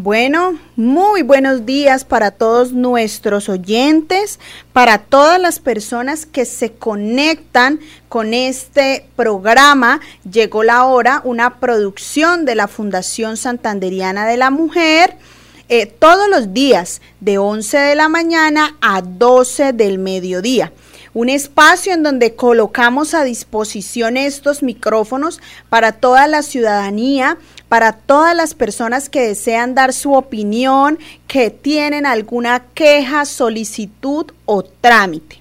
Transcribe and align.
Bueno, 0.00 0.56
muy 0.76 1.22
buenos 1.22 1.66
días 1.66 2.04
para 2.04 2.30
todos 2.30 2.72
nuestros 2.72 3.48
oyentes, 3.48 4.38
para 4.72 4.98
todas 4.98 5.40
las 5.40 5.58
personas 5.58 6.24
que 6.24 6.44
se 6.44 6.70
conectan 6.70 7.80
con 8.08 8.32
este 8.32 9.08
programa. 9.16 10.00
Llegó 10.22 10.62
la 10.62 10.84
hora, 10.84 11.20
una 11.24 11.58
producción 11.58 12.44
de 12.44 12.54
la 12.54 12.68
Fundación 12.68 13.36
Santanderiana 13.36 14.24
de 14.24 14.36
la 14.36 14.50
Mujer. 14.50 15.16
Eh, 15.68 15.86
todos 15.86 16.28
los 16.28 16.54
días 16.54 17.00
de 17.18 17.38
11 17.38 17.78
de 17.78 17.94
la 17.96 18.08
mañana 18.08 18.76
a 18.80 19.02
12 19.02 19.72
del 19.72 19.98
mediodía 19.98 20.72
un 21.18 21.28
espacio 21.28 21.92
en 21.94 22.04
donde 22.04 22.36
colocamos 22.36 23.12
a 23.12 23.24
disposición 23.24 24.16
estos 24.16 24.62
micrófonos 24.62 25.40
para 25.68 25.90
toda 25.90 26.28
la 26.28 26.42
ciudadanía, 26.42 27.38
para 27.68 27.92
todas 27.94 28.36
las 28.36 28.54
personas 28.54 29.08
que 29.08 29.26
desean 29.26 29.74
dar 29.74 29.92
su 29.92 30.12
opinión, 30.12 30.96
que 31.26 31.50
tienen 31.50 32.06
alguna 32.06 32.66
queja, 32.72 33.24
solicitud 33.24 34.26
o 34.44 34.62
trámite. 34.62 35.40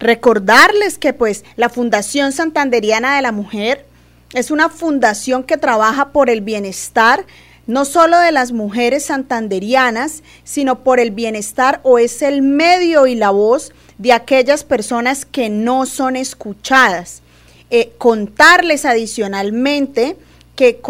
Recordarles 0.00 0.98
que 0.98 1.14
pues 1.14 1.46
la 1.56 1.70
Fundación 1.70 2.32
Santanderiana 2.32 3.16
de 3.16 3.22
la 3.22 3.32
Mujer 3.32 3.86
es 4.34 4.50
una 4.50 4.68
fundación 4.68 5.44
que 5.44 5.56
trabaja 5.56 6.10
por 6.10 6.28
el 6.28 6.42
bienestar 6.42 7.24
no 7.66 7.84
solo 7.84 8.18
de 8.18 8.32
las 8.32 8.52
mujeres 8.52 9.06
santanderianas, 9.06 10.22
sino 10.44 10.80
por 10.80 11.00
el 11.00 11.10
bienestar 11.10 11.80
o 11.82 11.98
es 11.98 12.22
el 12.22 12.42
medio 12.42 13.06
y 13.06 13.14
la 13.14 13.30
voz 13.30 13.72
de 13.98 14.12
aquellas 14.12 14.64
personas 14.64 15.24
que 15.24 15.48
no 15.48 15.86
son 15.86 16.16
escuchadas. 16.16 17.22
Eh, 17.70 17.92
contarles 17.98 18.84
adicionalmente 18.84 20.16
que, 20.56 20.80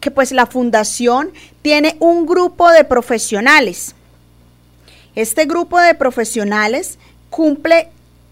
que 0.00 0.10
pues 0.10 0.32
la 0.32 0.46
fundación 0.46 1.32
tiene 1.62 1.96
un 1.98 2.26
grupo 2.26 2.70
de 2.70 2.84
profesionales. 2.84 3.94
Este 5.14 5.44
grupo 5.44 5.78
de 5.78 5.94
profesionales 5.94 6.98
cumple 7.28 7.88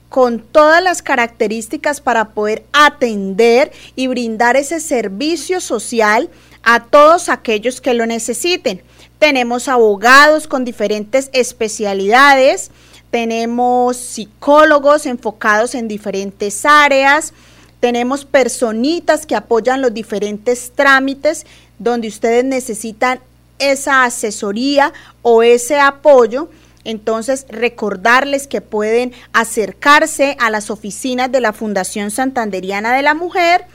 con 0.08 0.40
todas 0.40 0.82
las 0.82 1.02
características 1.02 2.00
para 2.00 2.30
poder 2.30 2.64
atender 2.72 3.70
y 3.94 4.08
brindar 4.08 4.56
ese 4.56 4.80
servicio 4.80 5.60
social 5.60 6.30
a 6.72 6.84
todos 6.84 7.28
aquellos 7.28 7.80
que 7.80 7.94
lo 7.94 8.06
necesiten. 8.06 8.80
Tenemos 9.18 9.66
abogados 9.66 10.46
con 10.46 10.64
diferentes 10.64 11.28
especialidades, 11.32 12.70
tenemos 13.10 13.96
psicólogos 13.96 15.04
enfocados 15.06 15.74
en 15.74 15.88
diferentes 15.88 16.64
áreas, 16.64 17.32
tenemos 17.80 18.24
personitas 18.24 19.26
que 19.26 19.34
apoyan 19.34 19.82
los 19.82 19.92
diferentes 19.92 20.70
trámites 20.72 21.44
donde 21.80 22.06
ustedes 22.06 22.44
necesitan 22.44 23.18
esa 23.58 24.04
asesoría 24.04 24.92
o 25.22 25.42
ese 25.42 25.80
apoyo. 25.80 26.50
Entonces, 26.84 27.46
recordarles 27.48 28.46
que 28.46 28.60
pueden 28.60 29.12
acercarse 29.32 30.36
a 30.38 30.50
las 30.50 30.70
oficinas 30.70 31.32
de 31.32 31.40
la 31.40 31.52
Fundación 31.52 32.12
Santanderiana 32.12 32.94
de 32.94 33.02
la 33.02 33.14
Mujer 33.14 33.66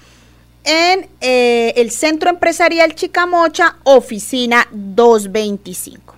en 0.65 1.07
eh, 1.21 1.73
el 1.77 1.91
Centro 1.91 2.29
Empresarial 2.29 2.95
Chicamocha, 2.95 3.77
oficina 3.83 4.67
225. 4.71 6.15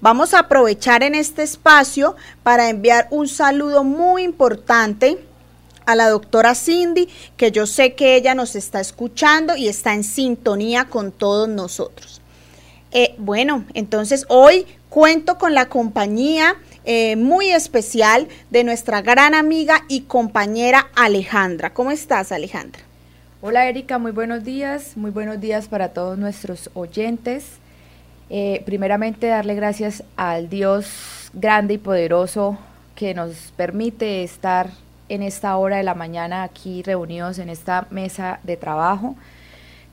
Vamos 0.00 0.34
a 0.34 0.40
aprovechar 0.40 1.02
en 1.02 1.14
este 1.14 1.42
espacio 1.42 2.16
para 2.42 2.68
enviar 2.68 3.06
un 3.10 3.28
saludo 3.28 3.84
muy 3.84 4.24
importante 4.24 5.18
a 5.86 5.94
la 5.94 6.10
doctora 6.10 6.54
Cindy, 6.54 7.08
que 7.36 7.52
yo 7.52 7.66
sé 7.66 7.94
que 7.94 8.16
ella 8.16 8.34
nos 8.34 8.56
está 8.56 8.80
escuchando 8.80 9.56
y 9.56 9.68
está 9.68 9.94
en 9.94 10.04
sintonía 10.04 10.86
con 10.86 11.12
todos 11.12 11.48
nosotros. 11.48 12.20
Eh, 12.90 13.14
bueno, 13.18 13.64
entonces 13.74 14.26
hoy 14.28 14.66
cuento 14.90 15.38
con 15.38 15.54
la 15.54 15.66
compañía 15.66 16.56
eh, 16.84 17.16
muy 17.16 17.50
especial 17.50 18.28
de 18.50 18.64
nuestra 18.64 19.00
gran 19.00 19.34
amiga 19.34 19.84
y 19.88 20.02
compañera 20.02 20.88
Alejandra. 20.96 21.72
¿Cómo 21.72 21.90
estás, 21.90 22.32
Alejandra? 22.32 22.82
Hola, 23.48 23.68
Erika, 23.68 23.98
muy 23.98 24.10
buenos 24.10 24.42
días. 24.42 24.96
Muy 24.96 25.12
buenos 25.12 25.40
días 25.40 25.68
para 25.68 25.90
todos 25.90 26.18
nuestros 26.18 26.68
oyentes. 26.74 27.58
Eh, 28.28 28.60
primeramente, 28.66 29.28
darle 29.28 29.54
gracias 29.54 30.02
al 30.16 30.48
Dios 30.48 31.30
grande 31.32 31.74
y 31.74 31.78
poderoso 31.78 32.58
que 32.96 33.14
nos 33.14 33.52
permite 33.56 34.24
estar 34.24 34.70
en 35.08 35.22
esta 35.22 35.56
hora 35.58 35.76
de 35.76 35.84
la 35.84 35.94
mañana 35.94 36.42
aquí 36.42 36.82
reunidos 36.82 37.38
en 37.38 37.48
esta 37.48 37.86
mesa 37.90 38.40
de 38.42 38.56
trabajo. 38.56 39.14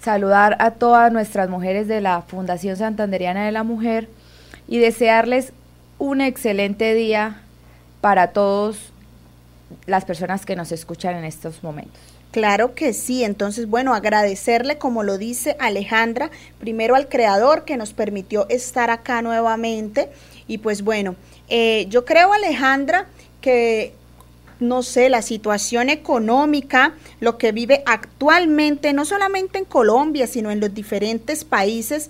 Saludar 0.01 0.57
a 0.57 0.71
todas 0.71 1.13
nuestras 1.13 1.47
mujeres 1.47 1.87
de 1.87 2.01
la 2.01 2.23
Fundación 2.23 2.75
Santanderiana 2.75 3.45
de 3.45 3.51
la 3.51 3.61
Mujer 3.61 4.09
y 4.67 4.79
desearles 4.79 5.53
un 5.99 6.21
excelente 6.21 6.95
día 6.95 7.43
para 8.01 8.31
todas 8.31 8.77
las 9.85 10.05
personas 10.05 10.43
que 10.43 10.55
nos 10.55 10.71
escuchan 10.71 11.15
en 11.17 11.25
estos 11.25 11.63
momentos. 11.63 12.12
Claro 12.33 12.73
que 12.73 12.93
sí, 12.93 13.23
entonces 13.23 13.67
bueno, 13.67 13.93
agradecerle 13.93 14.79
como 14.79 15.03
lo 15.03 15.19
dice 15.19 15.55
Alejandra, 15.59 16.31
primero 16.57 16.95
al 16.95 17.07
creador 17.07 17.63
que 17.63 17.77
nos 17.77 17.93
permitió 17.93 18.49
estar 18.49 18.89
acá 18.89 19.21
nuevamente. 19.21 20.09
Y 20.47 20.57
pues 20.57 20.81
bueno, 20.81 21.15
eh, 21.47 21.85
yo 21.89 22.05
creo 22.05 22.33
Alejandra 22.33 23.05
que 23.39 23.93
no 24.59 24.81
sé, 24.81 25.09
la 25.09 25.21
situación 25.21 25.89
económica, 25.89 26.95
lo 27.19 27.37
que 27.37 27.51
vive 27.51 27.83
actualmente, 27.85 28.93
no 28.93 29.05
solamente 29.05 29.59
en 29.59 29.65
Colombia, 29.65 30.25
sino 30.25 30.49
en 30.49 30.59
los 30.59 30.73
diferentes 30.73 31.43
países 31.43 32.09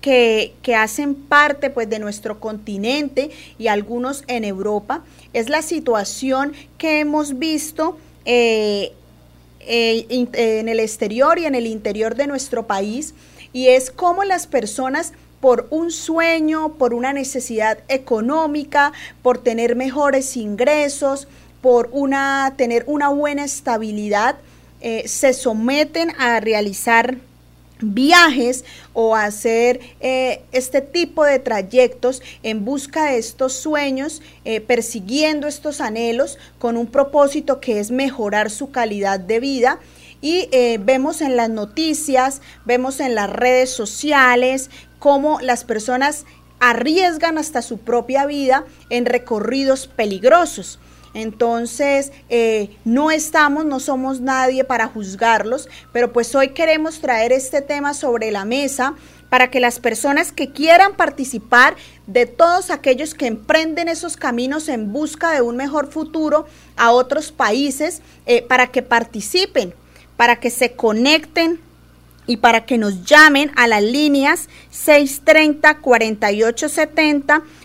que, 0.00 0.54
que, 0.62 0.74
hacen 0.74 1.14
parte 1.14 1.70
pues, 1.70 1.88
de 1.88 2.00
nuestro 2.00 2.40
continente 2.40 3.30
y 3.56 3.68
algunos 3.68 4.24
en 4.26 4.44
Europa, 4.44 5.04
es 5.32 5.48
la 5.48 5.62
situación 5.62 6.54
que 6.76 7.00
hemos 7.00 7.38
visto 7.38 7.98
eh, 8.24 8.92
eh, 9.60 10.06
en 10.10 10.68
el 10.68 10.80
exterior 10.80 11.38
y 11.38 11.46
en 11.46 11.54
el 11.54 11.66
interior 11.66 12.14
de 12.14 12.26
nuestro 12.26 12.66
país 12.66 13.14
y 13.52 13.68
es 13.68 13.90
como 13.90 14.24
las 14.24 14.46
personas 14.46 15.12
por 15.40 15.66
un 15.70 15.90
sueño, 15.90 16.74
por 16.74 16.94
una 16.94 17.12
necesidad 17.12 17.78
económica, 17.88 18.92
por 19.22 19.38
tener 19.38 19.74
mejores 19.74 20.36
ingresos, 20.36 21.28
por 21.62 21.88
una, 21.92 22.54
tener 22.56 22.84
una 22.86 23.08
buena 23.08 23.44
estabilidad, 23.44 24.36
eh, 24.80 25.08
se 25.08 25.32
someten 25.32 26.10
a 26.18 26.40
realizar 26.40 27.16
viajes 27.82 28.64
o 28.92 29.16
hacer 29.16 29.80
eh, 30.00 30.42
este 30.52 30.80
tipo 30.80 31.24
de 31.24 31.38
trayectos 31.38 32.22
en 32.42 32.64
busca 32.64 33.06
de 33.06 33.18
estos 33.18 33.54
sueños, 33.54 34.22
eh, 34.44 34.60
persiguiendo 34.60 35.46
estos 35.46 35.80
anhelos 35.80 36.38
con 36.58 36.76
un 36.76 36.86
propósito 36.86 37.60
que 37.60 37.80
es 37.80 37.90
mejorar 37.90 38.50
su 38.50 38.70
calidad 38.70 39.20
de 39.20 39.40
vida. 39.40 39.80
Y 40.22 40.48
eh, 40.52 40.78
vemos 40.82 41.22
en 41.22 41.36
las 41.36 41.48
noticias, 41.48 42.42
vemos 42.66 43.00
en 43.00 43.14
las 43.14 43.30
redes 43.30 43.70
sociales 43.70 44.70
cómo 44.98 45.40
las 45.40 45.64
personas 45.64 46.26
arriesgan 46.60 47.38
hasta 47.38 47.62
su 47.62 47.78
propia 47.78 48.26
vida 48.26 48.64
en 48.90 49.06
recorridos 49.06 49.86
peligrosos. 49.86 50.78
Entonces, 51.12 52.12
eh, 52.28 52.76
no 52.84 53.10
estamos, 53.10 53.64
no 53.64 53.80
somos 53.80 54.20
nadie 54.20 54.64
para 54.64 54.86
juzgarlos, 54.86 55.68
pero 55.92 56.12
pues 56.12 56.34
hoy 56.34 56.50
queremos 56.50 57.00
traer 57.00 57.32
este 57.32 57.62
tema 57.62 57.94
sobre 57.94 58.30
la 58.30 58.44
mesa 58.44 58.94
para 59.28 59.50
que 59.50 59.60
las 59.60 59.78
personas 59.78 60.32
que 60.32 60.50
quieran 60.52 60.94
participar, 60.94 61.76
de 62.06 62.26
todos 62.26 62.70
aquellos 62.70 63.14
que 63.14 63.26
emprenden 63.26 63.88
esos 63.88 64.16
caminos 64.16 64.68
en 64.68 64.92
busca 64.92 65.32
de 65.32 65.40
un 65.40 65.56
mejor 65.56 65.90
futuro 65.90 66.46
a 66.76 66.90
otros 66.90 67.30
países, 67.30 68.02
eh, 68.26 68.42
para 68.42 68.68
que 68.68 68.82
participen, 68.82 69.74
para 70.16 70.36
que 70.36 70.50
se 70.50 70.72
conecten 70.72 71.60
y 72.26 72.36
para 72.36 72.66
que 72.66 72.78
nos 72.78 73.04
llamen 73.04 73.50
a 73.56 73.66
las 73.66 73.82
líneas 73.82 74.48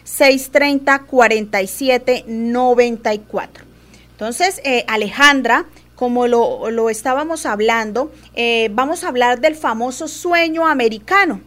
630-4870, 0.06 2.26
630-4794. 2.26 3.50
Entonces, 4.12 4.62
eh, 4.64 4.86
Alejandra, 4.88 5.66
como 5.96 6.28
lo, 6.28 6.90
estábamos 6.90 7.46
hablando, 7.46 8.14
eh, 8.34 8.70
vamos 8.72 9.04
a 9.04 9.10
hablar 9.10 9.42
del 9.42 9.56
famoso 9.56 10.08
sueño 10.08 10.68
americano, 10.68 11.42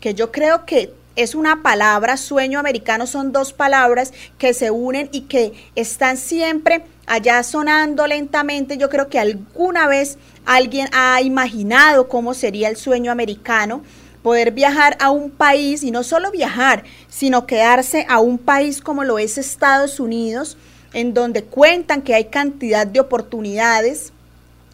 que 0.00 0.14
yo 0.14 0.30
creo 0.30 0.64
que 0.64 0.94
es 1.14 1.34
una 1.34 1.62
palabra, 1.62 2.16
sueño 2.16 2.58
americano 2.58 3.06
son 3.06 3.32
dos 3.32 3.52
palabras 3.52 4.12
que 4.38 4.54
se 4.54 4.70
unen 4.70 5.10
y 5.12 5.22
que 5.22 5.52
están 5.74 6.16
siempre 6.16 6.84
allá 7.06 7.42
sonando 7.42 8.06
lentamente. 8.06 8.78
Yo 8.78 8.88
creo 8.88 9.08
que 9.08 9.18
alguna 9.18 9.88
vez 9.88 10.18
alguien 10.46 10.88
ha 10.92 11.20
imaginado 11.20 12.08
cómo 12.08 12.34
sería 12.34 12.68
el 12.68 12.76
sueño 12.76 13.12
americano, 13.12 13.82
poder 14.22 14.52
viajar 14.52 14.96
a 15.00 15.10
un 15.10 15.30
país 15.30 15.82
y 15.82 15.90
no 15.90 16.02
solo 16.02 16.30
viajar, 16.30 16.84
sino 17.08 17.46
quedarse 17.46 18.06
a 18.08 18.20
un 18.20 18.38
país 18.38 18.80
como 18.80 19.04
lo 19.04 19.18
es 19.18 19.38
Estados 19.38 20.00
Unidos, 20.00 20.56
en 20.92 21.14
donde 21.14 21.44
cuentan 21.44 22.02
que 22.02 22.14
hay 22.14 22.26
cantidad 22.26 22.86
de 22.86 23.00
oportunidades, 23.00 24.12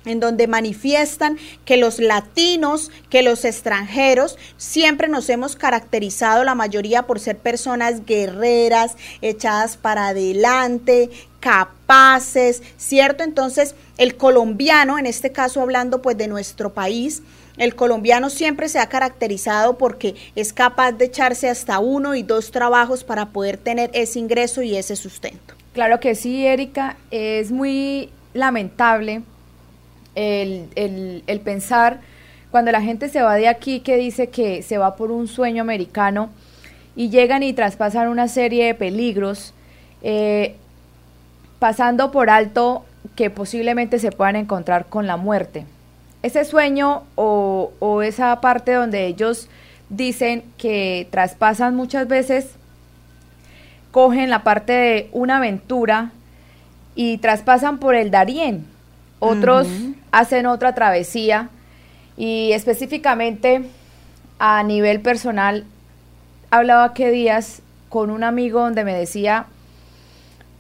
en 0.05 0.21
donde 0.21 0.47
manifiestan 0.47 1.39
que 1.65 1.77
los 1.77 1.99
latinos, 1.99 2.91
que 3.11 3.23
los 3.23 3.45
extranjeros, 3.45 4.39
siempre 4.57 5.09
nos 5.09 5.29
hemos 5.29 5.55
caracterizado 5.57 6.45
la 6.45 6.55
mayoría 6.55 7.07
por 7.07 7.21
ser 7.21 7.39
personas 7.39 8.05
guerreras, 8.07 8.97
echadas 9.21 9.77
para 9.77 10.09
adelante, 10.09 11.11
capaces, 11.41 12.63
¿cierto? 12.77 13.23
Entonces, 13.23 13.75
el 13.97 14.17
colombiano, 14.17 14.99
en 14.99 15.07
este 15.07 15.31
caso 15.31 15.61
hablando 15.61 16.01
pues 16.01 16.17
de 16.17 16.29
nuestro 16.29 16.73
país, 16.73 17.23
el 17.59 17.75
colombiano 17.75 18.31
siempre 18.31 18.69
se 18.69 18.79
ha 18.79 18.89
caracterizado 18.89 19.79
porque 19.79 20.15
es 20.37 20.53
capaz 20.53 20.93
de 20.93 21.07
echarse 21.07 21.49
hasta 21.49 21.81
uno 21.81 22.15
y 22.15 22.23
dos 22.23 22.51
trabajos 22.51 23.05
para 23.05 23.27
poder 23.27 23.59
tener 23.59 23.91
ese 23.93 24.19
ingreso 24.19 24.63
y 24.63 24.77
ese 24.77 24.97
sustento. 24.97 25.55
Claro 25.73 26.01
que 26.01 26.15
sí, 26.15 26.47
Erika, 26.47 26.97
es 27.11 27.51
muy 27.51 28.11
lamentable 28.35 29.23
el, 30.15 31.41
pensar 31.45 32.01
cuando 32.51 32.73
la 32.73 32.81
gente 32.81 33.09
se 33.09 33.23
va 33.23 33.35
de 33.37 33.49
aquí 33.49 33.81
que 33.81 33.97
dice 33.97 34.29
que 34.29 34.63
se 34.63 34.79
va 34.79 34.97
por 34.97 35.11
un 35.11 35.29
sueño 35.29 35.63
americano 35.63 36.31
y 36.97 37.11
llegan 37.11 37.43
y 37.43 37.53
traspasan 37.53 38.09
una 38.09 38.27
serie 38.27 38.67
de 38.67 38.75
peligros, 38.75 39.55
eh, 40.03 40.57
pasando 41.59 42.11
por 42.11 42.31
alto 42.31 42.85
que 43.15 43.31
posiblemente 43.31 43.99
se 43.99 44.11
puedan 44.11 44.37
encontrar 44.37 44.87
con 44.87 45.07
la 45.07 45.17
muerte. 45.17 45.65
Ese 46.23 46.45
sueño 46.45 47.05
o, 47.15 47.73
o 47.79 48.03
esa 48.03 48.41
parte 48.41 48.73
donde 48.73 49.07
ellos 49.07 49.49
dicen 49.89 50.45
que 50.59 51.07
traspasan 51.11 51.75
muchas 51.75 52.09
veces, 52.09 52.51
cogen 53.91 54.31
la 54.31 54.43
parte 54.43 54.73
de 54.73 55.09
una 55.13 55.39
aventura 55.39 56.11
y 56.95 57.19
traspasan 57.19 57.79
por 57.79 57.95
el 57.95 58.11
Darién, 58.11 58.67
otros 59.21 59.67
hacen 60.13 60.47
otra 60.47 60.75
travesía 60.75 61.49
y 62.17 62.53
específicamente 62.53 63.63
a 64.39 64.63
nivel 64.63 65.01
personal 65.01 65.65
hablaba 66.51 66.95
que 66.95 67.11
días 67.11 67.63
con 67.89 68.11
un 68.11 68.25
amigo 68.25 68.61
donde 68.61 68.85
me 68.85 68.95
decía 68.95 69.47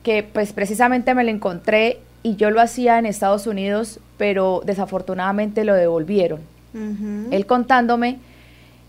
que 0.02 0.22
pues 0.22 0.52
precisamente 0.52 1.14
me 1.14 1.24
lo 1.24 1.30
encontré 1.30 2.00
y 2.22 2.36
yo 2.36 2.50
lo 2.50 2.60
hacía 2.60 2.98
en 2.98 3.06
Estados 3.06 3.46
Unidos, 3.46 4.00
pero 4.18 4.60
desafortunadamente 4.64 5.64
lo 5.64 5.74
devolvieron. 5.74 6.40
Él 7.30 7.46
contándome 7.46 8.18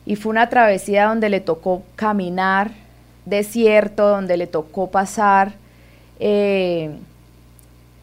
y 0.06 0.16
fue 0.16 0.32
una 0.32 0.50
travesía 0.50 1.06
donde 1.06 1.30
le 1.30 1.40
tocó 1.40 1.84
caminar 1.96 2.72
desierto, 3.26 4.08
donde 4.08 4.38
le 4.38 4.48
tocó 4.48 4.92
pasar 4.92 5.54
eh, 6.20 6.92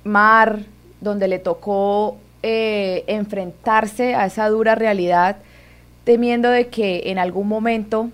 mar, 0.03 0.61
donde 1.01 1.29
le 1.29 1.39
tocó 1.39 2.17
eh, 2.43 3.05
enfrentarse 3.07 4.15
a 4.15 4.27
esa 4.27 4.49
dura 4.49 4.75
realidad, 4.75 5.37
temiendo 6.05 6.51
de 6.51 6.69
que 6.69 7.03
en 7.07 7.19
algún 7.19 7.49
momento 7.49 8.11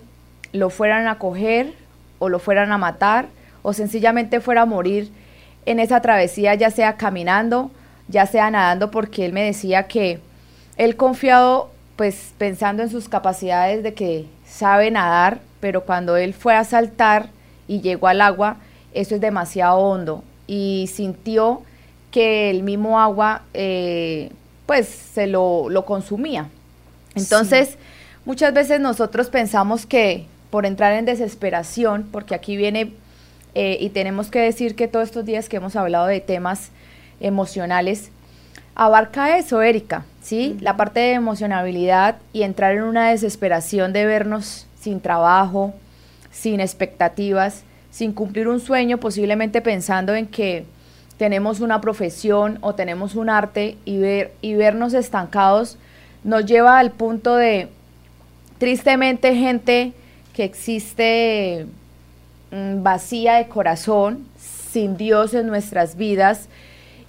lo 0.51 0.69
fueran 0.69 1.07
a 1.07 1.17
coger 1.17 1.73
o 2.19 2.29
lo 2.29 2.39
fueran 2.39 2.71
a 2.71 2.77
matar 2.77 3.27
o 3.61 3.73
sencillamente 3.73 4.41
fuera 4.41 4.63
a 4.63 4.65
morir 4.65 5.11
en 5.65 5.79
esa 5.79 6.01
travesía, 6.01 6.55
ya 6.55 6.71
sea 6.71 6.97
caminando, 6.97 7.71
ya 8.07 8.25
sea 8.25 8.49
nadando, 8.51 8.91
porque 8.91 9.25
él 9.25 9.33
me 9.33 9.43
decía 9.43 9.87
que 9.87 10.19
él 10.77 10.95
confiado, 10.95 11.71
pues 11.95 12.33
pensando 12.37 12.83
en 12.83 12.89
sus 12.89 13.07
capacidades 13.07 13.83
de 13.83 13.93
que 13.93 14.25
sabe 14.45 14.91
nadar, 14.91 15.39
pero 15.59 15.83
cuando 15.83 16.17
él 16.17 16.33
fue 16.33 16.55
a 16.55 16.63
saltar 16.63 17.29
y 17.67 17.81
llegó 17.81 18.07
al 18.07 18.21
agua, 18.21 18.57
eso 18.93 19.15
es 19.15 19.21
demasiado 19.21 19.77
hondo 19.77 20.23
y 20.47 20.89
sintió 20.93 21.61
que 22.11 22.49
el 22.49 22.63
mismo 22.63 22.99
agua 22.99 23.43
eh, 23.53 24.31
pues 24.65 24.87
se 24.87 25.27
lo, 25.27 25.83
consumía. 25.85 26.49
Entonces, 27.15 27.77
muchas 28.25 28.53
veces 28.53 28.79
nosotros 28.79 29.29
pensamos 29.29 29.85
que 29.85 30.25
por 30.49 30.65
entrar 30.65 30.93
en 30.93 31.05
desesperación, 31.05 32.07
porque 32.11 32.35
aquí 32.35 32.55
viene, 32.55 32.93
eh, 33.55 33.77
y 33.79 33.89
tenemos 33.89 34.29
que 34.29 34.39
decir 34.39 34.75
que 34.75 34.87
todos 34.87 35.05
estos 35.05 35.25
días 35.25 35.49
que 35.49 35.57
hemos 35.57 35.75
hablado 35.75 36.05
de 36.05 36.21
temas 36.21 36.69
emocionales, 37.23 38.11
abarca 38.75 39.37
eso, 39.37 39.61
Erika, 39.63 40.05
¿sí? 40.21 40.57
La 40.61 40.77
parte 40.77 40.99
de 40.99 41.13
emocionabilidad 41.13 42.17
y 42.31 42.43
entrar 42.43 42.75
en 42.75 42.83
una 42.83 43.09
desesperación 43.09 43.93
de 43.93 44.05
vernos 44.05 44.67
sin 44.79 44.99
trabajo, 44.99 45.73
sin 46.31 46.59
expectativas, 46.59 47.63
sin 47.89 48.13
cumplir 48.13 48.47
un 48.47 48.59
sueño, 48.59 48.99
posiblemente 48.99 49.61
pensando 49.61 50.13
en 50.13 50.27
que 50.27 50.65
tenemos 51.17 51.59
una 51.59 51.79
profesión 51.81 52.57
o 52.61 52.75
tenemos 52.75 53.15
un 53.15 53.29
arte 53.29 53.77
y, 53.85 53.97
ver, 53.97 54.33
y 54.41 54.55
vernos 54.55 54.93
estancados 54.93 55.77
nos 56.23 56.45
lleva 56.45 56.79
al 56.79 56.91
punto 56.91 57.35
de, 57.35 57.67
tristemente, 58.57 59.35
gente 59.35 59.93
que 60.33 60.43
existe 60.43 61.67
mm, 62.51 62.81
vacía 62.81 63.35
de 63.35 63.47
corazón, 63.47 64.25
sin 64.37 64.97
Dios 64.97 65.33
en 65.33 65.47
nuestras 65.47 65.97
vidas 65.97 66.47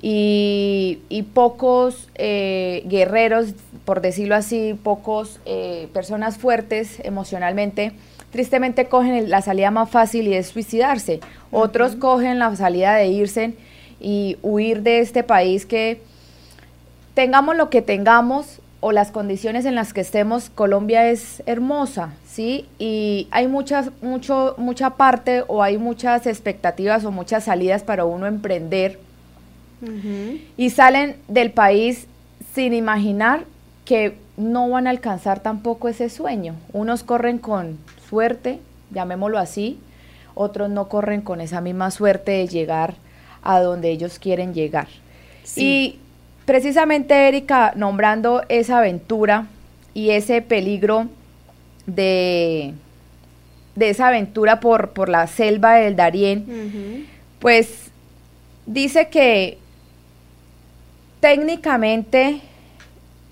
y, 0.06 1.22
pocos 1.32 2.10
eh, 2.16 2.82
guerreros, 2.84 3.54
por 3.86 4.02
decirlo 4.02 4.34
así, 4.34 4.78
pocos 4.82 5.40
eh, 5.46 5.88
personas 5.94 6.36
fuertes 6.36 7.00
emocionalmente, 7.02 7.92
tristemente 8.30 8.84
cogen 8.84 9.30
la 9.30 9.40
salida 9.40 9.70
más 9.70 9.88
fácil 9.88 10.28
y 10.28 10.34
es 10.34 10.48
suicidarse. 10.48 11.20
Otros 11.50 11.96
cogen 11.96 12.38
la 12.38 12.54
salida 12.54 12.94
de 12.96 13.06
irse 13.06 13.54
y 13.98 14.36
huir 14.42 14.82
de 14.82 14.98
este 14.98 15.22
país 15.22 15.64
que 15.64 16.02
tengamos 17.14 17.56
lo 17.56 17.70
que 17.70 17.80
tengamos 17.80 18.60
o 18.80 18.92
las 18.92 19.10
condiciones 19.10 19.64
en 19.64 19.74
las 19.74 19.94
que 19.94 20.02
estemos, 20.02 20.50
Colombia 20.50 21.08
es 21.08 21.42
hermosa, 21.46 22.12
¿sí? 22.26 22.66
Y 22.78 23.26
hay 23.30 23.48
muchas, 23.48 23.88
mucho, 24.02 24.54
mucha 24.58 24.90
parte 24.90 25.44
o 25.48 25.62
hay 25.62 25.78
muchas 25.78 26.26
expectativas 26.26 27.06
o 27.06 27.10
muchas 27.10 27.44
salidas 27.44 27.82
para 27.82 28.04
uno 28.04 28.26
emprender 28.26 28.98
y 30.56 30.70
salen 30.70 31.16
del 31.28 31.50
país 31.50 32.06
sin 32.54 32.72
imaginar 32.72 33.44
que 33.84 34.16
no 34.36 34.68
van 34.70 34.86
a 34.86 34.90
alcanzar 34.90 35.40
tampoco 35.40 35.88
ese 35.88 36.08
sueño. 36.08 36.54
Unos 36.72 37.02
corren 37.02 37.38
con 37.38 37.78
suerte, 38.08 38.60
llamémoslo 38.90 39.38
así, 39.38 39.78
otros 40.34 40.70
no 40.70 40.88
corren 40.88 41.20
con 41.20 41.40
esa 41.40 41.60
misma 41.60 41.90
suerte 41.90 42.32
de 42.32 42.48
llegar 42.48 42.94
a 43.42 43.60
donde 43.60 43.90
ellos 43.90 44.18
quieren 44.18 44.54
llegar. 44.54 44.88
Y 45.56 45.98
precisamente 46.46 47.28
Erika, 47.28 47.72
nombrando 47.76 48.42
esa 48.48 48.78
aventura 48.78 49.46
y 49.92 50.10
ese 50.10 50.42
peligro 50.42 51.06
de, 51.86 52.72
de 53.76 53.90
esa 53.90 54.08
aventura 54.08 54.60
por, 54.60 54.90
por 54.90 55.08
la 55.08 55.26
selva 55.26 55.74
del 55.74 55.96
Darién, 55.96 57.06
pues 57.38 57.90
dice 58.66 59.08
que 59.08 59.58
técnicamente 61.24 62.42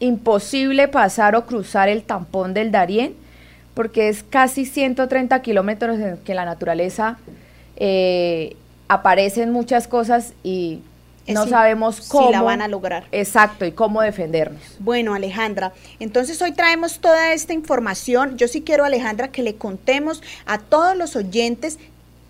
imposible 0.00 0.88
pasar 0.88 1.36
o 1.36 1.44
cruzar 1.44 1.90
el 1.90 2.04
tampón 2.04 2.54
del 2.54 2.72
Darién, 2.72 3.14
porque 3.74 4.08
es 4.08 4.22
casi 4.22 4.64
130 4.64 5.42
kilómetros 5.42 5.98
en 5.98 6.16
que 6.16 6.32
la 6.32 6.46
naturaleza 6.46 7.18
eh, 7.76 8.56
aparecen 8.88 9.52
muchas 9.52 9.88
cosas 9.88 10.32
y 10.42 10.80
no 11.28 11.46
sabemos 11.46 12.08
cómo 12.08 12.28
si 12.28 12.32
la 12.32 12.40
van 12.40 12.62
a 12.62 12.68
lograr. 12.68 13.04
Exacto, 13.12 13.66
y 13.66 13.72
cómo 13.72 14.00
defendernos. 14.00 14.62
Bueno, 14.78 15.12
Alejandra, 15.12 15.74
entonces 16.00 16.40
hoy 16.40 16.52
traemos 16.52 16.98
toda 16.98 17.34
esta 17.34 17.52
información. 17.52 18.38
Yo 18.38 18.48
sí 18.48 18.62
quiero, 18.62 18.86
Alejandra, 18.86 19.28
que 19.28 19.42
le 19.42 19.56
contemos 19.56 20.22
a 20.46 20.56
todos 20.56 20.96
los 20.96 21.14
oyentes 21.14 21.78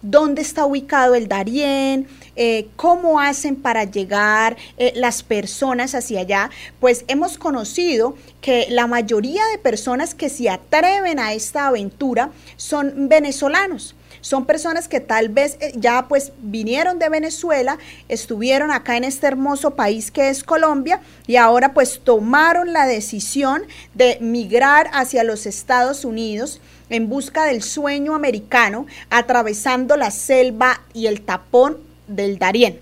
dónde 0.03 0.43
está 0.43 0.67
ubicado 0.67 1.15
el 1.15 1.29
Darién, 1.29 2.07
eh, 2.37 2.69
cómo 2.77 3.21
hacen 3.21 3.57
para 3.57 3.85
llegar 3.85 4.57
eh, 4.77 4.93
las 4.97 5.23
personas 5.23 5.95
hacia 5.95 6.21
allá, 6.21 6.51
pues 6.81 7.05
hemos 7.09 7.39
conocido 7.39 8.17
que 8.41 8.67
la 8.71 8.87
mayoría 8.87 9.45
de 9.47 9.59
personas 9.59 10.15
que 10.15 10.29
se 10.29 10.51
atreven 10.51 11.19
a 11.19 11.33
esta 11.33 11.69
aventura 11.69 12.31
son 12.57 13.09
venezolanos. 13.09 13.95
Son 14.23 14.47
personas 14.47 14.87
que 14.87 15.01
tal 15.01 15.31
vez 15.31 15.57
eh, 15.61 15.73
ya 15.75 16.07
pues 16.09 16.33
vinieron 16.39 17.01
de 17.01 17.09
Venezuela, 17.09 17.79
estuvieron 18.09 18.71
acá 18.71 18.97
en 18.97 19.05
este 19.05 19.27
hermoso 19.27 19.73
país 19.73 20.11
que 20.13 20.29
es 20.29 20.45
Colombia 20.45 21.01
y 21.27 21.37
ahora 21.37 21.75
pues 21.75 22.01
tomaron 22.03 22.73
la 22.73 22.87
decisión 22.87 23.63
de 23.95 24.19
migrar 24.21 24.89
hacia 24.93 25.25
los 25.25 25.45
Estados 25.45 26.05
Unidos 26.05 26.61
en 26.93 27.09
busca 27.09 27.47
del 27.47 27.63
sueño 27.63 28.15
americano, 28.15 28.87
atravesando 29.11 29.97
la 29.97 30.11
selva 30.11 30.83
y 30.93 31.07
el 31.07 31.23
tapón 31.23 31.79
del 32.07 32.39
Darién, 32.39 32.81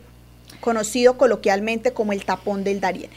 conocido 0.61 1.17
coloquialmente 1.17 1.93
como 1.93 2.13
el 2.13 2.25
tapón 2.25 2.65
del 2.65 2.81
Darién. 2.81 3.11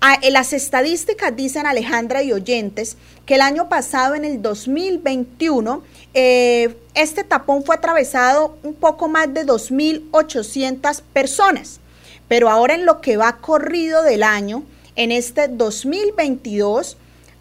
Ah, 0.00 0.18
eh, 0.22 0.30
las 0.30 0.52
estadísticas 0.52 1.34
dicen 1.34 1.66
Alejandra 1.66 2.22
y 2.22 2.32
oyentes 2.32 2.96
que 3.24 3.34
el 3.34 3.40
año 3.40 3.68
pasado, 3.68 4.14
en 4.14 4.24
el 4.24 4.40
2021, 4.40 5.82
eh, 6.14 6.76
este 6.94 7.24
tapón 7.24 7.64
fue 7.64 7.74
atravesado 7.74 8.56
un 8.62 8.74
poco 8.74 9.08
más 9.08 9.32
de 9.34 9.44
2.800 9.44 11.02
personas. 11.12 11.80
Pero 12.28 12.50
ahora 12.50 12.74
en 12.74 12.86
lo 12.86 13.00
que 13.00 13.16
va 13.16 13.38
corrido 13.38 14.02
del 14.02 14.22
año, 14.22 14.62
en 14.94 15.10
este 15.10 15.48
2022, 15.48 16.96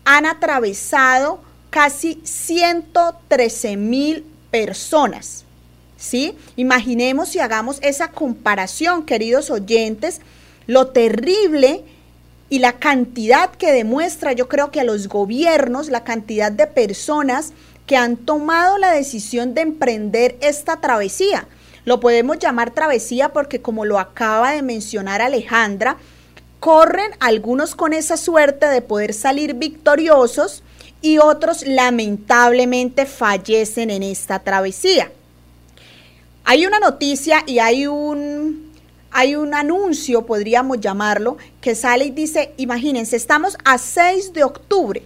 han 0.05 0.25
atravesado 0.25 1.44
casi 1.75 2.21
113 2.23 3.75
mil 3.75 4.23
personas. 4.49 5.43
¿Sí? 5.97 6.37
Imaginemos 6.55 7.35
y 7.35 7.39
hagamos 7.39 7.79
esa 7.81 8.11
comparación, 8.11 9.05
queridos 9.05 9.49
oyentes, 9.49 10.21
lo 10.67 10.87
terrible 10.87 11.83
y 12.49 12.59
la 12.59 12.79
cantidad 12.79 13.49
que 13.51 13.73
demuestra, 13.73 14.31
yo 14.31 14.47
creo 14.47 14.71
que 14.71 14.79
a 14.79 14.85
los 14.85 15.09
gobiernos, 15.09 15.89
la 15.89 16.05
cantidad 16.05 16.49
de 16.49 16.65
personas 16.65 17.51
que 17.85 17.97
han 17.97 18.15
tomado 18.15 18.77
la 18.77 18.93
decisión 18.93 19.53
de 19.53 19.59
emprender 19.59 20.37
esta 20.39 20.79
travesía. 20.79 21.45
Lo 21.83 21.99
podemos 21.99 22.39
llamar 22.39 22.71
travesía 22.71 23.33
porque 23.33 23.61
como 23.61 23.83
lo 23.83 23.99
acaba 23.99 24.53
de 24.53 24.61
mencionar 24.61 25.21
Alejandra, 25.21 25.97
corren 26.61 27.11
algunos 27.19 27.75
con 27.75 27.91
esa 27.91 28.15
suerte 28.15 28.65
de 28.67 28.81
poder 28.81 29.13
salir 29.13 29.55
victoriosos 29.55 30.63
y 31.05 31.19
otros 31.19 31.63
lamentablemente 31.67 33.05
fallecen 33.05 33.91
en 33.91 34.01
esta 34.01 34.39
travesía. 34.39 35.11
Hay 36.45 36.65
una 36.65 36.79
noticia 36.79 37.43
y 37.45 37.59
hay 37.59 37.85
un 37.85 38.73
hay 39.11 39.35
un 39.35 39.53
anuncio, 39.53 40.25
podríamos 40.25 40.81
llamarlo, 40.81 41.37
que 41.61 41.75
sale 41.75 42.05
y 42.05 42.09
dice, 42.09 42.53
imagínense, 42.57 43.15
estamos 43.15 43.55
a 43.63 43.77
6 43.77 44.33
de 44.33 44.43
octubre 44.43 45.03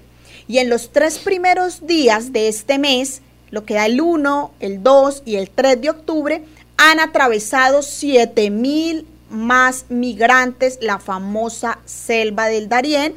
y 0.47 0.59
en 0.59 0.69
los 0.69 0.91
tres 0.91 1.19
primeros 1.19 1.85
días 1.85 2.31
de 2.31 2.47
este 2.47 2.79
mes, 2.79 3.21
lo 3.51 3.65
que 3.65 3.73
da 3.73 3.85
el 3.85 3.99
1, 3.99 4.53
el 4.61 4.81
2 4.81 5.23
y 5.25 5.35
el 5.35 5.49
3 5.49 5.81
de 5.81 5.89
octubre, 5.89 6.43
han 6.77 7.01
atravesado 7.01 7.81
7 7.81 8.49
mil 8.49 9.05
más 9.29 9.85
migrantes 9.89 10.79
la 10.81 10.97
famosa 10.97 11.77
selva 11.85 12.47
del 12.47 12.69
Darién, 12.69 13.13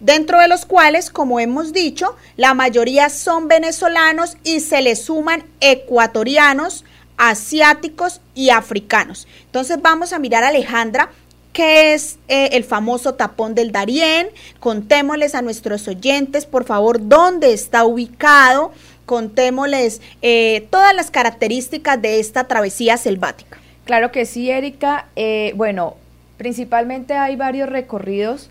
dentro 0.00 0.38
de 0.40 0.48
los 0.48 0.66
cuales, 0.66 1.10
como 1.10 1.40
hemos 1.40 1.72
dicho, 1.72 2.16
la 2.36 2.54
mayoría 2.54 3.08
son 3.08 3.48
venezolanos 3.48 4.36
y 4.44 4.60
se 4.60 4.82
le 4.82 4.96
suman 4.96 5.44
ecuatorianos, 5.60 6.84
asiáticos 7.16 8.20
y 8.34 8.50
africanos. 8.50 9.26
Entonces 9.46 9.80
vamos 9.80 10.12
a 10.12 10.18
mirar 10.18 10.44
a 10.44 10.48
Alejandra 10.48 11.10
qué 11.52 11.94
es 11.94 12.18
eh, 12.28 12.50
el 12.52 12.64
famoso 12.64 13.14
tapón 13.14 13.54
del 13.54 13.72
Darién. 13.72 14.28
Contémosles 14.60 15.34
a 15.34 15.40
nuestros 15.40 15.88
oyentes, 15.88 16.44
por 16.44 16.64
favor, 16.64 17.08
dónde 17.08 17.54
está 17.54 17.84
ubicado. 17.84 18.72
Contémosles 19.06 20.02
eh, 20.20 20.66
todas 20.70 20.94
las 20.94 21.10
características 21.10 22.02
de 22.02 22.20
esta 22.20 22.44
travesía 22.44 22.98
selvática. 22.98 23.58
Claro 23.86 24.12
que 24.12 24.26
sí, 24.26 24.50
Erika. 24.50 25.06
Eh, 25.16 25.52
bueno, 25.56 25.96
principalmente 26.36 27.14
hay 27.14 27.36
varios 27.36 27.68
recorridos 27.70 28.50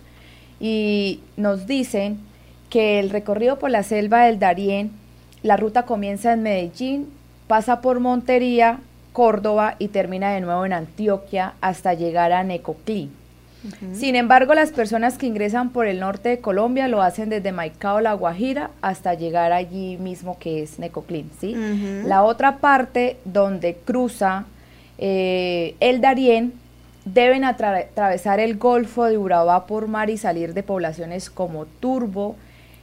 y 0.60 1.20
nos 1.36 1.66
dicen 1.66 2.18
que 2.70 2.98
el 2.98 3.10
recorrido 3.10 3.58
por 3.58 3.70
la 3.70 3.82
selva 3.82 4.24
del 4.24 4.38
Darién, 4.38 4.90
la 5.42 5.56
ruta 5.56 5.84
comienza 5.84 6.32
en 6.32 6.42
Medellín, 6.42 7.08
pasa 7.46 7.80
por 7.80 8.00
Montería, 8.00 8.80
Córdoba 9.12 9.76
y 9.78 9.88
termina 9.88 10.32
de 10.32 10.40
nuevo 10.40 10.66
en 10.66 10.72
Antioquia 10.72 11.54
hasta 11.60 11.94
llegar 11.94 12.32
a 12.32 12.44
Necoclí. 12.44 13.10
Sin 13.94 14.14
embargo, 14.14 14.54
las 14.54 14.70
personas 14.70 15.18
que 15.18 15.26
ingresan 15.26 15.70
por 15.70 15.86
el 15.86 15.98
norte 15.98 16.28
de 16.28 16.38
Colombia 16.40 16.86
lo 16.86 17.02
hacen 17.02 17.30
desde 17.30 17.50
Maicao, 17.50 18.00
La 18.00 18.12
Guajira, 18.12 18.70
hasta 18.80 19.14
llegar 19.14 19.52
allí 19.52 19.96
mismo 19.96 20.38
que 20.38 20.62
es 20.62 20.78
Necoclí. 20.78 21.26
¿sí? 21.40 21.56
La 22.04 22.22
otra 22.22 22.58
parte 22.58 23.16
donde 23.24 23.74
cruza 23.74 24.44
eh, 24.98 25.74
el 25.80 26.00
Darién 26.00 26.52
deben 27.06 27.44
atravesar 27.44 28.40
el 28.40 28.58
Golfo 28.58 29.04
de 29.04 29.16
Urabá 29.16 29.66
por 29.66 29.86
mar 29.86 30.10
y 30.10 30.18
salir 30.18 30.52
de 30.52 30.62
poblaciones 30.62 31.30
como 31.30 31.64
Turbo, 31.64 32.36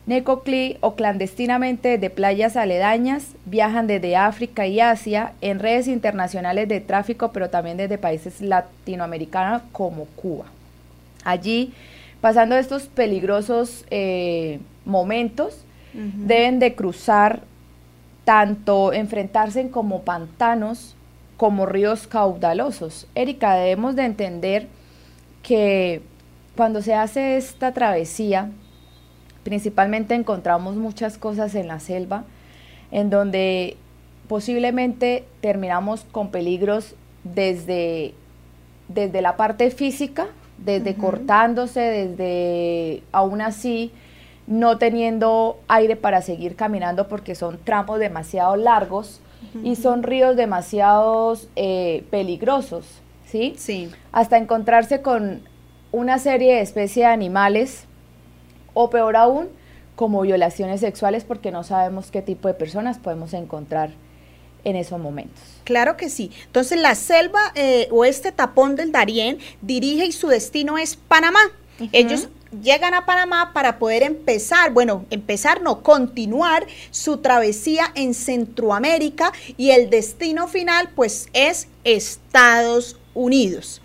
Necoclí 0.06 0.78
o 0.82 0.96
clandestinamente 0.96 1.98
de 1.98 2.10
playas 2.10 2.58
aledañas 2.58 3.36
viajan 3.46 3.88
desde 3.88 4.18
África 4.18 4.68
y 4.68 4.82
Asia 4.82 5.32
en 5.40 5.60
redes 5.60 5.88
internacionales 5.88 6.68
de 6.68 6.82
tráfico, 6.82 7.32
pero 7.32 7.50
también 7.50 7.78
desde 7.78 7.98
países 7.98 8.42
latinoamericanos 8.42 9.62
como 9.72 10.06
Cuba. 10.08 10.46
Allí, 11.24 11.74
pasando 12.20 12.56
estos 12.56 12.84
peligrosos 12.84 13.86
eh, 13.92 14.60
momentos, 14.84 15.64
deben 15.94 16.60
de 16.60 16.76
cruzar 16.76 17.44
tanto 18.26 18.92
enfrentarse 18.94 19.70
como 19.70 20.02
pantanos 20.02 20.96
como 21.44 21.66
ríos 21.66 22.08
caudalosos. 22.08 23.06
Erika, 23.16 23.56
debemos 23.56 23.98
de 23.98 24.06
entender 24.06 24.70
que 25.42 26.02
cuando 26.56 26.82
se 26.82 26.94
hace 26.94 27.36
esta 27.36 27.74
travesía, 27.74 28.50
Principalmente 29.44 30.16
encontramos 30.16 30.78
muchas 30.78 31.18
cosas 31.18 31.54
en 31.56 31.68
la 31.68 31.82
selva, 31.82 32.24
en 32.92 33.10
donde 33.10 33.76
posiblemente 34.30 35.26
terminamos 35.42 36.06
con 36.14 36.30
peligros 36.32 36.96
desde, 37.26 38.14
desde 38.88 39.22
la 39.22 39.36
parte 39.36 39.70
física, 39.70 40.28
desde 40.58 40.96
cortándose, 40.96 41.82
desde 41.82 43.04
aún 43.12 43.42
así 43.42 43.92
no 44.48 44.78
teniendo 44.78 45.60
aire 45.68 45.98
para 45.98 46.22
seguir 46.22 46.56
caminando 46.56 47.10
porque 47.10 47.36
son 47.36 47.60
tramos 47.64 48.00
demasiado 48.00 48.56
largos 48.56 49.20
y 49.64 49.76
son 49.76 50.04
ríos 50.04 50.36
demasiado 50.36 51.38
eh, 51.56 52.04
peligrosos, 52.10 52.86
¿sí? 53.26 53.54
Sí. 53.58 53.90
Hasta 54.12 54.38
encontrarse 54.38 55.02
con 55.02 55.42
una 55.92 56.20
serie 56.20 56.56
de 56.56 56.62
especies 56.62 57.06
de 57.06 57.12
animales 57.12 57.86
o 58.74 58.90
peor 58.90 59.16
aún, 59.16 59.50
como 59.96 60.22
violaciones 60.22 60.80
sexuales 60.80 61.24
porque 61.24 61.52
no 61.52 61.64
sabemos 61.64 62.10
qué 62.10 62.22
tipo 62.22 62.48
de 62.48 62.56
personas 62.56 62.98
podemos 62.98 63.34
encontrar 63.34 63.92
en 64.64 64.76
esos 64.76 65.00
momentos. 65.00 65.42
Claro 65.64 65.98
que 65.98 66.10
sí. 66.10 66.32
Entonces 66.46 66.80
la 66.80 66.96
selva 66.96 67.40
eh, 67.56 67.88
o 67.92 68.06
este 68.06 68.32
tapón 68.32 68.76
del 68.76 68.92
Darién 68.92 69.38
dirige 69.62 70.06
y 70.06 70.12
su 70.12 70.28
destino 70.28 70.78
es 70.78 70.96
Panamá. 70.96 71.42
Ellos 71.92 72.30
llegan 72.62 72.94
a 72.94 73.06
Panamá 73.06 73.52
para 73.54 73.80
poder 73.80 74.04
empezar, 74.04 74.72
bueno, 74.72 75.06
empezar 75.10 75.62
no, 75.62 75.82
continuar 75.82 76.66
su 76.92 77.18
travesía 77.18 77.92
en 77.96 78.14
Centroamérica 78.14 79.32
y 79.58 79.72
el 79.72 79.90
destino 79.90 80.48
final 80.48 80.90
pues 80.96 81.28
es 81.34 81.68
Estados 81.84 82.98
Unidos. 83.14 83.82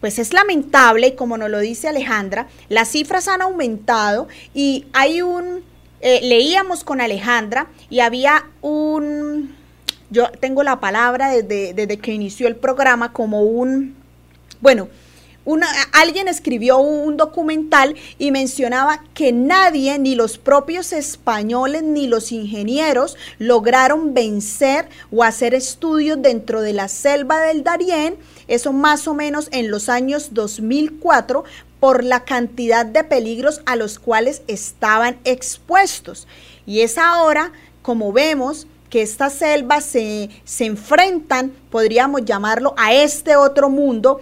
Pues 0.00 0.18
es 0.18 0.32
lamentable, 0.32 1.14
como 1.14 1.36
nos 1.36 1.50
lo 1.50 1.58
dice 1.58 1.88
Alejandra, 1.88 2.48
las 2.68 2.88
cifras 2.88 3.28
han 3.28 3.42
aumentado 3.42 4.28
y 4.54 4.86
hay 4.92 5.20
un, 5.20 5.62
eh, 6.00 6.20
leíamos 6.22 6.84
con 6.84 7.00
Alejandra 7.02 7.68
y 7.90 8.00
había 8.00 8.46
un, 8.62 9.54
yo 10.08 10.30
tengo 10.40 10.62
la 10.62 10.80
palabra 10.80 11.30
desde, 11.30 11.74
desde 11.74 11.98
que 11.98 12.12
inició 12.12 12.48
el 12.48 12.56
programa 12.56 13.12
como 13.12 13.42
un, 13.42 13.94
bueno, 14.62 14.88
alguien 15.92 16.28
escribió 16.28 16.78
un 16.78 17.16
documental 17.16 17.96
y 18.18 18.30
mencionaba 18.30 19.02
que 19.14 19.32
nadie, 19.32 19.98
ni 19.98 20.14
los 20.14 20.38
propios 20.38 20.92
españoles, 20.92 21.82
ni 21.82 22.06
los 22.06 22.32
ingenieros, 22.32 23.16
lograron 23.38 24.14
vencer 24.14 24.88
o 25.10 25.24
hacer 25.24 25.54
estudios 25.54 26.20
dentro 26.20 26.60
de 26.60 26.72
la 26.72 26.88
selva 26.88 27.40
del 27.40 27.64
Darién, 27.64 28.16
eso 28.48 28.72
más 28.72 29.08
o 29.08 29.14
menos 29.14 29.48
en 29.52 29.70
los 29.70 29.88
años 29.88 30.34
2004, 30.34 31.44
por 31.80 32.04
la 32.04 32.24
cantidad 32.24 32.84
de 32.84 33.04
peligros 33.04 33.62
a 33.64 33.74
los 33.74 33.98
cuales 33.98 34.42
estaban 34.46 35.18
expuestos. 35.24 36.28
Y 36.66 36.82
es 36.82 36.98
ahora, 36.98 37.52
como 37.80 38.12
vemos, 38.12 38.66
que 38.90 39.02
estas 39.02 39.34
selvas 39.34 39.84
se, 39.84 40.28
se 40.44 40.66
enfrentan, 40.66 41.52
podríamos 41.70 42.24
llamarlo, 42.24 42.74
a 42.76 42.92
este 42.92 43.36
otro 43.36 43.70
mundo 43.70 44.20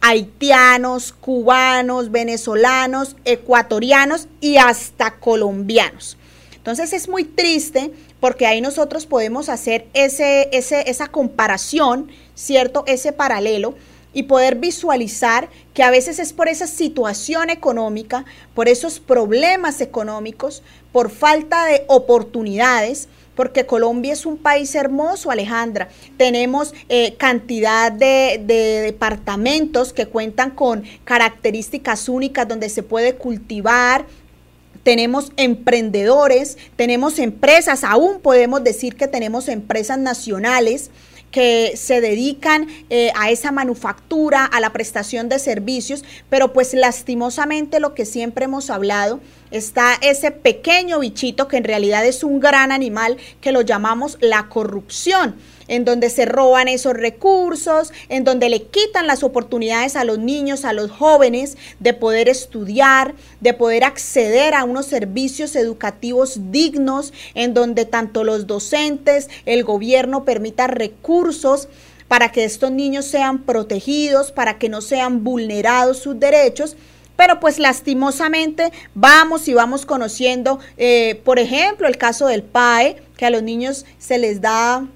haitianos, 0.00 1.12
cubanos, 1.12 2.10
venezolanos, 2.10 3.16
ecuatorianos 3.24 4.28
y 4.40 4.56
hasta 4.56 5.18
colombianos. 5.18 6.16
Entonces 6.54 6.92
es 6.92 7.08
muy 7.08 7.24
triste 7.24 7.92
porque 8.20 8.46
ahí 8.46 8.60
nosotros 8.60 9.06
podemos 9.06 9.48
hacer 9.48 9.86
ese, 9.94 10.48
ese, 10.52 10.90
esa 10.90 11.08
comparación, 11.08 12.10
¿cierto? 12.34 12.84
Ese 12.86 13.12
paralelo 13.12 13.74
y 14.12 14.22
poder 14.22 14.56
visualizar 14.56 15.50
que 15.74 15.82
a 15.82 15.90
veces 15.90 16.18
es 16.18 16.32
por 16.32 16.48
esa 16.48 16.66
situación 16.66 17.50
económica, 17.50 18.24
por 18.54 18.66
esos 18.66 18.98
problemas 18.98 19.82
económicos, 19.82 20.62
por 20.90 21.10
falta 21.10 21.66
de 21.66 21.84
oportunidades, 21.86 23.08
porque 23.36 23.66
Colombia 23.66 24.14
es 24.14 24.26
un 24.26 24.38
país 24.38 24.74
hermoso, 24.74 25.30
Alejandra. 25.30 25.88
Tenemos 26.16 26.74
eh, 26.88 27.14
cantidad 27.16 27.92
de, 27.92 28.42
de, 28.44 28.80
departamentos 28.80 29.92
que 29.92 30.06
cuentan 30.06 30.50
con 30.50 30.82
características 31.04 32.08
únicas 32.08 32.48
donde 32.48 32.68
se 32.68 32.82
puede 32.82 33.14
cultivar. 33.14 34.06
Tenemos 34.82 35.32
emprendedores, 35.36 36.56
tenemos 36.76 37.18
empresas, 37.18 37.84
aún 37.84 38.20
podemos 38.20 38.64
decir 38.64 38.96
que 38.96 39.06
tenemos 39.06 39.48
empresas 39.48 39.98
nacionales 39.98 40.90
que 41.36 41.76
se 41.76 42.00
dedican 42.00 42.66
eh, 42.88 43.12
a 43.14 43.30
esa 43.30 43.52
manufactura, 43.52 44.46
a 44.46 44.58
la 44.58 44.72
prestación 44.72 45.28
de 45.28 45.38
servicios, 45.38 46.02
pero 46.30 46.54
pues 46.54 46.72
lastimosamente 46.72 47.78
lo 47.78 47.92
que 47.92 48.06
siempre 48.06 48.46
hemos 48.46 48.70
hablado, 48.70 49.20
está 49.50 49.98
ese 50.00 50.30
pequeño 50.30 50.98
bichito 51.00 51.46
que 51.46 51.58
en 51.58 51.64
realidad 51.64 52.06
es 52.06 52.24
un 52.24 52.40
gran 52.40 52.72
animal 52.72 53.18
que 53.42 53.52
lo 53.52 53.60
llamamos 53.60 54.16
la 54.22 54.48
corrupción 54.48 55.36
en 55.68 55.84
donde 55.84 56.10
se 56.10 56.24
roban 56.24 56.68
esos 56.68 56.94
recursos, 56.94 57.92
en 58.08 58.24
donde 58.24 58.48
le 58.48 58.62
quitan 58.62 59.06
las 59.06 59.22
oportunidades 59.22 59.96
a 59.96 60.04
los 60.04 60.18
niños, 60.18 60.64
a 60.64 60.72
los 60.72 60.90
jóvenes 60.90 61.56
de 61.80 61.94
poder 61.94 62.28
estudiar, 62.28 63.14
de 63.40 63.54
poder 63.54 63.84
acceder 63.84 64.54
a 64.54 64.64
unos 64.64 64.86
servicios 64.86 65.56
educativos 65.56 66.50
dignos, 66.50 67.12
en 67.34 67.54
donde 67.54 67.84
tanto 67.84 68.24
los 68.24 68.46
docentes, 68.46 69.28
el 69.44 69.64
gobierno 69.64 70.24
permita 70.24 70.66
recursos 70.66 71.68
para 72.08 72.30
que 72.30 72.44
estos 72.44 72.70
niños 72.70 73.04
sean 73.04 73.42
protegidos, 73.42 74.32
para 74.32 74.58
que 74.58 74.68
no 74.68 74.80
sean 74.80 75.24
vulnerados 75.24 75.98
sus 75.98 76.18
derechos. 76.18 76.76
Pero 77.16 77.40
pues 77.40 77.58
lastimosamente 77.58 78.72
vamos 78.94 79.48
y 79.48 79.54
vamos 79.54 79.86
conociendo, 79.86 80.60
eh, 80.76 81.20
por 81.24 81.38
ejemplo, 81.38 81.88
el 81.88 81.96
caso 81.96 82.26
del 82.26 82.42
PAE, 82.42 83.02
que 83.16 83.24
a 83.26 83.30
los 83.30 83.42
niños 83.42 83.86
se 83.98 84.18
les 84.18 84.40
da 84.42 84.86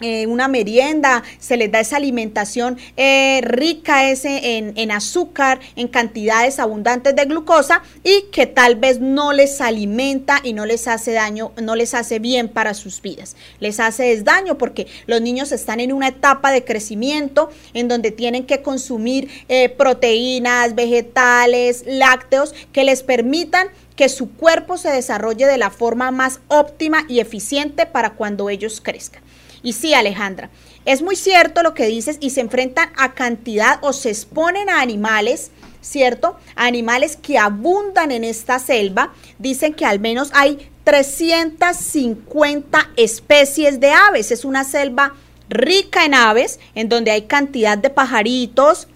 eh, 0.00 0.26
una 0.26 0.48
merienda, 0.48 1.22
se 1.38 1.56
les 1.56 1.70
da 1.70 1.78
esa 1.78 1.98
alimentación 1.98 2.78
eh, 2.96 3.40
rica 3.44 4.10
en, 4.10 4.90
azúcar, 4.90 5.60
en 5.76 5.86
cantidades 5.86 6.58
abundantes 6.58 7.14
de 7.14 7.24
glucosa 7.26 7.80
y 8.02 8.22
que 8.32 8.46
tal 8.46 8.74
vez 8.74 8.98
no 9.00 9.32
les 9.32 9.60
alimenta 9.60 10.40
y 10.42 10.52
no 10.52 10.66
les 10.66 10.88
hace 10.88 11.12
daño, 11.12 11.52
no 11.62 11.76
les 11.76 11.94
hace 11.94 12.18
bien 12.18 12.48
para 12.48 12.74
sus 12.74 13.00
vidas. 13.00 13.36
Les 13.60 13.78
hace 13.78 14.20
daño 14.22 14.58
porque 14.58 14.88
los 15.06 15.20
niños 15.20 15.52
están 15.52 15.78
en 15.78 15.92
una 15.92 16.08
etapa 16.08 16.50
de 16.50 16.64
crecimiento 16.64 17.50
en 17.72 17.86
donde 17.86 18.10
tienen 18.10 18.46
que 18.46 18.62
consumir 18.62 19.30
eh, 19.48 19.68
proteínas, 19.68 20.74
vegetales, 20.74 21.84
lácteos 21.86 22.52
que 22.72 22.82
les 22.82 23.04
permitan 23.04 23.68
que 23.96 24.08
su 24.08 24.32
cuerpo 24.32 24.76
se 24.76 24.90
desarrolle 24.90 25.46
de 25.46 25.56
la 25.56 25.70
forma 25.70 26.10
más 26.10 26.40
óptima 26.48 27.04
y 27.08 27.20
eficiente 27.20 27.86
para 27.86 28.14
cuando 28.14 28.50
ellos 28.50 28.80
crezcan. 28.80 29.23
Y 29.64 29.72
sí, 29.72 29.94
Alejandra, 29.94 30.50
es 30.84 31.02
muy 31.02 31.16
cierto 31.16 31.64
lo 31.64 31.74
que 31.74 31.86
dices 31.86 32.18
y 32.20 32.30
se 32.30 32.42
enfrentan 32.42 32.90
a 32.96 33.14
cantidad 33.14 33.78
o 33.80 33.92
se 33.94 34.10
exponen 34.10 34.68
a 34.68 34.82
animales, 34.82 35.50
¿cierto? 35.80 36.36
animales 36.54 37.16
que 37.16 37.38
abundan 37.38 38.12
en 38.12 38.24
esta 38.24 38.58
selva. 38.58 39.14
Dicen 39.38 39.72
que 39.72 39.86
al 39.86 40.00
menos 40.00 40.28
hay 40.34 40.68
350 40.84 42.90
especies 42.96 43.80
de 43.80 43.90
aves. 43.90 44.30
Es 44.30 44.44
una 44.44 44.64
selva 44.64 45.14
rica 45.48 46.04
en 46.04 46.12
aves, 46.12 46.60
en 46.74 46.90
donde 46.90 47.10
hay 47.10 47.22
cantidad 47.22 47.78
de 47.78 47.88
pajaritos, 47.88 48.86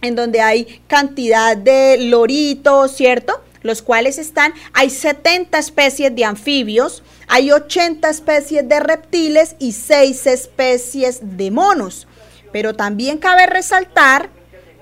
en 0.00 0.16
donde 0.16 0.40
hay 0.40 0.80
cantidad 0.86 1.54
de 1.54 1.98
loritos, 1.98 2.96
¿cierto? 2.96 3.42
Los 3.62 3.82
cuales 3.82 4.18
están, 4.18 4.54
hay 4.72 4.90
70 4.90 5.58
especies 5.58 6.14
de 6.14 6.24
anfibios, 6.24 7.02
hay 7.26 7.50
80 7.50 8.08
especies 8.08 8.68
de 8.68 8.80
reptiles 8.80 9.56
y 9.58 9.72
6 9.72 10.26
especies 10.26 11.20
de 11.22 11.50
monos. 11.50 12.06
Pero 12.52 12.74
también 12.74 13.18
cabe 13.18 13.46
resaltar 13.46 14.30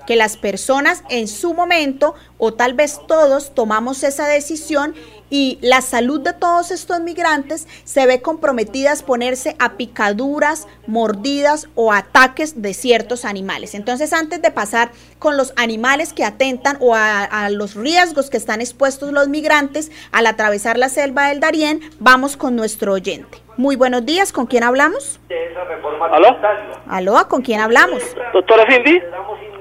que 0.07 0.15
las 0.15 0.37
personas 0.37 1.03
en 1.09 1.27
su 1.27 1.53
momento, 1.53 2.15
o 2.37 2.53
tal 2.53 2.73
vez 2.73 2.99
todos, 3.07 3.53
tomamos 3.53 4.03
esa 4.03 4.25
decisión 4.25 4.95
y 5.29 5.59
la 5.61 5.81
salud 5.81 6.21
de 6.21 6.33
todos 6.33 6.71
estos 6.71 6.99
migrantes 7.01 7.67
se 7.83 8.05
ve 8.05 8.21
comprometida 8.21 8.91
a 8.91 8.93
exponerse 8.93 9.55
a 9.59 9.73
picaduras, 9.73 10.67
mordidas 10.87 11.67
o 11.75 11.93
ataques 11.93 12.61
de 12.61 12.73
ciertos 12.73 13.25
animales. 13.25 13.75
Entonces, 13.75 14.13
antes 14.13 14.41
de 14.41 14.51
pasar 14.51 14.91
con 15.19 15.37
los 15.37 15.53
animales 15.55 16.13
que 16.13 16.23
atentan 16.23 16.77
o 16.79 16.95
a, 16.95 17.23
a 17.23 17.49
los 17.49 17.75
riesgos 17.75 18.29
que 18.29 18.37
están 18.37 18.61
expuestos 18.61 19.11
los 19.11 19.27
migrantes 19.27 19.91
al 20.11 20.27
atravesar 20.27 20.77
la 20.77 20.89
selva 20.89 21.27
del 21.27 21.39
Darién, 21.39 21.81
vamos 21.99 22.37
con 22.37 22.55
nuestro 22.55 22.93
oyente. 22.93 23.39
Muy 23.57 23.75
buenos 23.75 24.05
días, 24.05 24.31
¿con 24.31 24.45
quién 24.45 24.63
hablamos? 24.63 25.19
¿Aló? 26.11 26.37
¿Aló? 26.87 27.27
¿Con 27.27 27.41
quién 27.41 27.59
hablamos? 27.59 28.03
¿Doctora 28.31 28.65
Cindy? 28.69 29.01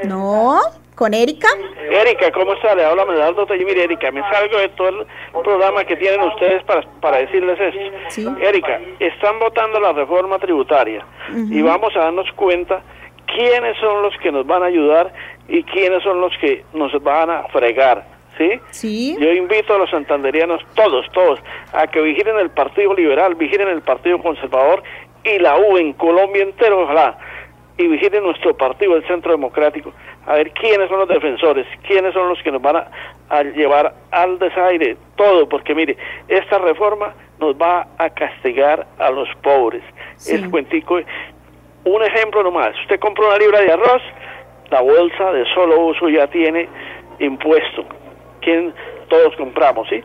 No, 0.05 0.61
¿con 0.97 1.15
Erika? 1.15 1.49
Erika, 1.91 2.33
¿cómo 2.33 2.55
está? 2.55 2.75
Le 2.75 2.85
habla 2.85 3.05
Medardo 3.05 3.47
Mire, 3.49 3.85
Erika, 3.85 4.11
me 4.11 4.23
salgo 4.23 4.59
de 4.59 4.69
todo 4.71 4.89
el 4.89 5.07
programa 5.45 5.85
que 5.85 5.95
tienen 5.97 6.21
ustedes 6.23 6.65
para, 6.65 6.83
para 7.01 7.19
decirles 7.19 7.61
esto. 7.61 7.97
Sí. 8.09 8.27
Erika, 8.41 8.81
están 8.99 9.39
votando 9.39 9.79
la 9.79 9.93
reforma 9.93 10.39
tributaria 10.39 11.05
y 11.33 11.63
vamos 11.63 11.95
a 11.97 12.01
darnos 12.01 12.27
cuenta 12.33 12.83
quiénes 13.27 13.77
son 13.79 14.03
los 14.03 14.17
que 14.19 14.33
nos 14.33 14.47
van 14.47 14.63
a 14.63 14.67
ayudar 14.67 15.13
y 15.49 15.63
quiénes 15.65 16.03
son 16.03 16.21
los 16.21 16.33
que 16.41 16.65
nos 16.73 16.91
van 17.03 17.31
a 17.31 17.45
fregar. 17.49 18.17
¿Sí? 18.39 18.61
Sí. 18.71 19.17
Yo 19.19 19.33
invito 19.33 19.75
a 19.75 19.79
los 19.79 19.89
santanderianos, 19.89 20.61
todos, 20.75 21.07
todos, 21.13 21.41
a 21.73 21.87
que 21.87 22.03
vigilen 22.03 22.39
el 22.39 22.51
Partido 22.51 22.93
Liberal, 22.93 23.35
vigilen 23.35 23.69
el 23.69 23.81
Partido 23.81 24.19
Conservador 24.19 24.83
y 25.25 25.39
la 25.39 25.57
U 25.57 25.79
en 25.79 25.95
Colombia 25.95 26.43
entero, 26.43 26.83
ojalá, 26.83 27.17
y 27.79 27.87
vigilen 27.87 28.25
nuestro 28.25 28.57
partido, 28.57 28.97
el 28.97 29.07
Centro 29.07 29.33
Democrático, 29.33 29.93
a 30.27 30.35
ver 30.35 30.51
quiénes 30.53 30.89
son 30.89 31.01
los 31.01 31.09
defensores, 31.09 31.67
quiénes 31.87 32.15
son 32.15 32.29
los 32.29 32.43
que 32.43 32.51
nos 32.51 32.63
van 32.63 32.77
a, 32.77 32.91
a 33.29 33.43
llevar 33.43 33.95
al 34.11 34.39
desaire, 34.39 34.97
todo, 35.17 35.49
porque 35.49 35.75
mire, 35.75 35.97
esta 36.29 36.59
reforma 36.59 37.15
nos 37.39 37.55
va 37.55 37.87
a 37.99 38.11
castigar 38.11 38.87
a 38.99 39.11
los 39.11 39.29
pobres. 39.43 39.83
Sí. 40.17 40.37
Es 40.37 40.49
cuentico, 40.49 40.99
un 41.85 42.03
ejemplo 42.03 42.43
nomás, 42.43 42.75
usted 42.83 42.99
compra 42.99 43.29
una 43.29 43.39
libra 43.39 43.61
de 43.61 43.73
arroz, 43.73 44.03
la 44.71 44.81
bolsa 44.81 45.33
de 45.33 45.45
solo 45.55 45.81
uso 45.87 46.09
ya 46.09 46.27
tiene 46.27 46.69
impuesto. 47.19 47.85
¿Quién? 48.41 48.73
Todos 49.09 49.37
compramos, 49.37 49.89
¿sí? 49.89 50.03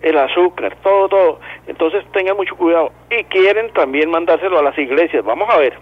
El 0.00 0.16
azúcar, 0.16 0.74
todo, 0.82 1.08
todo. 1.08 1.40
Entonces 1.66 2.02
tengan 2.12 2.36
mucho 2.36 2.56
cuidado. 2.56 2.90
Y 3.10 3.24
quieren 3.24 3.70
también 3.74 4.10
mandárselo 4.10 4.58
a 4.58 4.62
las 4.62 4.78
iglesias. 4.78 5.22
Vamos 5.24 5.48
a 5.50 5.58
ver. 5.58 5.74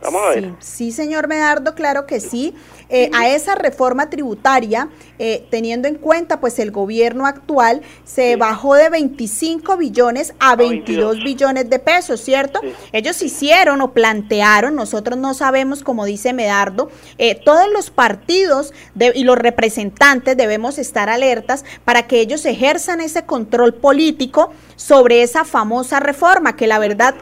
Vamos 0.00 0.22
a 0.24 0.28
ver. 0.30 0.44
Sí, 0.60 0.90
sí, 0.90 0.92
señor 0.92 1.28
Medardo, 1.28 1.74
claro 1.74 2.06
que 2.06 2.20
sí. 2.20 2.54
Eh, 2.90 3.10
a 3.12 3.28
esa 3.28 3.54
reforma 3.54 4.08
tributaria, 4.08 4.88
eh, 5.18 5.46
teniendo 5.50 5.88
en 5.88 5.96
cuenta 5.96 6.40
pues 6.40 6.58
el 6.58 6.70
gobierno 6.70 7.26
actual, 7.26 7.82
se 8.04 8.36
bajó 8.36 8.76
de 8.76 8.88
25 8.88 9.76
billones 9.76 10.32
a 10.38 10.56
22 10.56 11.16
22. 11.16 11.24
billones 11.24 11.68
de 11.70 11.78
pesos, 11.80 12.20
¿cierto? 12.22 12.60
Sí. 12.62 12.72
Ellos 12.92 13.20
hicieron 13.20 13.82
o 13.82 13.92
plantearon, 13.92 14.74
nosotros 14.74 15.18
no 15.18 15.34
sabemos, 15.34 15.82
como 15.82 16.06
dice 16.06 16.32
Medardo, 16.32 16.90
eh, 17.18 17.34
todos 17.34 17.66
los 17.70 17.90
partidos 17.90 18.72
de- 18.94 19.12
y 19.14 19.24
los 19.24 19.36
representantes 19.36 20.34
debemos 20.36 20.78
estar 20.78 21.10
alertas 21.10 21.64
para 21.84 22.06
que 22.06 22.20
ellos 22.20 22.46
ejerzan 22.46 23.02
ese 23.02 23.26
control 23.26 23.74
político 23.74 24.50
sobre 24.76 25.22
esa 25.22 25.44
famosa 25.44 26.00
reforma, 26.00 26.56
que 26.56 26.66
la 26.66 26.78
verdad 26.78 27.14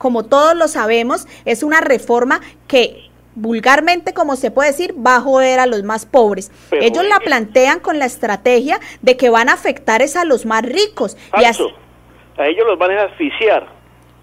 como 0.00 0.24
todos 0.24 0.56
lo 0.56 0.66
sabemos, 0.66 1.28
es 1.44 1.62
una 1.62 1.82
reforma 1.82 2.40
que 2.66 3.10
vulgarmente, 3.34 4.14
como 4.14 4.34
se 4.34 4.50
puede 4.50 4.70
decir, 4.70 4.94
va 4.96 5.16
a 5.16 5.20
joder 5.20 5.60
a 5.60 5.66
los 5.66 5.82
más 5.82 6.06
pobres. 6.06 6.50
Pero 6.70 6.82
Ellos 6.82 7.04
la 7.04 7.20
plantean 7.20 7.80
con 7.80 7.98
la 7.98 8.06
estrategia 8.06 8.80
de 9.02 9.18
que 9.18 9.28
van 9.28 9.50
a 9.50 9.52
afectar 9.52 10.00
es 10.00 10.16
a 10.16 10.24
los 10.24 10.46
más 10.46 10.62
ricos. 10.62 11.18
Y 11.38 11.44
así-. 11.44 11.62
A 12.38 12.46
ellos 12.46 12.66
los 12.66 12.78
van 12.78 12.92
a 12.92 13.02
asfixiar. 13.02 13.68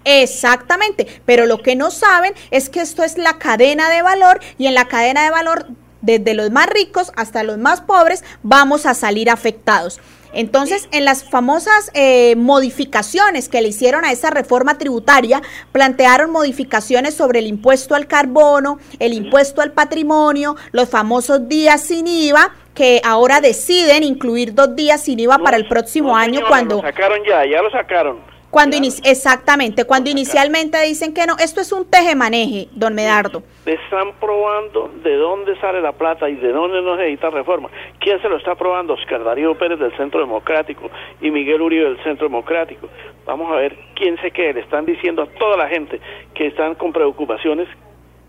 Exactamente, 0.02 1.06
pero 1.24 1.46
lo 1.46 1.62
que 1.62 1.76
no 1.76 1.92
saben 1.92 2.34
es 2.50 2.70
que 2.70 2.80
esto 2.80 3.04
es 3.04 3.16
la 3.16 3.38
cadena 3.38 3.88
de 3.88 4.02
valor 4.02 4.40
y 4.58 4.66
en 4.66 4.74
la 4.74 4.88
cadena 4.88 5.22
de 5.22 5.30
valor, 5.30 5.66
desde 6.00 6.34
los 6.34 6.50
más 6.50 6.66
ricos 6.66 7.12
hasta 7.14 7.44
los 7.44 7.58
más 7.58 7.82
pobres, 7.82 8.24
vamos 8.42 8.84
a 8.84 8.94
salir 8.94 9.30
afectados. 9.30 10.00
Entonces, 10.32 10.88
en 10.92 11.04
las 11.04 11.24
famosas 11.24 11.90
eh, 11.94 12.36
modificaciones 12.36 13.48
que 13.48 13.60
le 13.60 13.68
hicieron 13.68 14.04
a 14.04 14.12
esa 14.12 14.30
reforma 14.30 14.78
tributaria, 14.78 15.42
plantearon 15.72 16.30
modificaciones 16.30 17.14
sobre 17.14 17.40
el 17.40 17.46
impuesto 17.46 17.94
al 17.94 18.06
carbono, 18.06 18.78
el 18.98 19.12
impuesto 19.12 19.62
al 19.62 19.72
patrimonio, 19.72 20.56
los 20.72 20.88
famosos 20.88 21.48
días 21.48 21.82
sin 21.82 22.06
IVA, 22.06 22.54
que 22.74 23.00
ahora 23.04 23.40
deciden 23.40 24.04
incluir 24.04 24.54
dos 24.54 24.76
días 24.76 25.02
sin 25.02 25.18
IVA 25.18 25.38
para 25.38 25.56
el 25.56 25.66
próximo 25.66 26.16
año 26.16 26.42
cuando... 26.48 26.76
Lo 26.76 26.82
sacaron 26.82 27.18
ya, 27.26 27.44
ya 27.44 27.60
lo 27.60 27.70
sacaron. 27.70 28.37
Cuando 28.58 28.76
exactamente, 29.04 29.84
cuando 29.84 30.10
inicialmente 30.10 30.82
dicen 30.82 31.14
que 31.14 31.26
no, 31.28 31.36
esto 31.38 31.60
es 31.60 31.70
un 31.70 31.88
tejemaneje, 31.88 32.66
don 32.72 32.92
Medardo. 32.92 33.44
Están 33.64 34.14
probando 34.18 34.90
de 35.04 35.14
dónde 35.14 35.56
sale 35.60 35.80
la 35.80 35.92
plata 35.92 36.28
y 36.28 36.34
de 36.34 36.50
dónde 36.50 36.82
no 36.82 36.96
se 36.96 37.02
necesita 37.02 37.30
reforma. 37.30 37.68
¿Quién 38.00 38.20
se 38.20 38.28
lo 38.28 38.36
está 38.36 38.56
probando? 38.56 38.94
Oscar 38.94 39.22
Darío 39.22 39.56
Pérez 39.56 39.78
del 39.78 39.96
Centro 39.96 40.18
Democrático 40.18 40.90
y 41.20 41.30
Miguel 41.30 41.62
Uribe 41.62 41.84
del 41.84 42.02
Centro 42.02 42.26
Democrático. 42.26 42.88
Vamos 43.26 43.48
a 43.52 43.54
ver 43.54 43.78
quién 43.94 44.20
se 44.20 44.32
quede. 44.32 44.54
Le 44.54 44.60
están 44.62 44.84
diciendo 44.86 45.22
a 45.22 45.26
toda 45.38 45.56
la 45.56 45.68
gente 45.68 46.00
que 46.34 46.48
están 46.48 46.74
con 46.74 46.92
preocupaciones 46.92 47.68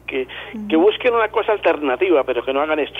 que, 0.06 0.28
que 0.70 0.76
busquen 0.76 1.15
una 1.15 1.30
cosa 1.30 1.54
alternativa, 1.54 2.24
pero 2.24 2.46
que 2.46 2.54
no 2.54 2.62
hagan 2.62 2.78
esto. 2.78 3.00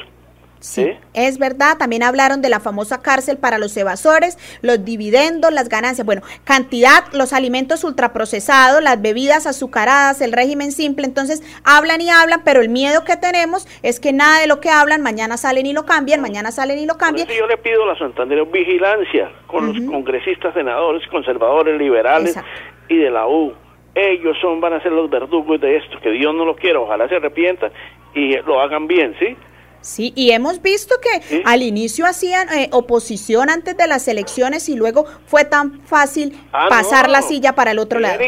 Sí, 0.60 0.92
es 1.14 1.38
verdad. 1.38 1.78
También 1.78 2.04
hablaron 2.04 2.42
de 2.42 2.50
la 2.50 2.60
famosa 2.60 3.02
cárcel 3.02 3.38
para 3.38 3.58
los 3.58 3.76
evasores, 3.78 4.38
los 4.62 4.84
dividendos, 4.84 5.54
las 5.54 5.70
ganancias. 5.70 6.06
Bueno, 6.06 6.22
cantidad, 6.44 7.06
los 7.14 7.32
alimentos 7.32 7.84
ultraprocesados, 7.86 8.84
las 8.84 9.02
bebidas 9.02 9.48
azucaradas, 9.48 10.22
el 10.22 10.34
régimen 10.34 10.74
simple. 10.74 11.06
Entonces, 11.06 11.42
hablan 11.64 12.02
y 12.02 12.10
hablan, 12.10 12.42
pero 12.44 12.60
el 12.62 12.70
miedo 12.70 13.06
que 13.06 13.16
tenemos 13.16 13.68
es 13.84 14.02
que 14.02 14.12
nada 14.12 14.42
de 14.42 14.48
lo 14.48 14.60
que 14.60 14.70
hablan, 14.70 15.02
mañana 15.02 15.38
salen 15.38 15.66
y 15.66 15.74
lo 15.74 15.86
cambian, 15.86 16.22
mañana 16.22 16.52
salen 16.52 16.78
y 16.78 16.86
lo 16.86 16.98
cambian. 16.98 17.28
yo 17.28 17.48
le 17.48 17.58
pido 17.58 17.84
a 17.84 17.88
la 17.88 17.98
Santander 17.98 18.46
vigilancia 18.46 19.32
con 19.48 19.68
los 19.68 19.90
congresistas, 19.90 20.54
senadores, 20.54 21.08
conservadores, 21.08 21.78
liberales 21.80 22.38
y 22.90 22.98
de 22.98 23.10
la 23.10 23.28
U. 23.28 23.54
Ellos 23.96 24.38
son, 24.42 24.62
van 24.62 24.74
a 24.74 24.82
ser 24.82 24.92
los 24.92 25.10
verdugos 25.10 25.60
de 25.60 25.78
esto, 25.78 26.00
que 26.02 26.12
Dios 26.12 26.34
no 26.36 26.46
lo 26.46 26.56
quiera, 26.56 26.80
ojalá 26.80 27.08
se 27.08 27.16
arrepientan 27.16 27.72
y 28.14 28.38
lo 28.38 28.62
hagan 28.62 28.88
bien, 28.88 29.16
¿sí? 29.20 29.36
Sí, 29.82 30.12
y 30.16 30.32
hemos 30.32 30.62
visto 30.62 30.96
que 31.02 31.42
al 31.46 31.64
inicio 31.64 32.06
hacían 32.06 32.50
eh, 32.50 32.70
oposición 32.72 33.50
antes 33.50 33.78
de 33.78 33.88
las 33.88 34.08
elecciones 34.08 34.68
y 34.70 34.76
luego 34.76 35.06
fue 35.26 35.46
tan 35.46 35.82
fácil 35.82 36.38
ah, 36.52 36.68
pasar 36.70 37.10
la 37.10 37.22
silla 37.22 37.54
para 37.54 37.72
el 37.72 37.80
otro 37.80 38.00
lado. 38.00 38.20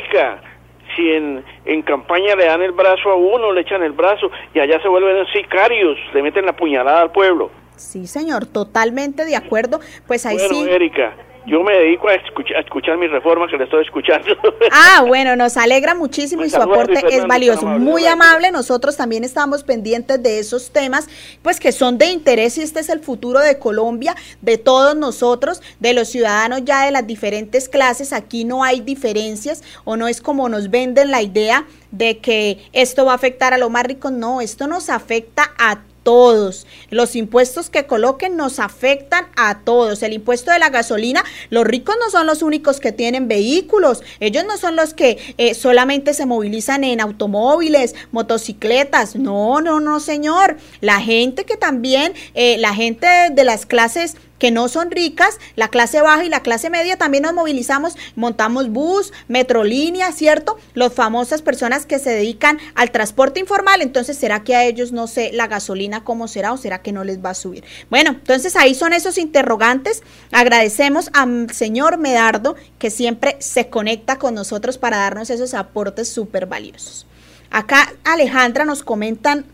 Si 0.96 1.10
en, 1.10 1.44
en 1.66 1.82
campaña 1.84 2.36
le 2.36 2.46
dan 2.46 2.62
el 2.62 2.74
brazo 2.74 3.12
a 3.12 3.16
uno, 3.16 3.54
le 3.54 3.62
echan 3.62 3.82
el 3.82 3.94
brazo 3.94 4.30
y 4.54 4.60
allá 4.60 4.82
se 4.82 4.90
vuelven 4.90 5.26
sicarios, 5.34 5.98
le 6.14 6.22
meten 6.22 6.46
la 6.46 6.54
puñalada 6.54 7.02
al 7.02 7.12
pueblo. 7.12 7.50
Sí, 7.78 8.08
señor, 8.08 8.46
totalmente 8.46 9.26
de 9.26 9.36
acuerdo. 9.36 9.80
Pues 10.06 10.26
ahí 10.26 10.38
bueno, 10.38 10.54
sí. 10.54 10.70
Erika, 10.70 11.16
yo 11.46 11.64
me 11.64 11.74
dedico 11.74 12.08
a 12.08 12.16
escuchar, 12.16 12.58
a 12.58 12.60
escuchar 12.62 12.98
mi 12.98 13.08
reforma 13.08 13.48
que 13.48 13.58
le 13.58 13.64
estoy 13.66 13.84
escuchando. 13.84 14.36
Ah, 14.74 15.04
bueno, 15.06 15.36
nos 15.36 15.58
alegra 15.58 15.96
muchísimo 15.96 16.44
y 16.44 16.50
su 16.50 16.62
aporte 16.62 17.02
es 17.10 17.28
valioso. 17.28 17.66
Muy 17.66 18.06
amable, 18.06 18.52
nosotros 18.52 18.96
también 18.96 19.24
estamos 19.24 19.64
pendientes 19.64 20.22
de 20.22 20.40
esos 20.40 20.72
temas, 20.72 21.10
pues 21.42 21.60
que 21.60 21.72
son 21.72 21.98
de 21.98 22.08
interés 22.08 22.58
y 22.58 22.62
este 22.62 22.80
es 22.80 22.90
el 22.90 23.00
futuro 23.00 23.40
de 23.40 23.60
Colombia, 23.60 24.16
de 24.42 24.58
todos 24.58 24.96
nosotros, 24.96 25.62
de 25.80 25.94
los 25.94 26.10
ciudadanos 26.10 26.64
ya 26.64 26.86
de 26.86 26.92
las 26.92 27.06
diferentes 27.06 27.70
clases. 27.70 28.14
Aquí 28.14 28.46
no 28.46 28.64
hay 28.64 28.82
diferencias 28.82 29.64
o 29.84 29.98
no 29.98 30.08
es 30.08 30.22
como 30.22 30.50
nos 30.50 30.70
venden 30.70 31.12
la 31.12 31.22
idea 31.22 31.66
de 31.92 32.20
que 32.20 32.60
esto 32.74 33.06
va 33.06 33.14
a 33.14 33.16
afectar 33.16 33.54
a 33.54 33.58
los 33.58 33.70
más 33.70 33.84
ricos. 33.84 34.12
No, 34.12 34.42
esto 34.42 34.68
nos 34.68 34.90
afecta 34.90 35.52
a 35.58 35.76
todos. 35.76 35.91
Los 36.04 37.16
impuestos 37.16 37.70
que 37.70 37.86
coloquen 37.86 38.36
nos 38.36 38.60
afectan 38.60 39.28
a 39.36 39.60
todos. 39.60 40.02
El 40.02 40.14
impuesto 40.14 40.52
de 40.52 40.58
la 40.58 40.70
gasolina, 40.70 41.24
los 41.50 41.64
ricos 41.66 41.96
no 42.04 42.10
son 42.10 42.26
los 42.26 42.42
únicos 42.42 42.80
que 42.80 42.92
tienen 42.92 43.28
vehículos. 43.28 44.02
Ellos 44.20 44.44
no 44.46 44.58
son 44.58 44.76
los 44.76 44.94
que 44.94 45.20
eh, 45.38 45.54
solamente 45.54 46.14
se 46.14 46.26
movilizan 46.26 46.84
en 46.84 47.02
automóviles, 47.02 47.94
motocicletas. 48.12 49.16
No, 49.16 49.62
no, 49.62 49.80
no, 49.80 50.00
señor. 50.00 50.58
La 50.82 51.00
gente 51.00 51.46
que 51.46 51.56
también, 51.56 52.14
eh, 52.34 52.58
la 52.58 52.74
gente 52.74 53.08
de 53.32 53.44
las 53.44 53.66
clases 53.68 54.16
que 54.42 54.50
no 54.50 54.70
son 54.70 54.90
ricas, 54.90 55.38
la 55.56 55.68
clase 55.68 56.02
baja 56.02 56.26
y 56.26 56.30
la 56.30 56.42
clase 56.42 56.72
media 56.72 56.98
también 56.98 57.22
nos 57.22 57.36
movilizamos, 57.36 57.96
montamos 58.16 58.72
bus, 58.72 59.14
metrolínea, 59.28 60.12
¿cierto? 60.14 60.58
Las 60.74 60.96
famosas 60.96 61.44
personas 61.44 61.86
que 61.86 62.00
se 62.00 62.10
dedican 62.10 62.58
al 62.74 62.90
transporte 62.90 63.40
informal, 63.40 63.84
entonces 63.84 64.18
¿será 64.18 64.44
que 64.44 64.56
a 64.56 64.66
ellos 64.66 64.94
no 64.94 65.06
sé 65.06 65.30
la 65.32 65.46
gasolina 65.46 66.04
cómo 66.04 66.28
será 66.28 66.54
o 66.54 66.58
será 66.58 66.82
que 66.82 66.92
no 66.92 67.04
les 67.04 67.24
va 67.24 67.30
a 67.30 67.34
subir? 67.36 67.64
Bueno, 67.92 68.14
entonces 68.14 68.56
ahí 68.56 68.74
son 68.74 68.94
esos 68.94 69.20
interrogantes. 69.20 70.02
Agradecemos 70.32 71.12
al 71.14 71.52
señor 71.54 72.00
Medardo 72.00 72.56
que 72.80 72.90
siempre 72.90 73.38
se 73.38 73.70
conecta 73.70 74.18
con 74.18 74.34
nosotros 74.34 74.80
para 74.80 74.98
darnos 74.98 75.30
esos 75.30 75.54
aportes 75.54 76.10
súper 76.10 76.48
valiosos. 76.48 77.06
Acá 77.52 77.94
Alejandra 78.04 78.66
nos 78.66 78.82
comentan 78.82 79.46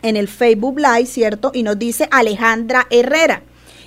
en 0.00 0.16
el 0.16 0.26
Facebook 0.26 0.78
Live, 0.78 1.04
¿cierto? 1.04 1.50
Y 1.52 1.64
nos 1.64 1.78
dice 1.78 2.08
Alejandra 2.10 2.86
Herrera. 2.88 3.42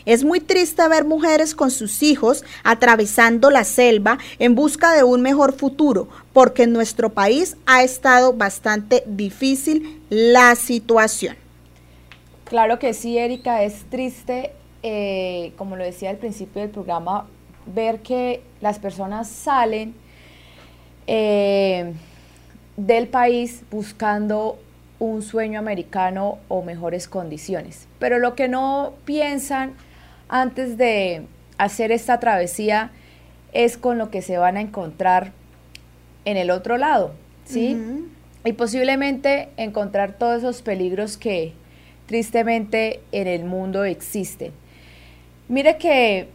Es 0.05 0.23
muy 0.23 0.39
triste 0.39 0.87
ver 0.87 1.03
mujeres 1.03 1.55
con 1.55 1.71
sus 1.71 2.03
hijos 2.03 2.43
atravesando 2.63 3.49
la 3.49 3.63
selva 3.63 4.19
en 4.37 4.53
busca 4.53 4.93
de 4.93 5.03
un 5.03 5.21
mejor 5.21 5.53
futuro, 5.53 6.07
porque 6.31 6.63
en 6.63 6.73
nuestro 6.73 7.09
país 7.09 7.57
ha 7.65 7.83
estado 7.83 8.33
bastante 8.33 9.03
difícil 9.07 10.01
la 10.09 10.55
situación. 10.55 11.35
Claro 12.45 12.77
que 12.77 12.93
sí, 12.93 13.17
Erika, 13.17 13.63
es 13.63 13.85
triste, 13.89 14.51
eh, 14.83 15.53
como 15.57 15.75
lo 15.75 15.83
decía 15.83 16.11
al 16.11 16.17
principio 16.17 16.61
del 16.61 16.69
programa, 16.69 17.27
ver 17.65 18.01
que 18.01 18.43
las 18.61 18.77
personas 18.77 19.27
salen 19.27 19.95
eh, 21.07 21.93
del 22.77 23.07
país 23.07 23.63
buscando 23.71 24.59
un 24.99 25.23
sueño 25.23 25.59
americano 25.59 26.37
o 26.47 26.61
mejores 26.61 27.07
condiciones. 27.07 27.87
Pero 27.97 28.19
lo 28.19 28.35
que 28.35 28.47
no 28.47 28.93
piensan 29.05 29.73
antes 30.29 30.77
de 30.77 31.23
hacer 31.57 31.91
esta 31.91 32.19
travesía 32.19 32.91
es 33.53 33.77
con 33.77 33.97
lo 33.97 34.09
que 34.09 34.21
se 34.21 34.37
van 34.37 34.57
a 34.57 34.61
encontrar 34.61 35.31
en 36.25 36.37
el 36.37 36.51
otro 36.51 36.77
lado, 36.77 37.13
¿sí? 37.45 37.77
Y 38.43 38.53
posiblemente 38.53 39.49
encontrar 39.57 40.13
todos 40.13 40.39
esos 40.39 40.61
peligros 40.61 41.17
que 41.17 41.53
tristemente 42.07 42.99
en 43.11 43.27
el 43.27 43.45
mundo 43.45 43.83
existen. 43.83 44.51
Mire 45.47 45.77
que 45.77 46.27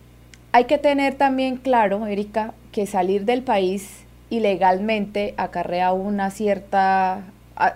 hay 0.52 0.64
que 0.64 0.78
tener 0.78 1.14
también 1.14 1.56
claro, 1.56 2.06
Erika, 2.06 2.54
que 2.72 2.86
salir 2.86 3.24
del 3.24 3.42
país 3.42 4.04
ilegalmente 4.30 5.34
acarrea 5.36 5.92
una 5.92 6.30
cierta 6.30 7.24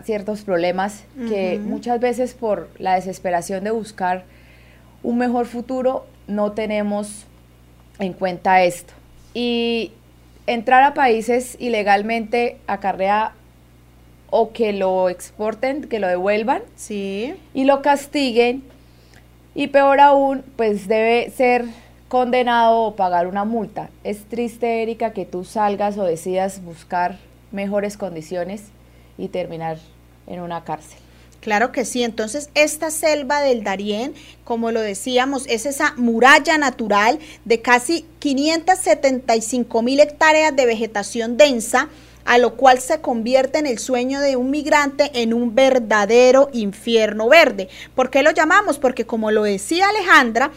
ciertos 0.02 0.42
problemas 0.42 1.04
que 1.28 1.60
muchas 1.62 2.00
veces 2.00 2.32
por 2.32 2.70
la 2.78 2.94
desesperación 2.94 3.64
de 3.64 3.70
buscar 3.70 4.24
un 5.04 5.18
mejor 5.18 5.46
futuro, 5.46 6.06
no 6.26 6.52
tenemos 6.52 7.26
en 8.00 8.14
cuenta 8.14 8.64
esto. 8.64 8.92
Y 9.34 9.92
entrar 10.48 10.82
a 10.82 10.94
países 10.94 11.56
ilegalmente 11.60 12.58
acarrea 12.66 13.32
o 14.30 14.52
que 14.52 14.72
lo 14.72 15.08
exporten, 15.08 15.84
que 15.84 16.00
lo 16.00 16.08
devuelvan, 16.08 16.62
sí. 16.74 17.34
y 17.52 17.64
lo 17.64 17.82
castiguen, 17.82 18.64
y 19.54 19.68
peor 19.68 20.00
aún, 20.00 20.42
pues 20.56 20.88
debe 20.88 21.30
ser 21.30 21.66
condenado 22.08 22.80
o 22.80 22.96
pagar 22.96 23.28
una 23.28 23.44
multa. 23.44 23.90
Es 24.02 24.24
triste, 24.24 24.82
Erika, 24.82 25.12
que 25.12 25.26
tú 25.26 25.44
salgas 25.44 25.96
o 25.98 26.04
decidas 26.04 26.64
buscar 26.64 27.18
mejores 27.52 27.96
condiciones 27.96 28.64
y 29.16 29.28
terminar 29.28 29.78
en 30.26 30.40
una 30.40 30.64
cárcel. 30.64 31.03
Claro 31.44 31.72
que 31.72 31.84
sí, 31.84 32.02
entonces 32.02 32.48
esta 32.54 32.90
selva 32.90 33.42
del 33.42 33.64
Darién, 33.64 34.14
como 34.44 34.70
lo 34.70 34.80
decíamos, 34.80 35.44
es 35.46 35.66
esa 35.66 35.92
muralla 35.98 36.56
natural 36.56 37.18
de 37.44 37.60
casi 37.60 38.06
575 38.20 39.82
mil 39.82 40.00
hectáreas 40.00 40.56
de 40.56 40.64
vegetación 40.64 41.36
densa, 41.36 41.90
a 42.24 42.38
lo 42.38 42.54
cual 42.54 42.80
se 42.80 43.02
convierte 43.02 43.58
en 43.58 43.66
el 43.66 43.78
sueño 43.78 44.20
de 44.20 44.36
un 44.36 44.50
migrante 44.50 45.10
en 45.12 45.34
un 45.34 45.54
verdadero 45.54 46.48
infierno 46.54 47.28
verde. 47.28 47.68
¿Por 47.94 48.08
qué 48.08 48.22
lo 48.22 48.30
llamamos? 48.30 48.78
Porque 48.78 49.04
como 49.04 49.30
lo 49.30 49.42
decía 49.42 49.90
Alejandra, 49.90 50.50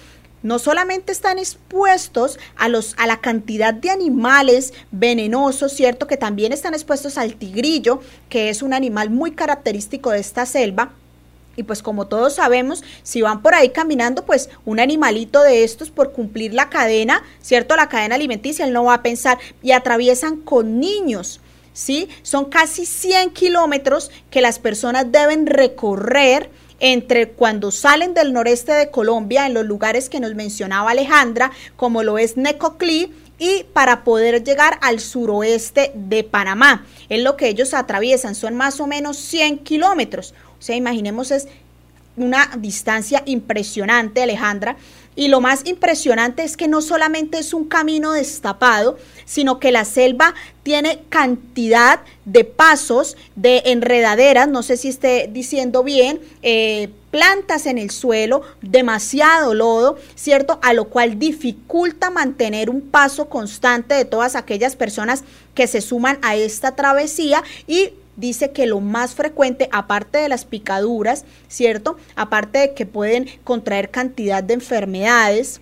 no 0.44 0.60
solamente 0.60 1.12
están 1.12 1.40
expuestos 1.40 2.40
a, 2.56 2.70
los, 2.70 2.96
a 2.98 3.08
la 3.08 3.20
cantidad 3.22 3.74
de 3.74 3.90
animales 3.90 4.74
venenosos, 4.92 5.74
¿cierto? 5.74 6.08
Que 6.08 6.18
también 6.18 6.54
están 6.54 6.74
expuestos 6.74 7.18
al 7.18 7.36
tigrillo, 7.36 8.02
que 8.30 8.50
es 8.50 8.62
un 8.62 8.74
animal 8.74 9.10
muy 9.10 9.32
característico 9.32 10.12
de 10.12 10.20
esta 10.20 10.46
selva. 10.46 10.92
Y 11.56 11.64
pues 11.64 11.82
como 11.82 12.06
todos 12.06 12.36
sabemos, 12.36 12.84
si 13.02 13.24
van 13.24 13.42
por 13.42 13.56
ahí 13.56 13.70
caminando, 13.70 14.26
pues 14.26 14.50
un 14.64 14.80
animalito 14.80 15.42
de 15.42 15.64
estos 15.64 15.90
por 15.90 16.12
cumplir 16.12 16.54
la 16.54 16.70
cadena, 16.70 17.24
¿cierto? 17.42 17.76
La 17.76 17.90
cadena 17.90 18.14
alimenticia, 18.14 18.64
él 18.64 18.74
no 18.74 18.84
va 18.84 18.94
a 18.94 19.04
pensar 19.04 19.40
y 19.64 19.72
atraviesan 19.72 20.38
con 20.38 20.80
niños. 20.80 21.42
¿Sí? 21.74 22.10
Son 22.24 22.46
casi 22.46 22.88
100 22.88 23.32
kilómetros 23.32 24.10
que 24.32 24.42
las 24.42 24.58
personas 24.58 25.12
deben 25.12 25.46
recorrer 25.46 26.50
entre 26.80 27.30
cuando 27.30 27.72
salen 27.72 28.14
del 28.14 28.34
noreste 28.34 28.72
de 28.74 28.92
Colombia, 28.92 29.46
en 29.46 29.54
los 29.54 29.66
lugares 29.66 30.10
que 30.10 30.20
nos 30.20 30.36
mencionaba 30.36 30.92
Alejandra, 30.92 31.52
como 31.76 32.04
lo 32.04 32.18
es 32.18 32.38
Necoclí, 32.38 33.12
y 33.40 33.66
para 33.74 34.04
poder 34.04 34.44
llegar 34.44 34.80
al 34.82 35.00
suroeste 35.00 35.92
de 35.94 36.24
Panamá. 36.24 36.86
Es 37.10 37.22
lo 37.22 37.38
que 37.38 37.48
ellos 37.50 37.74
atraviesan, 37.74 38.36
son 38.36 38.56
más 38.56 38.80
o 38.80 38.88
menos 38.88 39.18
100 39.18 39.60
kilómetros. 39.60 40.34
O 40.60 40.62
sea, 40.62 40.76
imaginemos 40.76 41.32
es 41.32 41.48
una 42.16 42.50
distancia 42.58 43.22
impresionante, 43.26 44.24
Alejandra. 44.24 44.76
Y 45.18 45.28
lo 45.28 45.42
más 45.42 45.66
impresionante 45.66 46.44
es 46.44 46.56
que 46.56 46.68
no 46.68 46.82
solamente 46.82 47.40
es 47.40 47.54
un 47.54 47.66
camino 47.66 48.12
destapado, 48.12 48.98
sino 49.26 49.60
que 49.60 49.72
la 49.72 49.84
selva 49.84 50.36
tiene 50.62 51.02
cantidad 51.10 52.02
de 52.26 52.44
pasos, 52.44 53.18
de 53.36 53.64
enredaderas, 53.66 54.48
no 54.48 54.62
sé 54.62 54.78
si 54.78 54.90
esté 54.90 55.28
diciendo 55.34 55.84
bien, 55.84 56.22
eh, 56.44 56.90
plantas 57.10 57.66
en 57.66 57.80
el 57.80 57.90
suelo, 57.90 58.44
demasiado 58.62 59.56
lodo, 59.56 59.98
¿cierto? 60.14 60.60
A 60.62 60.74
lo 60.74 60.86
cual 60.86 61.18
dificulta 61.18 62.12
mantener 62.12 62.70
un 62.70 62.82
paso 62.82 63.28
constante 63.28 63.96
de 63.96 64.06
todas 64.06 64.36
aquellas 64.36 64.76
personas 64.76 65.24
que 65.56 65.66
se 65.66 65.82
suman 65.82 66.20
a 66.22 66.36
esta 66.36 66.76
travesía 66.76 67.44
y 67.66 67.90
dice 68.18 68.52
que 68.52 68.66
lo 68.66 68.82
más 68.82 69.16
frecuente, 69.16 69.70
aparte 69.72 70.18
de 70.18 70.28
las 70.28 70.44
picaduras, 70.44 71.24
¿cierto? 71.48 71.96
Aparte 72.16 72.60
de 72.60 72.74
que 72.74 72.86
pueden 72.86 73.28
contraer 73.46 73.90
cantidad 73.90 74.44
de 74.44 74.56
enfermedades, 74.56 75.62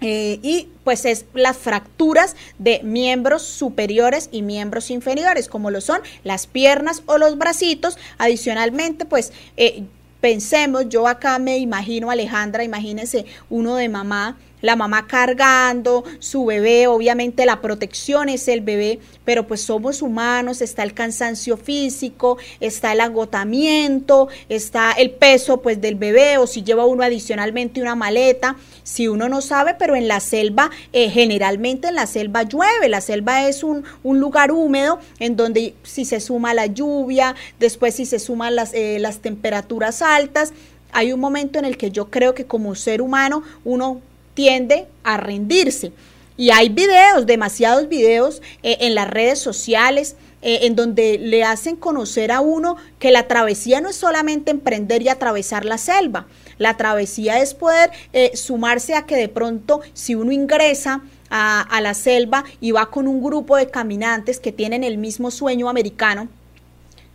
eh, 0.00 0.38
y 0.42 0.68
pues 0.82 1.06
es 1.06 1.24
las 1.32 1.56
fracturas 1.56 2.36
de 2.58 2.80
miembros 2.82 3.42
superiores 3.42 4.28
y 4.32 4.42
miembros 4.42 4.90
inferiores, 4.90 5.48
como 5.48 5.70
lo 5.70 5.80
son 5.80 6.00
las 6.24 6.46
piernas 6.46 7.02
o 7.06 7.16
los 7.16 7.38
bracitos. 7.38 7.96
Adicionalmente, 8.18 9.06
pues 9.06 9.32
eh, 9.56 9.84
pensemos, 10.20 10.88
yo 10.88 11.06
acá 11.06 11.38
me 11.38 11.58
imagino 11.58 12.10
Alejandra, 12.10 12.64
imagínese 12.64 13.24
uno 13.48 13.76
de 13.76 13.88
mamá 13.88 14.36
la 14.64 14.76
mamá 14.76 15.06
cargando 15.06 16.04
su 16.20 16.46
bebé, 16.46 16.86
obviamente 16.86 17.44
la 17.44 17.60
protección 17.60 18.30
es 18.30 18.48
el 18.48 18.62
bebé, 18.62 18.98
pero 19.26 19.46
pues 19.46 19.60
somos 19.60 20.00
humanos, 20.00 20.62
está 20.62 20.82
el 20.84 20.94
cansancio 20.94 21.58
físico, 21.58 22.38
está 22.60 22.92
el 22.92 23.02
agotamiento, 23.02 24.28
está 24.48 24.92
el 24.92 25.10
peso 25.10 25.60
pues 25.60 25.82
del 25.82 25.96
bebé 25.96 26.38
o 26.38 26.46
si 26.46 26.62
lleva 26.62 26.86
uno 26.86 27.02
adicionalmente 27.02 27.82
una 27.82 27.94
maleta, 27.94 28.56
si 28.84 29.06
uno 29.06 29.28
no 29.28 29.42
sabe, 29.42 29.74
pero 29.78 29.96
en 29.96 30.08
la 30.08 30.20
selva, 30.20 30.70
eh, 30.94 31.10
generalmente 31.10 31.88
en 31.88 31.96
la 31.96 32.06
selva 32.06 32.44
llueve, 32.44 32.88
la 32.88 33.02
selva 33.02 33.46
es 33.46 33.64
un, 33.64 33.84
un, 34.02 34.18
lugar 34.18 34.50
húmedo 34.50 34.98
en 35.18 35.36
donde 35.36 35.74
si 35.82 36.06
se 36.06 36.20
suma 36.20 36.54
la 36.54 36.64
lluvia, 36.64 37.34
después 37.60 37.96
si 37.96 38.06
se 38.06 38.18
suman 38.18 38.56
las, 38.56 38.72
eh, 38.72 38.96
las 38.98 39.18
temperaturas 39.18 40.00
altas, 40.00 40.54
hay 40.92 41.12
un 41.12 41.20
momento 41.20 41.58
en 41.58 41.66
el 41.66 41.76
que 41.76 41.90
yo 41.90 42.08
creo 42.08 42.34
que 42.34 42.46
como 42.46 42.74
ser 42.74 43.02
humano 43.02 43.42
uno 43.64 44.00
tiende 44.34 44.86
a 45.02 45.16
rendirse. 45.16 45.92
Y 46.36 46.50
hay 46.50 46.68
videos, 46.68 47.26
demasiados 47.26 47.88
videos 47.88 48.42
eh, 48.62 48.78
en 48.80 48.94
las 48.94 49.08
redes 49.08 49.38
sociales, 49.38 50.16
eh, 50.42 50.60
en 50.62 50.74
donde 50.74 51.16
le 51.18 51.44
hacen 51.44 51.76
conocer 51.76 52.32
a 52.32 52.40
uno 52.40 52.76
que 52.98 53.12
la 53.12 53.28
travesía 53.28 53.80
no 53.80 53.88
es 53.88 53.96
solamente 53.96 54.50
emprender 54.50 55.02
y 55.02 55.08
atravesar 55.08 55.64
la 55.64 55.78
selva. 55.78 56.26
La 56.58 56.76
travesía 56.76 57.40
es 57.40 57.54
poder 57.54 57.90
eh, 58.12 58.32
sumarse 58.36 58.94
a 58.94 59.06
que 59.06 59.16
de 59.16 59.28
pronto 59.28 59.80
si 59.92 60.14
uno 60.14 60.32
ingresa 60.32 61.02
a, 61.30 61.80
la 61.80 61.94
selva 61.94 62.44
y 62.60 62.70
va 62.70 62.90
con 62.90 63.08
un 63.08 63.20
grupo 63.20 63.56
de 63.56 63.68
caminantes 63.68 64.38
que 64.38 64.52
tienen 64.52 64.84
el 64.84 64.98
mismo 64.98 65.32
sueño 65.32 65.68
americano, 65.68 66.28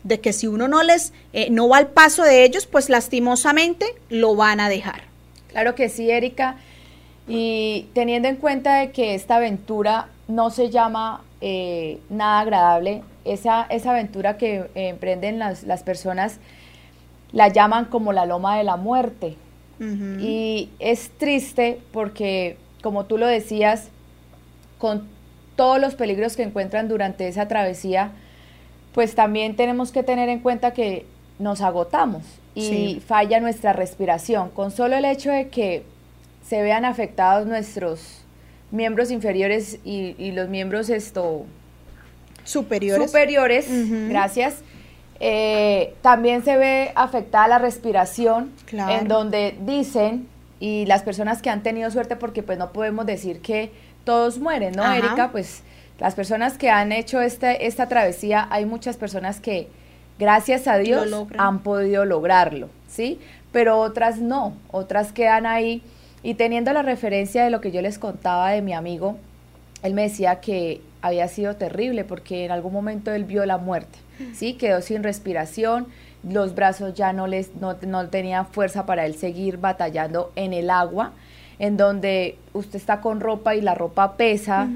de 0.04 0.20
que 0.20 0.34
si 0.34 0.46
uno 0.48 0.68
no 0.68 0.84
les 0.84 1.14
no 1.52 1.70
va 1.70 1.78
al 1.78 1.88
paso 1.88 2.24
de 2.24 2.44
ellos, 2.44 2.68
pues 2.68 2.90
lastimosamente 2.90 3.86
lo 4.10 4.36
van 4.36 4.60
a 4.60 4.68
dejar. 4.68 5.04
Claro 5.48 5.74
que 5.74 5.88
sí, 5.88 6.10
Erika. 6.12 6.58
Y 7.30 7.88
teniendo 7.94 8.28
en 8.28 8.38
cuenta 8.38 8.80
de 8.80 8.92
que 8.92 9.14
esta 9.14 9.36
aventura 9.36 10.08
no 10.28 10.50
se 10.50 10.70
llama 10.70 11.22
eh, 11.42 12.00
nada 12.10 12.40
agradable, 12.42 13.04
esa, 13.24 13.68
esa 13.70 13.92
aventura 13.92 14.38
que 14.38 14.70
emprenden 14.74 15.40
las, 15.40 15.64
las, 15.64 15.84
personas 15.84 16.40
la 17.32 17.48
llaman 17.48 17.86
como 17.86 18.14
la 18.14 18.26
loma 18.26 18.58
de 18.58 18.64
la 18.64 18.76
muerte. 18.76 19.36
Y 20.20 20.70
es 20.80 21.10
triste 21.18 21.80
porque, 21.94 22.58
como 22.82 23.06
tú 23.06 23.18
lo 23.18 23.28
decías, 23.28 23.88
con 24.78 25.08
todos 25.56 25.80
los 25.80 25.96
peligros 25.96 26.36
que 26.36 26.44
encuentran 26.44 26.90
durante 26.90 27.30
esa 27.30 27.48
travesía, 27.48 28.12
pues 28.94 29.16
también 29.16 29.56
tenemos 29.56 29.94
que 29.94 30.04
tener 30.04 30.28
en 30.28 30.40
cuenta 30.40 30.74
que 30.74 31.06
nos 31.38 31.62
agotamos 31.62 32.24
y 32.56 33.02
falla 33.06 33.40
nuestra 33.40 33.72
respiración. 33.72 34.50
Con 34.50 34.72
solo 34.72 34.98
el 34.98 35.06
hecho 35.06 35.32
de 35.32 35.48
que 35.48 35.84
se 36.50 36.64
vean 36.64 36.84
afectados 36.84 37.46
nuestros 37.46 38.22
miembros 38.72 39.12
inferiores 39.12 39.78
y, 39.84 40.32
los 40.32 40.50
miembros 40.50 40.90
esto 40.90 41.46
superiores. 42.44 43.06
Superiores, 43.06 43.68
gracias. 44.10 44.62
Eh, 45.20 45.94
también 46.02 46.44
se 46.44 46.58
ve 46.58 46.92
afectada 46.96 47.48
la 47.48 47.60
respiración, 47.60 48.52
en 48.72 49.08
donde 49.08 49.56
dicen, 49.62 50.28
y 50.60 50.88
las 50.88 51.04
personas 51.04 51.44
que 51.44 51.52
han 51.52 51.62
tenido 51.62 51.92
suerte, 51.92 52.16
porque 52.16 52.42
pues 52.42 52.58
no 52.58 52.74
podemos 52.74 53.06
decir 53.06 53.42
que 53.42 53.72
todos 54.04 54.40
mueren, 54.40 54.74
¿no, 54.74 54.92
Erika? 54.92 55.30
Pues 55.32 55.62
las 56.00 56.16
personas 56.16 56.58
que 56.58 56.72
han 56.72 56.92
hecho 56.92 57.22
este, 57.22 57.68
esta 57.68 57.88
travesía, 57.88 58.48
hay 58.50 58.66
muchas 58.66 58.98
personas 58.98 59.40
que, 59.40 59.68
gracias 60.18 60.68
a 60.68 60.78
Dios, 60.78 61.14
han 61.38 61.60
podido 61.60 62.06
lograrlo, 62.06 62.70
¿sí? 62.88 63.20
Pero 63.52 63.78
otras 63.78 64.18
no, 64.18 64.54
otras 64.72 65.12
quedan 65.12 65.46
ahí 65.46 65.84
y 66.24 66.34
teniendo 66.34 66.74
la 66.74 66.82
referencia 66.82 67.44
de 67.44 67.50
lo 67.50 67.62
que 67.62 67.72
yo 67.72 67.82
les 67.82 68.00
contaba 68.00 68.52
de 68.52 68.62
mi 68.62 68.74
amigo, 68.74 69.18
él 69.84 69.94
me 69.94 70.04
decía 70.04 70.42
que 70.42 70.82
había 71.02 71.28
sido 71.28 71.56
terrible 71.56 72.04
porque 72.04 72.46
en 72.46 72.52
algún 72.52 72.74
momento 72.74 73.12
él 73.12 73.24
vio 73.24 73.46
la 73.46 73.58
muerte, 73.58 74.00
¿sí? 74.34 74.54
Quedó 74.54 74.82
sin 74.82 75.04
respiración, 75.04 75.88
los 76.30 76.56
brazos 76.56 76.94
ya 76.94 77.14
no, 77.14 77.28
les, 77.28 77.56
no, 77.56 77.78
no 77.86 78.10
tenían 78.10 78.48
fuerza 78.48 78.86
para 78.86 79.06
él 79.06 79.16
seguir 79.16 79.58
batallando 79.58 80.32
en 80.36 80.54
el 80.54 80.70
agua, 80.70 81.14
en 81.60 81.78
donde 81.78 82.38
usted 82.54 82.76
está 82.76 83.00
con 83.00 83.22
ropa 83.22 83.56
y 83.56 83.62
la 83.62 83.76
ropa 83.76 84.18
pesa. 84.18 84.68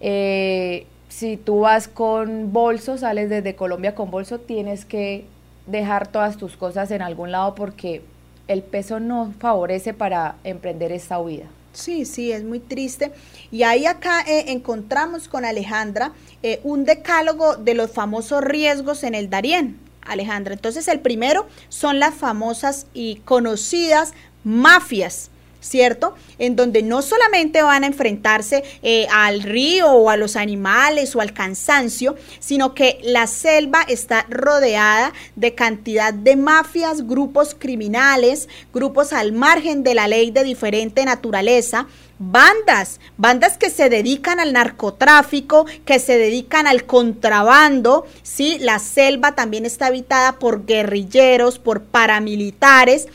Eh, 0.00 0.86
si 1.08 1.36
tú 1.36 1.60
vas 1.60 1.88
con 1.88 2.52
bolso, 2.52 2.98
sales 2.98 3.30
desde 3.30 3.54
Colombia 3.54 3.94
con 3.94 4.10
bolso, 4.10 4.40
tienes 4.40 4.84
que 4.84 5.24
dejar 5.66 6.08
todas 6.08 6.36
tus 6.36 6.56
cosas 6.56 6.90
en 6.90 7.02
algún 7.02 7.30
lado 7.30 7.54
porque 7.54 8.02
el 8.48 8.62
peso 8.62 9.00
no 9.00 9.32
favorece 9.38 9.94
para 9.94 10.36
emprender 10.44 10.92
esta 10.92 11.18
huida. 11.18 11.46
Sí, 11.72 12.04
sí, 12.04 12.32
es 12.32 12.44
muy 12.44 12.60
triste. 12.60 13.12
Y 13.50 13.62
ahí 13.62 13.86
acá 13.86 14.20
eh, 14.22 14.44
encontramos 14.48 15.28
con 15.28 15.44
Alejandra 15.44 16.12
eh, 16.42 16.60
un 16.64 16.84
decálogo 16.84 17.56
de 17.56 17.74
los 17.74 17.90
famosos 17.90 18.42
riesgos 18.42 19.04
en 19.04 19.14
el 19.14 19.30
Darién. 19.30 19.78
Alejandra, 20.04 20.52
entonces 20.52 20.88
el 20.88 21.00
primero 21.00 21.46
son 21.68 22.00
las 22.00 22.14
famosas 22.14 22.86
y 22.92 23.16
conocidas 23.24 24.12
mafias 24.42 25.30
¿cierto? 25.62 26.14
En 26.38 26.56
donde 26.56 26.82
no 26.82 27.00
solamente 27.00 27.62
van 27.62 27.84
a 27.84 27.86
enfrentarse 27.86 28.64
eh, 28.82 29.06
al 29.10 29.42
río 29.42 29.90
o 29.92 30.10
a 30.10 30.16
los 30.16 30.36
animales 30.36 31.16
o 31.16 31.20
al 31.20 31.32
cansancio, 31.32 32.16
sino 32.40 32.74
que 32.74 32.98
la 33.02 33.26
selva 33.26 33.82
está 33.82 34.26
rodeada 34.28 35.12
de 35.36 35.54
cantidad 35.54 36.12
de 36.12 36.36
mafias, 36.36 37.06
grupos 37.06 37.56
criminales, 37.58 38.48
grupos 38.74 39.12
al 39.12 39.32
margen 39.32 39.82
de 39.82 39.94
la 39.94 40.08
ley 40.08 40.30
de 40.30 40.44
diferente 40.44 41.04
naturaleza, 41.04 41.86
bandas, 42.18 43.00
bandas 43.16 43.58
que 43.58 43.70
se 43.70 43.88
dedican 43.88 44.38
al 44.38 44.52
narcotráfico, 44.52 45.66
que 45.84 45.98
se 45.98 46.18
dedican 46.18 46.66
al 46.66 46.84
contrabando, 46.84 48.06
¿sí? 48.22 48.58
La 48.60 48.78
selva 48.78 49.34
también 49.34 49.66
está 49.66 49.86
habitada 49.86 50.38
por 50.38 50.66
guerrilleros, 50.66 51.58
por 51.58 51.82
paramilitares, 51.82 53.08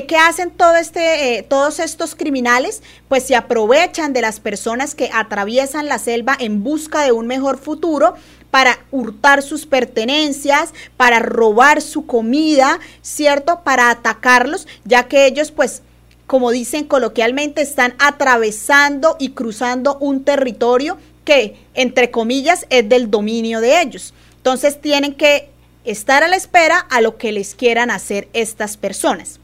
¿Qué, 0.00 0.16
hacen 0.16 0.50
todo 0.50 0.76
este, 0.76 1.36
eh, 1.36 1.42
todos 1.42 1.78
estos 1.78 2.14
criminales? 2.14 2.82
Pues 3.08 3.24
se 3.24 3.36
aprovechan 3.36 4.14
de 4.14 4.22
las 4.22 4.40
personas 4.40 4.94
que 4.94 5.10
atraviesan 5.12 5.86
la 5.86 5.98
selva 5.98 6.34
en 6.38 6.64
busca 6.64 7.02
de 7.02 7.12
un 7.12 7.26
mejor 7.26 7.58
futuro 7.58 8.14
para 8.50 8.78
hurtar 8.90 9.42
sus 9.42 9.66
pertenencias, 9.66 10.72
para 10.96 11.18
robar 11.18 11.82
su 11.82 12.06
comida, 12.06 12.80
¿cierto? 13.02 13.60
Para 13.64 13.90
atacarlos, 13.90 14.66
ya 14.86 15.08
que 15.08 15.26
ellos 15.26 15.50
pues 15.50 15.82
como 16.26 16.50
dicen 16.52 16.84
coloquialmente, 16.86 17.60
están 17.60 17.94
atravesando 17.98 19.16
y 19.18 19.32
cruzando 19.32 19.98
un 19.98 20.24
territorio 20.24 20.96
que, 21.26 21.56
entre 21.74 22.10
comillas, 22.10 22.64
es 22.70 22.88
del 22.88 23.10
dominio 23.10 23.60
de 23.60 23.82
ellos. 23.82 24.14
Entonces 24.38 24.80
tienen 24.80 25.12
que 25.12 25.50
estar 25.84 26.22
a 26.22 26.28
la 26.28 26.36
espera 26.36 26.78
a 26.78 27.02
lo 27.02 27.18
que 27.18 27.32
les 27.32 27.54
quieran 27.54 27.90
hacer 27.90 28.30
estas 28.32 28.78
personas. 28.78 29.41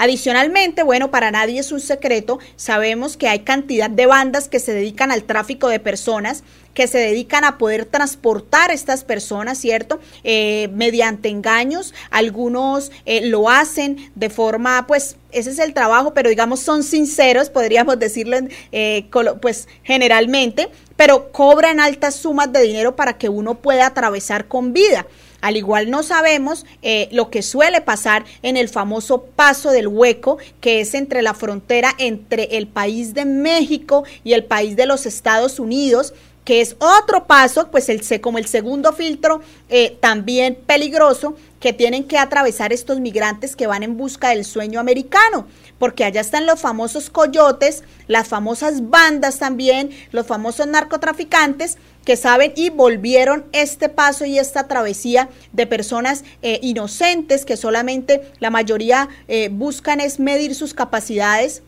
Adicionalmente, 0.00 0.82
bueno, 0.82 1.10
para 1.10 1.30
nadie 1.30 1.60
es 1.60 1.72
un 1.72 1.80
secreto, 1.80 2.38
sabemos 2.56 3.18
que 3.18 3.28
hay 3.28 3.40
cantidad 3.40 3.90
de 3.90 4.06
bandas 4.06 4.48
que 4.48 4.58
se 4.58 4.72
dedican 4.72 5.10
al 5.10 5.24
tráfico 5.24 5.68
de 5.68 5.78
personas, 5.78 6.42
que 6.72 6.86
se 6.86 6.96
dedican 6.96 7.44
a 7.44 7.58
poder 7.58 7.84
transportar 7.84 8.70
estas 8.70 9.04
personas, 9.04 9.58
¿cierto? 9.58 10.00
Eh, 10.24 10.70
mediante 10.72 11.28
engaños, 11.28 11.92
algunos 12.10 12.90
eh, 13.04 13.26
lo 13.26 13.50
hacen 13.50 14.10
de 14.14 14.30
forma, 14.30 14.86
pues, 14.86 15.16
ese 15.32 15.50
es 15.50 15.58
el 15.58 15.74
trabajo, 15.74 16.14
pero 16.14 16.30
digamos 16.30 16.60
son 16.60 16.82
sinceros, 16.82 17.50
podríamos 17.50 17.98
decirlo, 17.98 18.38
eh, 18.72 19.06
pues, 19.42 19.68
generalmente, 19.82 20.70
pero 20.96 21.30
cobran 21.30 21.78
altas 21.78 22.14
sumas 22.14 22.50
de 22.50 22.62
dinero 22.62 22.96
para 22.96 23.18
que 23.18 23.28
uno 23.28 23.56
pueda 23.56 23.88
atravesar 23.88 24.48
con 24.48 24.72
vida. 24.72 25.06
Al 25.40 25.56
igual 25.56 25.90
no 25.90 26.02
sabemos 26.02 26.66
eh, 26.82 27.08
lo 27.12 27.30
que 27.30 27.42
suele 27.42 27.80
pasar 27.80 28.24
en 28.42 28.56
el 28.56 28.68
famoso 28.68 29.22
paso 29.22 29.70
del 29.70 29.88
hueco, 29.88 30.38
que 30.60 30.80
es 30.80 30.94
entre 30.94 31.22
la 31.22 31.34
frontera 31.34 31.94
entre 31.98 32.56
el 32.58 32.66
país 32.66 33.14
de 33.14 33.24
México 33.24 34.04
y 34.24 34.32
el 34.32 34.44
país 34.44 34.76
de 34.76 34.86
los 34.86 35.06
Estados 35.06 35.58
Unidos 35.58 36.14
que 36.44 36.60
es 36.60 36.74
otro 36.80 37.26
paso, 37.26 37.70
pues 37.70 37.88
el, 37.88 38.02
como 38.20 38.38
el 38.38 38.46
segundo 38.46 38.92
filtro, 38.92 39.40
eh, 39.68 39.96
también 40.00 40.58
peligroso, 40.66 41.36
que 41.60 41.72
tienen 41.72 42.04
que 42.04 42.18
atravesar 42.18 42.72
estos 42.72 43.00
migrantes 43.00 43.54
que 43.54 43.66
van 43.66 43.82
en 43.82 43.96
busca 43.96 44.30
del 44.30 44.44
sueño 44.44 44.80
americano, 44.80 45.46
porque 45.78 46.04
allá 46.04 46.22
están 46.22 46.46
los 46.46 46.60
famosos 46.60 47.10
coyotes, 47.10 47.84
las 48.08 48.28
famosas 48.28 48.88
bandas 48.90 49.38
también, 49.38 49.90
los 50.10 50.26
famosos 50.26 50.66
narcotraficantes 50.66 51.78
que 52.04 52.16
saben 52.16 52.52
y 52.56 52.70
volvieron 52.70 53.44
este 53.52 53.90
paso 53.90 54.24
y 54.24 54.38
esta 54.38 54.66
travesía 54.66 55.28
de 55.52 55.66
personas 55.66 56.24
eh, 56.42 56.58
inocentes 56.62 57.44
que 57.44 57.58
solamente 57.58 58.22
la 58.40 58.50
mayoría 58.50 59.08
eh, 59.28 59.50
buscan 59.52 60.00
es 60.00 60.18
medir 60.18 60.54
sus 60.54 60.72
capacidades 60.72 61.62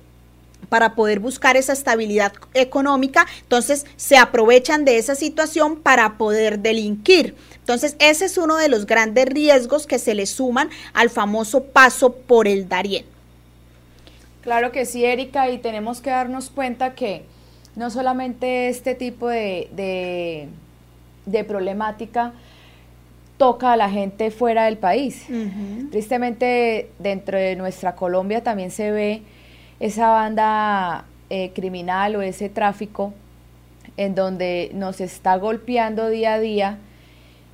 para 0.69 0.95
poder 0.95 1.21
buscar 1.21 1.57
esa 1.57 1.73
estabilidad 1.73 2.33
económica, 2.55 3.27
entonces 3.43 3.87
se 3.97 4.17
aprovechan 4.17 4.85
de 4.85 4.99
esa 4.99 5.15
situación 5.15 5.77
para 5.77 6.17
poder 6.17 6.61
delinquir. 6.61 7.37
Entonces, 7.57 7.97
ese 7.99 8.25
es 8.25 8.39
uno 8.39 8.57
de 8.57 8.69
los 8.69 8.87
grandes 8.87 9.27
riesgos 9.27 9.87
que 9.87 9.99
se 9.99 10.15
le 10.15 10.27
suman 10.27 10.71
al 10.95 11.11
famoso 11.11 11.65
paso 11.65 12.13
por 12.13 12.49
el 12.49 12.69
Darién. 12.69 13.05
Claro 14.43 14.73
que 14.73 14.85
sí, 14.87 15.05
Erika, 15.05 15.51
y 15.51 15.59
tenemos 15.59 16.01
que 16.01 16.11
darnos 16.11 16.51
cuenta 16.51 16.95
que 16.95 17.25
no 17.77 17.91
solamente 17.91 18.69
este 18.69 18.95
tipo 18.95 19.29
de, 19.29 20.49
de, 21.27 21.45
problemática 21.45 22.33
toca 23.37 23.73
a 23.73 23.77
la 23.77 23.89
gente 23.89 24.31
fuera 24.31 24.65
del 24.65 24.79
país. 24.79 25.27
Tristemente, 25.91 26.91
dentro 26.99 27.39
de 27.39 27.55
nuestra 27.57 27.95
Colombia 27.95 28.43
también 28.43 28.71
se 28.71 28.91
ve 28.91 29.23
esa 29.83 30.11
banda 30.11 31.07
eh, 31.29 31.51
criminal 31.55 32.15
o 32.15 32.23
ese 32.23 32.49
tráfico 32.49 33.13
en 33.97 34.15
donde 34.15 34.71
nos 34.75 35.01
está 35.01 35.37
golpeando 35.37 36.09
día 36.09 36.35
a 36.35 36.39
día 36.39 36.79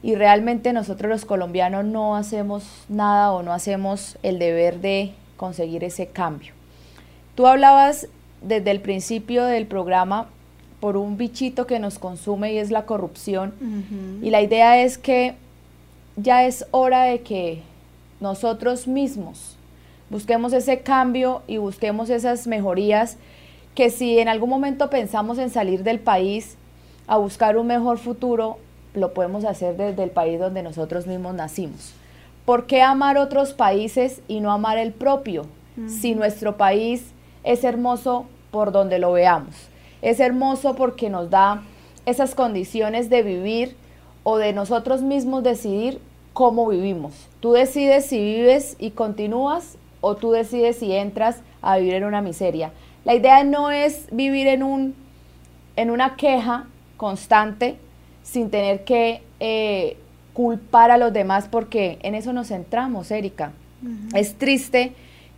y 0.02 0.14
realmente 0.14 0.74
nosotros 0.74 1.08
los 1.08 1.24
colombianos 1.24 1.86
no 1.86 2.16
hacemos 2.16 2.84
nada 2.90 3.32
o 3.32 3.42
no 3.42 3.54
hacemos 3.54 4.18
el 4.22 4.38
deber 4.38 4.80
de 4.80 5.14
conseguir 5.38 5.84
ese 5.84 6.08
cambio. 6.08 6.52
Tú 7.34 7.46
hablabas 7.46 8.08
desde 8.42 8.72
el 8.72 8.82
principio 8.82 9.44
del 9.44 9.66
programa 9.66 10.28
por 10.80 10.98
un 10.98 11.16
bichito 11.16 11.66
que 11.66 11.78
nos 11.78 11.98
consume 11.98 12.52
y 12.52 12.58
es 12.58 12.70
la 12.70 12.84
corrupción. 12.84 13.54
Y 14.22 14.28
la 14.28 14.42
idea 14.42 14.82
es 14.82 14.98
que 14.98 15.34
ya 16.16 16.44
es 16.44 16.66
hora 16.72 17.04
de 17.04 17.22
que 17.22 17.62
nosotros 18.20 18.86
mismos 18.86 19.57
busquemos 20.10 20.52
ese 20.52 20.80
cambio 20.80 21.42
y 21.46 21.58
busquemos 21.58 22.10
esas 22.10 22.46
mejorías 22.46 23.16
que 23.74 23.90
si 23.90 24.18
en 24.18 24.28
algún 24.28 24.50
momento 24.50 24.90
pensamos 24.90 25.38
en 25.38 25.50
salir 25.50 25.84
del 25.84 26.00
país 26.00 26.56
a 27.06 27.16
buscar 27.16 27.56
un 27.56 27.68
mejor 27.68 27.98
futuro, 27.98 28.58
lo 28.94 29.14
podemos 29.14 29.44
hacer 29.44 29.76
desde 29.76 30.02
el 30.02 30.10
país 30.10 30.38
donde 30.38 30.62
nosotros 30.62 31.06
mismos 31.06 31.34
nacimos. 31.34 31.94
¿Por 32.44 32.66
qué 32.66 32.82
amar 32.82 33.18
otros 33.18 33.52
países 33.52 34.20
y 34.26 34.40
no 34.40 34.52
amar 34.52 34.78
el 34.78 34.92
propio? 34.92 35.46
Si 35.86 36.16
nuestro 36.16 36.56
país 36.56 37.12
es 37.44 37.62
hermoso 37.62 38.26
por 38.50 38.72
donde 38.72 38.98
lo 38.98 39.12
veamos. 39.12 39.54
Es 40.02 40.18
hermoso 40.18 40.74
porque 40.74 41.08
nos 41.08 41.30
da 41.30 41.62
esas 42.04 42.34
condiciones 42.34 43.10
de 43.10 43.22
vivir 43.22 43.76
o 44.24 44.38
de 44.38 44.52
nosotros 44.52 45.02
mismos 45.02 45.44
decidir 45.44 46.00
cómo 46.32 46.66
vivimos. 46.68 47.14
Tú 47.40 47.52
decides 47.52 48.06
si 48.06 48.18
vives 48.18 48.76
y 48.78 48.90
continúas 48.90 49.77
o 50.00 50.16
tú 50.16 50.30
decides 50.30 50.76
si 50.76 50.92
entras 50.92 51.42
a 51.62 51.78
vivir 51.78 51.94
en 51.94 52.04
una 52.04 52.22
miseria. 52.22 52.72
La 53.04 53.14
idea 53.14 53.42
no 53.44 53.70
es 53.70 54.06
vivir 54.12 54.46
en, 54.46 54.62
un, 54.62 54.94
en 55.76 55.90
una 55.90 56.16
queja 56.16 56.66
constante 56.96 57.76
sin 58.22 58.50
tener 58.50 58.84
que 58.84 59.22
eh, 59.40 59.96
culpar 60.32 60.90
a 60.90 60.98
los 60.98 61.12
demás 61.12 61.48
porque 61.50 61.98
en 62.02 62.14
eso 62.14 62.32
nos 62.32 62.48
centramos, 62.48 63.10
Erika. 63.10 63.52
Es 64.12 64.34
triste 64.34 64.92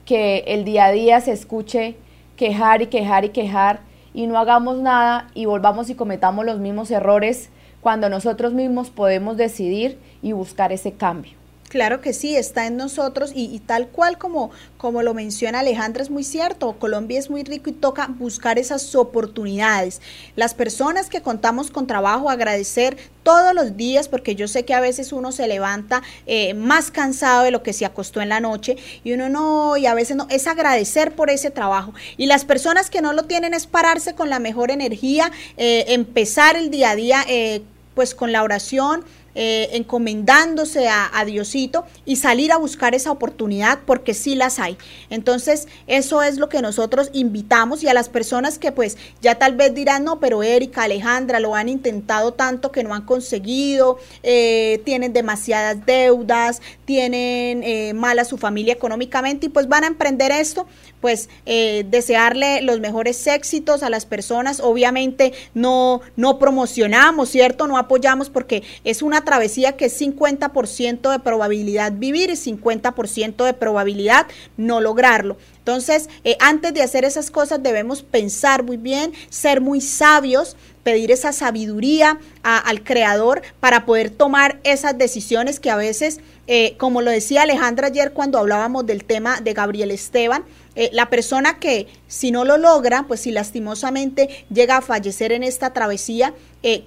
que 0.04 0.44
el 0.46 0.64
día 0.64 0.86
a 0.86 0.92
día 0.92 1.20
se 1.20 1.32
escuche 1.32 1.96
quejar 2.36 2.82
y 2.82 2.86
quejar 2.86 3.24
y 3.24 3.28
quejar 3.28 3.80
y 4.14 4.26
no 4.26 4.38
hagamos 4.38 4.78
nada 4.78 5.30
y 5.34 5.44
volvamos 5.44 5.90
y 5.90 5.94
cometamos 5.94 6.44
los 6.44 6.58
mismos 6.58 6.90
errores 6.90 7.50
cuando 7.80 8.08
nosotros 8.08 8.52
mismos 8.52 8.90
podemos 8.90 9.36
decidir 9.36 9.98
y 10.22 10.32
buscar 10.32 10.72
ese 10.72 10.92
cambio. 10.92 11.39
Claro 11.70 12.00
que 12.00 12.12
sí, 12.12 12.34
está 12.34 12.66
en 12.66 12.76
nosotros 12.76 13.30
y, 13.32 13.60
tal 13.60 13.86
cual 13.86 14.18
como, 14.18 14.50
como 14.76 15.04
lo 15.04 15.14
menciona 15.14 15.60
Alejandra, 15.60 16.02
es 16.02 16.10
muy 16.10 16.24
cierto, 16.24 16.72
Colombia 16.80 17.16
es 17.16 17.30
muy 17.30 17.44
rico 17.44 17.70
y 17.70 17.72
toca 17.72 18.08
buscar 18.08 18.58
esas 18.58 18.92
oportunidades. 18.96 20.00
Las 20.34 20.52
personas 20.52 21.08
que 21.08 21.22
contamos 21.22 21.70
con 21.70 21.86
trabajo, 21.86 22.28
agradecer 22.28 22.96
todos 23.22 23.54
los 23.54 23.76
días, 23.76 24.08
porque 24.08 24.34
yo 24.34 24.48
sé 24.48 24.64
que 24.64 24.74
a 24.74 24.80
veces 24.80 25.12
uno 25.12 25.30
se 25.30 25.46
levanta 25.46 26.02
eh, 26.26 26.54
más 26.54 26.90
cansado 26.90 27.44
de 27.44 27.52
lo 27.52 27.62
que 27.62 27.72
se 27.72 27.84
acostó 27.84 28.20
en 28.20 28.30
la 28.30 28.40
noche 28.40 28.76
y 29.04 29.12
uno 29.12 29.28
no, 29.28 29.76
y 29.76 29.86
a 29.86 29.94
veces 29.94 30.16
no, 30.16 30.26
es 30.28 30.48
agradecer 30.48 31.14
por 31.14 31.30
ese 31.30 31.52
trabajo. 31.52 31.94
Y 32.16 32.26
las 32.26 32.44
personas 32.44 32.90
que 32.90 33.00
no 33.00 33.12
lo 33.12 33.26
tienen 33.26 33.54
es 33.54 33.68
pararse 33.68 34.16
con 34.16 34.28
la 34.28 34.40
mejor 34.40 34.72
energía, 34.72 35.30
eh, 35.56 35.84
empezar 35.86 36.56
el 36.56 36.72
día 36.72 36.90
a 36.90 36.96
día 36.96 37.24
eh, 37.28 37.62
pues 37.94 38.14
con 38.14 38.32
la 38.32 38.42
oración 38.42 39.04
eh, 39.34 39.70
encomendándose 39.72 40.88
a, 40.88 41.10
Diosito 41.24 41.84
y 42.06 42.16
salir 42.16 42.50
a 42.50 42.56
buscar 42.56 42.94
esa 42.94 43.12
oportunidad 43.12 43.80
porque 43.84 44.14
sí 44.14 44.34
las 44.34 44.58
hay. 44.58 44.78
Entonces, 45.10 45.68
eso 45.86 46.22
es 46.22 46.38
lo 46.38 46.48
que 46.48 46.62
nosotros 46.62 47.10
invitamos 47.12 47.82
y 47.82 47.88
a 47.88 47.94
las 47.94 48.08
personas 48.08 48.58
que 48.58 48.72
pues 48.72 48.96
ya 49.20 49.36
tal 49.36 49.54
vez 49.54 49.74
dirán, 49.74 50.04
no, 50.04 50.18
pero 50.18 50.42
Erika, 50.42 50.84
Alejandra, 50.84 51.38
lo 51.40 51.54
han 51.54 51.68
intentado 51.68 52.32
tanto 52.32 52.72
que 52.72 52.82
no 52.82 52.94
han 52.94 53.02
conseguido, 53.02 53.98
eh, 54.22 54.80
tienen 54.84 55.12
demasiadas 55.12 55.84
deudas, 55.84 56.62
tienen 56.84 57.62
eh, 57.62 57.92
mala 57.94 58.24
su 58.24 58.38
familia 58.38 58.72
económicamente 58.72 59.46
y 59.46 59.48
pues 59.50 59.68
van 59.68 59.84
a 59.84 59.88
emprender 59.88 60.32
esto, 60.32 60.66
pues 61.00 61.28
desearle 61.50 62.62
los 62.62 62.80
mejores 62.80 63.26
éxitos 63.26 63.82
a 63.82 63.90
las 63.90 64.06
personas. 64.06 64.60
Obviamente 64.60 65.32
no, 65.54 66.00
no 66.16 66.38
promocionamos, 66.38 67.30
¿cierto? 67.30 67.66
No 67.66 67.78
apoyamos 67.78 68.30
porque 68.30 68.62
es 68.84 69.02
una 69.02 69.24
travesía 69.24 69.76
que 69.76 69.86
es 69.86 70.00
50% 70.00 71.10
de 71.10 71.18
probabilidad 71.18 71.92
vivir 71.92 72.30
y 72.30 72.34
50% 72.34 73.44
de 73.44 73.54
probabilidad 73.54 74.26
no 74.56 74.80
lograrlo. 74.80 75.36
Entonces, 75.58 76.08
eh, 76.24 76.36
antes 76.40 76.74
de 76.74 76.82
hacer 76.82 77.04
esas 77.04 77.30
cosas 77.30 77.62
debemos 77.62 78.02
pensar 78.02 78.62
muy 78.62 78.76
bien, 78.76 79.12
ser 79.28 79.60
muy 79.60 79.80
sabios, 79.80 80.56
pedir 80.82 81.10
esa 81.10 81.32
sabiduría 81.32 82.18
al 82.42 82.82
creador 82.82 83.42
para 83.60 83.84
poder 83.84 84.10
tomar 84.10 84.58
esas 84.64 84.96
decisiones 84.96 85.60
que 85.60 85.70
a 85.70 85.76
veces, 85.76 86.20
eh, 86.46 86.74
como 86.78 87.02
lo 87.02 87.10
decía 87.10 87.42
Alejandra 87.42 87.88
ayer 87.88 88.12
cuando 88.12 88.38
hablábamos 88.38 88.86
del 88.86 89.04
tema 89.04 89.40
de 89.42 89.52
Gabriel 89.52 89.90
Esteban, 89.90 90.44
eh, 90.74 90.90
la 90.92 91.10
persona 91.10 91.58
que 91.58 91.88
si 92.08 92.30
no 92.30 92.44
lo 92.44 92.58
logra, 92.58 93.04
pues 93.08 93.20
si 93.20 93.30
lastimosamente 93.30 94.44
llega 94.52 94.78
a 94.78 94.82
fallecer 94.82 95.32
en 95.32 95.42
esta 95.42 95.72
travesía, 95.72 96.34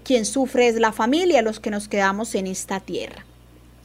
quien 0.04 0.26
sufre 0.26 0.68
es 0.68 0.76
la 0.76 0.92
familia, 0.92 1.42
los 1.42 1.60
que 1.60 1.72
nos 1.72 1.88
quedamos 1.88 2.36
en 2.36 2.46
esta 2.46 2.80
tierra. 2.80 3.26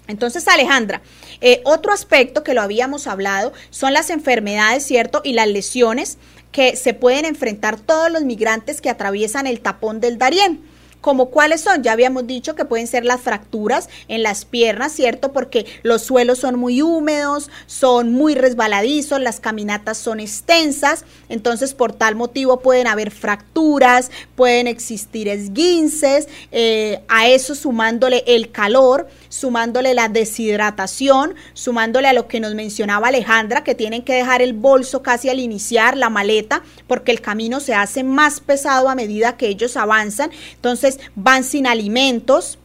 Entonces, 0.09 0.49
Alejandra, 0.49 1.03
eh, 1.43 1.61
otro 1.65 1.93
aspecto 1.93 2.43
que 2.43 2.55
lo 2.55 2.63
habíamos 2.63 3.07
hablado 3.07 3.53
son 3.71 3.93
las 3.93 4.09
enfermedades, 4.11 4.85
¿cierto? 4.85 5.21
Y 5.23 5.35
las 5.35 5.47
lesiones 5.47 6.17
que 6.51 6.77
se 6.77 6.95
pueden 6.95 7.27
enfrentar 7.27 7.79
todos 7.79 8.11
los 8.11 8.23
migrantes 8.25 8.81
que 8.81 8.89
atraviesan 8.89 9.47
el 9.47 9.61
tapón 9.61 10.01
del 10.01 10.17
Darién 10.17 10.63
como 11.01 11.31
cuáles 11.31 11.61
son, 11.61 11.83
ya 11.83 11.93
habíamos 11.93 12.27
dicho 12.27 12.55
que 12.55 12.65
pueden 12.65 12.87
ser 12.87 13.05
las 13.05 13.21
fracturas 13.21 13.89
en 14.09 14.23
las 14.23 14.45
piernas, 14.45 14.93
¿cierto? 14.93 15.33
Porque 15.33 15.67
los 15.83 16.03
suelos 16.03 16.39
son 16.39 16.59
muy 16.59 16.83
húmedos, 16.83 17.51
son 17.67 18.13
muy 18.13 18.35
resbaladizos, 18.35 19.21
las 19.21 19.41
caminatas 19.41 19.99
son 19.99 20.21
extensas, 20.21 21.05
entonces 21.29 21.75
por 21.75 21.93
tal 21.93 22.15
motivo 22.15 22.61
pueden 22.61 22.87
haber 22.87 23.11
fracturas, 23.11 24.11
pueden 24.35 24.67
existir 24.67 25.29
esguinces, 25.29 26.29
eh, 26.53 27.03
a 27.09 27.29
eso 27.29 27.55
sumándole 27.55 28.25
el 28.27 28.51
calor, 28.51 29.09
sumándole 29.29 29.95
la 29.95 30.09
deshidratación, 30.09 31.35
sumándole 31.55 32.09
a 32.09 32.13
lo 32.13 32.29
que 32.29 32.41
nos 32.41 32.55
mencionaba 32.55 33.09
Alejandra, 33.09 33.65
que 33.65 33.75
tienen 33.75 34.03
que 34.03 34.15
dejar 34.15 34.43
el 34.43 34.53
bolso 34.53 35.03
casi 35.03 35.29
al 35.29 35.39
iniciar 35.39 35.97
la 35.97 36.11
maleta, 36.11 36.63
porque 36.87 37.13
el 37.13 37.21
camino 37.21 37.61
se 37.61 37.75
hace 37.75 38.05
más 38.05 38.41
pesado 38.41 38.89
a 38.89 38.95
medida 38.95 39.37
que 39.37 39.49
ellos 39.49 39.77
avanzan, 39.77 40.31
entonces 40.55 40.99
van 41.15 41.45
sin 41.45 41.67
alimentos, 41.67 42.59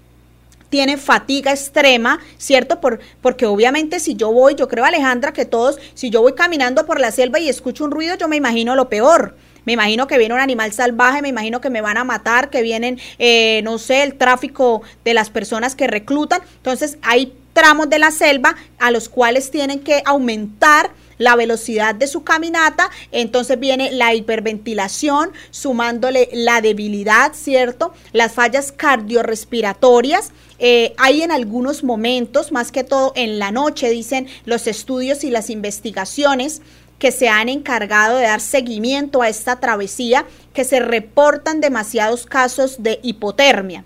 tienen 0.70 0.98
fatiga 0.98 1.52
extrema, 1.52 2.20
¿cierto? 2.40 2.82
Por, 2.82 3.00
porque 3.22 3.46
obviamente 3.46 4.00
si 4.00 4.16
yo 4.16 4.32
voy, 4.32 4.56
yo 4.56 4.68
creo 4.68 4.86
Alejandra 4.86 5.32
que 5.32 5.46
todos, 5.46 5.78
si 5.94 6.10
yo 6.10 6.24
voy 6.24 6.34
caminando 6.34 6.88
por 6.88 7.00
la 7.00 7.12
selva 7.12 7.40
y 7.40 7.48
escucho 7.48 7.84
un 7.84 7.92
ruido, 7.92 8.16
yo 8.16 8.28
me 8.28 8.38
imagino 8.38 8.76
lo 8.76 8.90
peor. 8.90 9.36
Me 9.66 9.74
imagino 9.74 10.08
que 10.08 10.18
viene 10.18 10.34
un 10.34 10.40
animal 10.40 10.74
salvaje, 10.74 11.22
me 11.22 11.30
imagino 11.30 11.62
que 11.62 11.70
me 11.70 11.82
van 11.82 11.98
a 11.98 12.04
matar, 12.04 12.50
que 12.50 12.62
vienen, 12.62 13.00
eh, 13.20 13.62
no 13.64 13.78
sé, 13.78 14.04
el 14.04 14.16
tráfico 14.16 14.82
de 15.06 15.14
las 15.14 15.30
personas 15.30 15.76
que 15.76 15.88
reclutan. 15.88 16.42
Entonces 16.58 16.98
hay 17.02 17.34
tramos 17.54 17.90
de 17.90 18.00
la 18.00 18.12
selva 18.12 18.56
a 18.80 18.92
los 18.92 19.10
cuales 19.10 19.52
tienen 19.52 19.80
que 19.80 20.02
aumentar 20.06 20.92
la 21.18 21.36
velocidad 21.36 21.96
de 21.96 22.08
su 22.08 22.24
caminata, 22.24 22.90
entonces 23.12 23.60
viene 23.60 23.92
la 23.92 24.14
hiperventilación, 24.14 25.32
sumándole 25.52 26.28
la 26.34 26.60
debilidad, 26.60 27.34
¿cierto? 27.34 27.94
Las 28.12 28.34
fallas 28.34 28.72
cardiorrespiratorias. 28.72 30.32
Eh, 30.60 30.94
hay 30.98 31.22
en 31.22 31.32
algunos 31.32 31.84
momentos, 31.84 32.52
más 32.52 32.72
que 32.72 32.84
todo 32.84 33.14
en 33.16 33.38
la 33.38 33.52
noche, 33.52 33.90
dicen 33.90 34.28
los 34.46 34.68
estudios 34.68 35.24
y 35.24 35.30
las 35.30 35.50
investigaciones, 35.50 36.62
que 37.00 37.12
se 37.12 37.30
han 37.30 37.50
encargado 37.50 38.18
de 38.18 38.26
dar 38.26 38.42
seguimiento 38.42 39.22
a 39.22 39.30
esta 39.30 39.60
travesía, 39.60 40.26
que 40.54 40.64
se 40.64 40.80
reportan 40.80 41.62
demasiados 41.62 42.26
casos 42.26 42.82
de 42.82 43.00
hipotermia. 43.04 43.84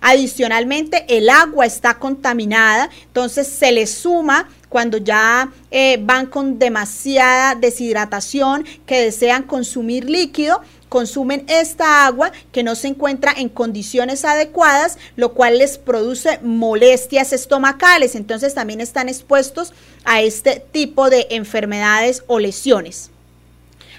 Adicionalmente, 0.00 1.04
el 1.08 1.28
agua 1.28 1.66
está 1.66 1.98
contaminada, 1.98 2.90
entonces 3.06 3.46
se 3.46 3.72
le 3.72 3.86
suma 3.86 4.48
cuando 4.68 4.98
ya 4.98 5.50
eh, 5.70 5.98
van 6.02 6.26
con 6.26 6.58
demasiada 6.58 7.54
deshidratación, 7.54 8.64
que 8.84 9.00
desean 9.00 9.42
consumir 9.42 10.08
líquido, 10.08 10.60
consumen 10.88 11.44
esta 11.48 12.06
agua 12.06 12.32
que 12.52 12.62
no 12.62 12.74
se 12.74 12.88
encuentra 12.88 13.32
en 13.36 13.48
condiciones 13.48 14.24
adecuadas, 14.24 14.98
lo 15.16 15.34
cual 15.34 15.58
les 15.58 15.78
produce 15.78 16.38
molestias 16.42 17.32
estomacales. 17.32 18.14
Entonces 18.14 18.54
también 18.54 18.80
están 18.80 19.08
expuestos 19.08 19.72
a 20.04 20.22
este 20.22 20.62
tipo 20.72 21.10
de 21.10 21.26
enfermedades 21.30 22.22
o 22.26 22.38
lesiones. 22.38 23.10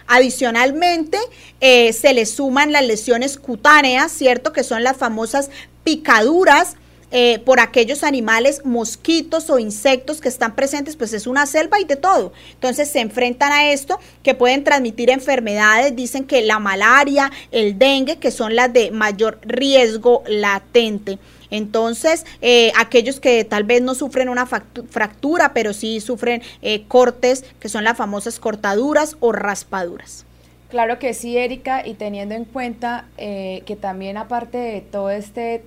Adicionalmente, 0.07 1.17
eh, 1.59 1.91
se 1.91 2.13
le 2.13 2.25
suman 2.25 2.71
las 2.71 2.85
lesiones 2.85 3.37
cutáneas, 3.37 4.11
¿cierto? 4.11 4.53
Que 4.53 4.63
son 4.63 4.83
las 4.83 4.95
famosas 4.95 5.49
picaduras 5.83 6.75
eh, 7.09 7.39
por 7.39 7.61
aquellos 7.61 8.03
animales, 8.03 8.65
mosquitos 8.65 9.49
o 9.49 9.59
insectos 9.59 10.19
que 10.19 10.27
están 10.27 10.55
presentes, 10.55 10.97
pues 10.97 11.13
es 11.13 11.25
una 11.25 11.45
selva 11.45 11.79
y 11.79 11.85
de 11.85 11.95
todo. 11.95 12.33
Entonces 12.55 12.89
se 12.89 12.99
enfrentan 12.99 13.53
a 13.53 13.71
esto 13.71 13.97
que 14.23 14.33
pueden 14.33 14.65
transmitir 14.65 15.09
enfermedades, 15.09 15.95
dicen 15.95 16.25
que 16.25 16.41
la 16.41 16.59
malaria, 16.59 17.31
el 17.51 17.79
dengue, 17.79 18.17
que 18.17 18.29
son 18.29 18.57
las 18.57 18.73
de 18.73 18.91
mayor 18.91 19.39
riesgo 19.43 20.23
latente. 20.27 21.17
Entonces, 21.49 22.25
eh, 22.41 22.73
aquellos 22.77 23.21
que 23.21 23.45
tal 23.45 23.63
vez 23.63 23.81
no 23.81 23.95
sufren 23.95 24.27
una 24.27 24.45
fractura, 24.45 25.53
pero 25.53 25.71
sí 25.71 26.01
sufren 26.01 26.41
eh, 26.61 26.83
cortes, 26.89 27.45
que 27.61 27.69
son 27.69 27.85
las 27.85 27.95
famosas 27.95 28.37
cortaduras 28.37 29.15
o 29.21 29.31
raspaduras. 29.31 30.25
Claro 30.67 30.99
que 30.99 31.13
sí, 31.13 31.37
Erika, 31.37 31.87
y 31.87 31.93
teniendo 31.93 32.35
en 32.35 32.43
cuenta 32.43 33.05
que 33.15 33.77
también 33.79 34.17
aparte 34.17 34.57
de 34.57 34.81
todo 34.81 35.09
este 35.09 35.63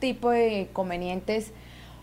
tipo 0.00 0.30
de 0.30 0.68
convenientes 0.72 1.52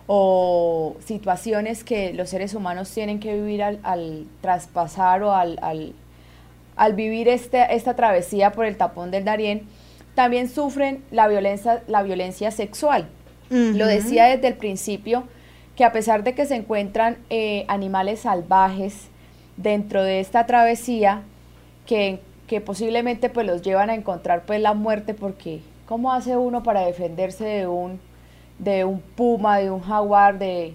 o 0.08 0.96
situaciones 1.06 1.84
que 1.84 2.14
los 2.14 2.30
seres 2.30 2.54
humanos 2.54 2.90
tienen 2.94 3.20
que 3.20 3.34
vivir 3.34 3.62
al, 3.62 4.26
traspasar 4.42 5.22
o 5.24 5.34
al, 5.34 5.60
al, 6.76 6.94
vivir 6.94 7.28
este, 7.28 7.76
esta 7.76 7.96
travesía 7.96 8.54
por 8.54 8.66
el 8.66 8.78
tapón 8.78 9.12
del 9.12 9.26
Darién, 9.26 9.64
también 10.16 10.50
sufren 10.50 11.04
la 11.12 11.28
violencia, 11.28 11.84
la 11.88 12.04
violencia 12.04 12.52
sexual. 12.52 13.10
Lo 13.50 13.86
decía 13.86 14.26
desde 14.26 14.48
el 14.48 14.56
principio, 14.56 15.24
que 15.78 15.86
a 15.86 15.94
pesar 15.94 16.24
de 16.24 16.34
que 16.34 16.46
se 16.46 16.56
encuentran 16.56 17.18
eh, 17.30 17.66
animales 17.68 18.22
salvajes 18.22 19.08
dentro 19.56 20.04
de 20.04 20.20
esta 20.20 20.46
travesía, 20.46 21.22
que, 21.86 22.20
que 22.48 22.62
posiblemente 22.62 23.30
pues 23.30 23.46
los 23.46 23.62
llevan 23.62 23.90
a 23.90 23.96
encontrar 23.96 24.44
pues 24.46 24.60
la 24.60 24.74
muerte 24.74 25.14
porque 25.14 25.62
¿Cómo 25.88 26.12
hace 26.12 26.36
uno 26.36 26.64
para 26.64 26.82
defenderse 26.82 27.46
de 27.46 27.68
un, 27.68 28.00
de 28.60 28.84
un 28.84 29.00
puma, 29.00 29.60
de 29.60 29.72
un 29.72 29.82
jaguar, 29.82 30.38
de, 30.38 30.74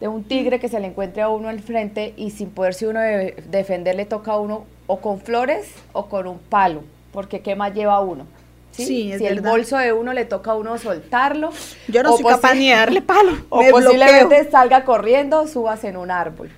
un 0.00 0.22
tigre 0.22 0.60
que 0.60 0.68
se 0.68 0.78
le 0.78 0.86
encuentre 0.86 1.22
a 1.22 1.28
uno 1.28 1.48
al 1.48 1.60
frente 1.60 2.14
y 2.16 2.30
sin 2.30 2.50
poderse 2.50 2.86
uno 2.86 3.00
defender 3.00 3.96
le 3.96 4.04
toca 4.04 4.32
a 4.32 4.38
uno 4.38 4.64
o 4.86 5.00
con 5.00 5.20
flores 5.20 5.74
o 5.92 6.06
con 6.06 6.28
un 6.28 6.38
palo? 6.38 6.84
Porque 7.12 7.40
¿qué 7.40 7.56
más 7.56 7.74
lleva 7.74 8.00
uno? 8.00 8.26
¿Sí? 8.70 9.16
si 9.18 9.26
el 9.26 9.40
bolso 9.40 9.76
de 9.76 9.92
uno 9.92 10.12
le 10.12 10.24
toca 10.24 10.52
a 10.52 10.54
uno 10.54 10.78
soltarlo. 10.78 11.50
Yo 11.88 12.02
no 12.02 12.16
soy 12.16 12.24
capaz 12.24 12.54
ni 12.54 12.68
de 12.68 12.74
darle 12.74 13.02
palo. 13.02 13.32
O 13.48 13.60
posiblemente 13.70 14.50
salga 14.50 14.84
corriendo, 14.84 15.46
subas 15.48 15.82
en 15.84 15.96
un 15.96 16.10
árbol 16.10 16.50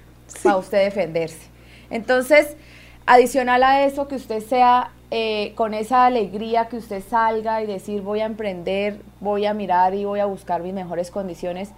para 0.43 0.57
usted 0.57 0.85
defenderse. 0.85 1.49
Entonces, 1.89 2.57
adicional 3.07 3.63
a 3.63 3.85
eso, 3.85 4.09
que 4.09 4.17
usted 4.17 4.43
sea 4.43 4.91
eh, 5.11 5.53
con 5.55 5.73
esa 5.73 6.07
alegría 6.07 6.67
que 6.67 6.77
usted 6.77 7.03
salga 7.09 7.63
y 7.63 7.67
decir 7.67 8.03
voy 8.03 8.21
a 8.21 8.27
emprender, 8.27 9.01
voy 9.21 9.47
a 9.47 9.55
mirar 9.55 9.95
y 9.95 10.05
voy 10.05 10.19
a 10.19 10.27
buscar 10.27 10.63
mis 10.63 10.75
mejores 10.75 11.13
condiciones 11.13 11.71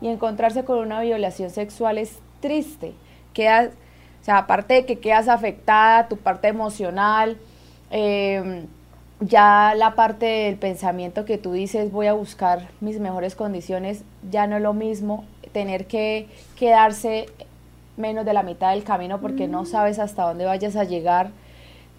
y 0.00 0.08
encontrarse 0.08 0.64
con 0.64 0.78
una 0.78 1.00
violación 1.00 1.50
sexual 1.50 1.96
es 1.96 2.18
triste. 2.40 2.92
Quedas, 3.34 3.68
o 4.20 4.24
sea, 4.24 4.38
aparte 4.38 4.74
de 4.74 4.84
que 4.84 4.98
quedas 4.98 5.28
afectada, 5.28 6.08
tu 6.08 6.16
parte 6.16 6.48
emocional, 6.48 7.38
em, 7.90 8.66
ya 9.20 9.74
la 9.76 9.94
parte 9.94 10.26
del 10.26 10.56
pensamiento 10.56 11.24
que 11.24 11.38
tú 11.38 11.52
dices 11.52 11.92
voy 11.92 12.08
a 12.08 12.12
buscar 12.14 12.68
mis 12.80 12.98
mejores 12.98 13.36
condiciones, 13.36 14.02
ya 14.28 14.48
no 14.48 14.56
es 14.56 14.62
lo 14.62 14.72
mismo 14.72 15.24
tener 15.52 15.86
que 15.86 16.26
quedarse 16.56 17.26
menos 17.96 18.24
de 18.24 18.32
la 18.32 18.42
mitad 18.42 18.70
del 18.72 18.82
camino 18.82 19.20
porque 19.20 19.46
no 19.46 19.62
mm. 19.62 19.66
sabes 19.66 19.98
hasta 20.00 20.24
dónde 20.24 20.46
vayas 20.46 20.74
a 20.74 20.82
llegar 20.82 21.30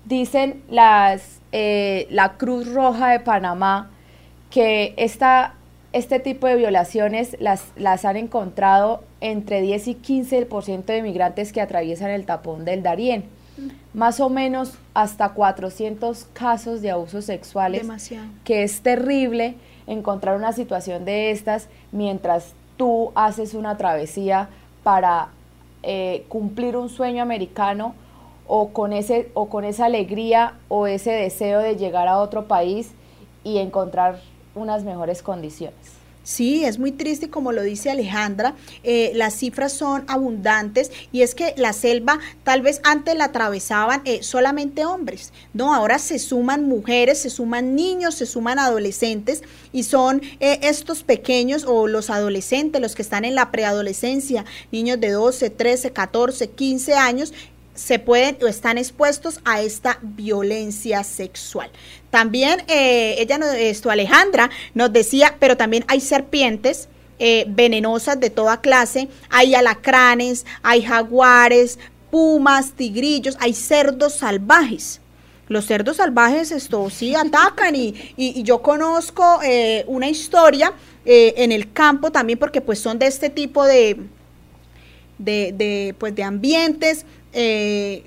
Dicen 0.06 0.64
las, 0.70 1.40
eh, 1.52 2.08
la 2.10 2.34
Cruz 2.34 2.72
Roja 2.72 3.10
de 3.10 3.20
Panamá 3.20 3.90
que 4.50 4.94
esta, 4.98 5.56
este 5.94 6.20
tipo 6.20 6.48
de 6.48 6.56
violaciones 6.56 7.36
las, 7.40 7.66
las 7.76 8.06
han 8.06 8.18
encontrado 8.18 9.04
entre 9.22 9.62
10 9.62 9.88
y 9.88 9.96
15% 9.96 10.86
de 10.86 11.02
migrantes 11.02 11.54
que 11.54 11.62
atraviesan 11.62 12.12
el 12.12 12.26
tapón 12.26 12.66
del 12.66 12.84
Darién. 12.84 13.26
Más 13.94 14.20
o 14.20 14.30
menos 14.30 14.74
hasta 14.94 15.30
400 15.30 16.26
casos 16.34 16.82
de 16.82 16.92
abusos 16.92 17.26
sexuales. 17.26 17.82
Demasiado. 17.82 18.28
Que 18.44 18.64
es 18.64 18.82
terrible 18.82 19.56
encontrar 19.88 20.36
una 20.36 20.54
situación 20.54 21.06
de 21.06 21.32
estas 21.32 21.70
mientras 21.92 22.54
tú 22.78 23.12
haces 23.16 23.54
una 23.54 23.78
travesía 23.78 24.50
para 24.84 25.30
eh, 25.84 26.26
cumplir 26.30 26.78
un 26.78 26.90
sueño 26.90 27.22
americano 27.22 27.96
o 28.48 28.70
con, 28.70 28.94
ese, 28.94 29.30
o 29.34 29.50
con 29.50 29.64
esa 29.66 29.86
alegría 29.86 30.56
o 30.68 30.88
ese 30.88 31.12
deseo 31.12 31.60
de 31.60 31.76
llegar 31.76 32.08
a 32.08 32.20
otro 32.20 32.48
país 32.48 32.92
y 33.44 33.58
encontrar 33.58 34.20
unas 34.56 34.84
mejores 34.84 35.22
condiciones. 35.22 36.04
Sí, 36.24 36.64
es 36.64 36.80
muy 36.80 36.94
triste 36.94 37.30
como 37.30 37.52
lo 37.52 37.64
dice 37.64 37.92
Alejandra, 37.92 38.56
eh, 38.84 39.12
las 39.14 39.34
cifras 39.36 39.74
son 39.74 40.06
abundantes 40.08 40.90
y 41.12 41.22
es 41.22 41.36
que 41.36 41.54
la 41.58 41.74
selva 41.74 42.18
tal 42.46 42.62
vez 42.62 42.80
antes 42.86 43.18
la 43.18 43.26
atravesaban 43.26 44.02
eh, 44.06 44.24
solamente 44.24 44.86
hombres, 44.86 45.34
no, 45.54 45.74
ahora 45.74 46.00
se 46.00 46.20
suman 46.20 46.66
mujeres, 46.66 47.20
se 47.20 47.30
suman 47.30 47.76
niños, 47.76 48.16
se 48.16 48.26
suman 48.26 48.58
adolescentes 48.58 49.44
y 49.74 49.84
son 49.84 50.22
eh, 50.40 50.60
estos 50.62 51.04
pequeños 51.04 51.66
o 51.68 51.88
los 51.88 52.10
adolescentes, 52.10 52.82
los 52.82 52.96
que 52.96 53.02
están 53.02 53.26
en 53.26 53.36
la 53.36 53.52
preadolescencia, 53.52 54.46
niños 54.72 55.02
de 55.02 55.12
12, 55.12 55.50
13, 55.50 55.92
14, 55.92 56.52
15 56.52 56.94
años 56.94 57.34
se 57.74 58.00
pueden 58.00 58.38
o 58.42 58.48
están 58.48 58.78
expuestos 58.78 59.40
a 59.46 59.62
esta 59.62 59.98
violencia 60.02 61.04
sexual. 61.04 61.72
También 62.10 62.62
eh, 62.68 63.16
ella, 63.18 63.40
esto 63.58 63.90
Alejandra, 63.90 64.50
nos 64.74 64.94
decía, 64.94 65.36
pero 65.40 65.58
también 65.58 65.84
hay 65.88 66.00
serpientes 66.00 66.88
eh, 67.20 67.46
venenosas 67.48 68.20
de 68.20 68.30
toda 68.30 68.62
clase, 68.62 69.08
hay 69.30 69.56
alacranes, 69.56 70.46
hay 70.62 70.84
jaguares, 70.84 71.80
pumas, 72.12 72.74
tigrillos, 72.74 73.38
hay 73.40 73.54
cerdos 73.54 74.14
salvajes. 74.14 75.00
Los 75.48 75.66
cerdos 75.66 75.98
salvajes 75.98 76.52
esto 76.52 76.90
sí 76.90 77.16
atacan 77.16 77.76
y, 77.76 77.96
y, 78.16 78.44
yo 78.44 78.62
conozco 78.62 79.40
eh, 79.44 79.84
una 79.88 80.10
historia 80.10 80.74
en 81.06 81.52
el 81.52 81.74
campo 81.74 82.14
también 82.14 82.40
porque 82.40 82.62
pues 82.62 82.80
son 82.80 82.98
de 82.98 83.08
este 83.08 83.30
tipo 83.30 83.66
de, 83.66 83.98
de, 85.18 85.54
de, 85.54 85.96
pues, 85.98 86.16
de 86.16 86.24
ambientes 86.24 87.06
eh, 87.34 88.04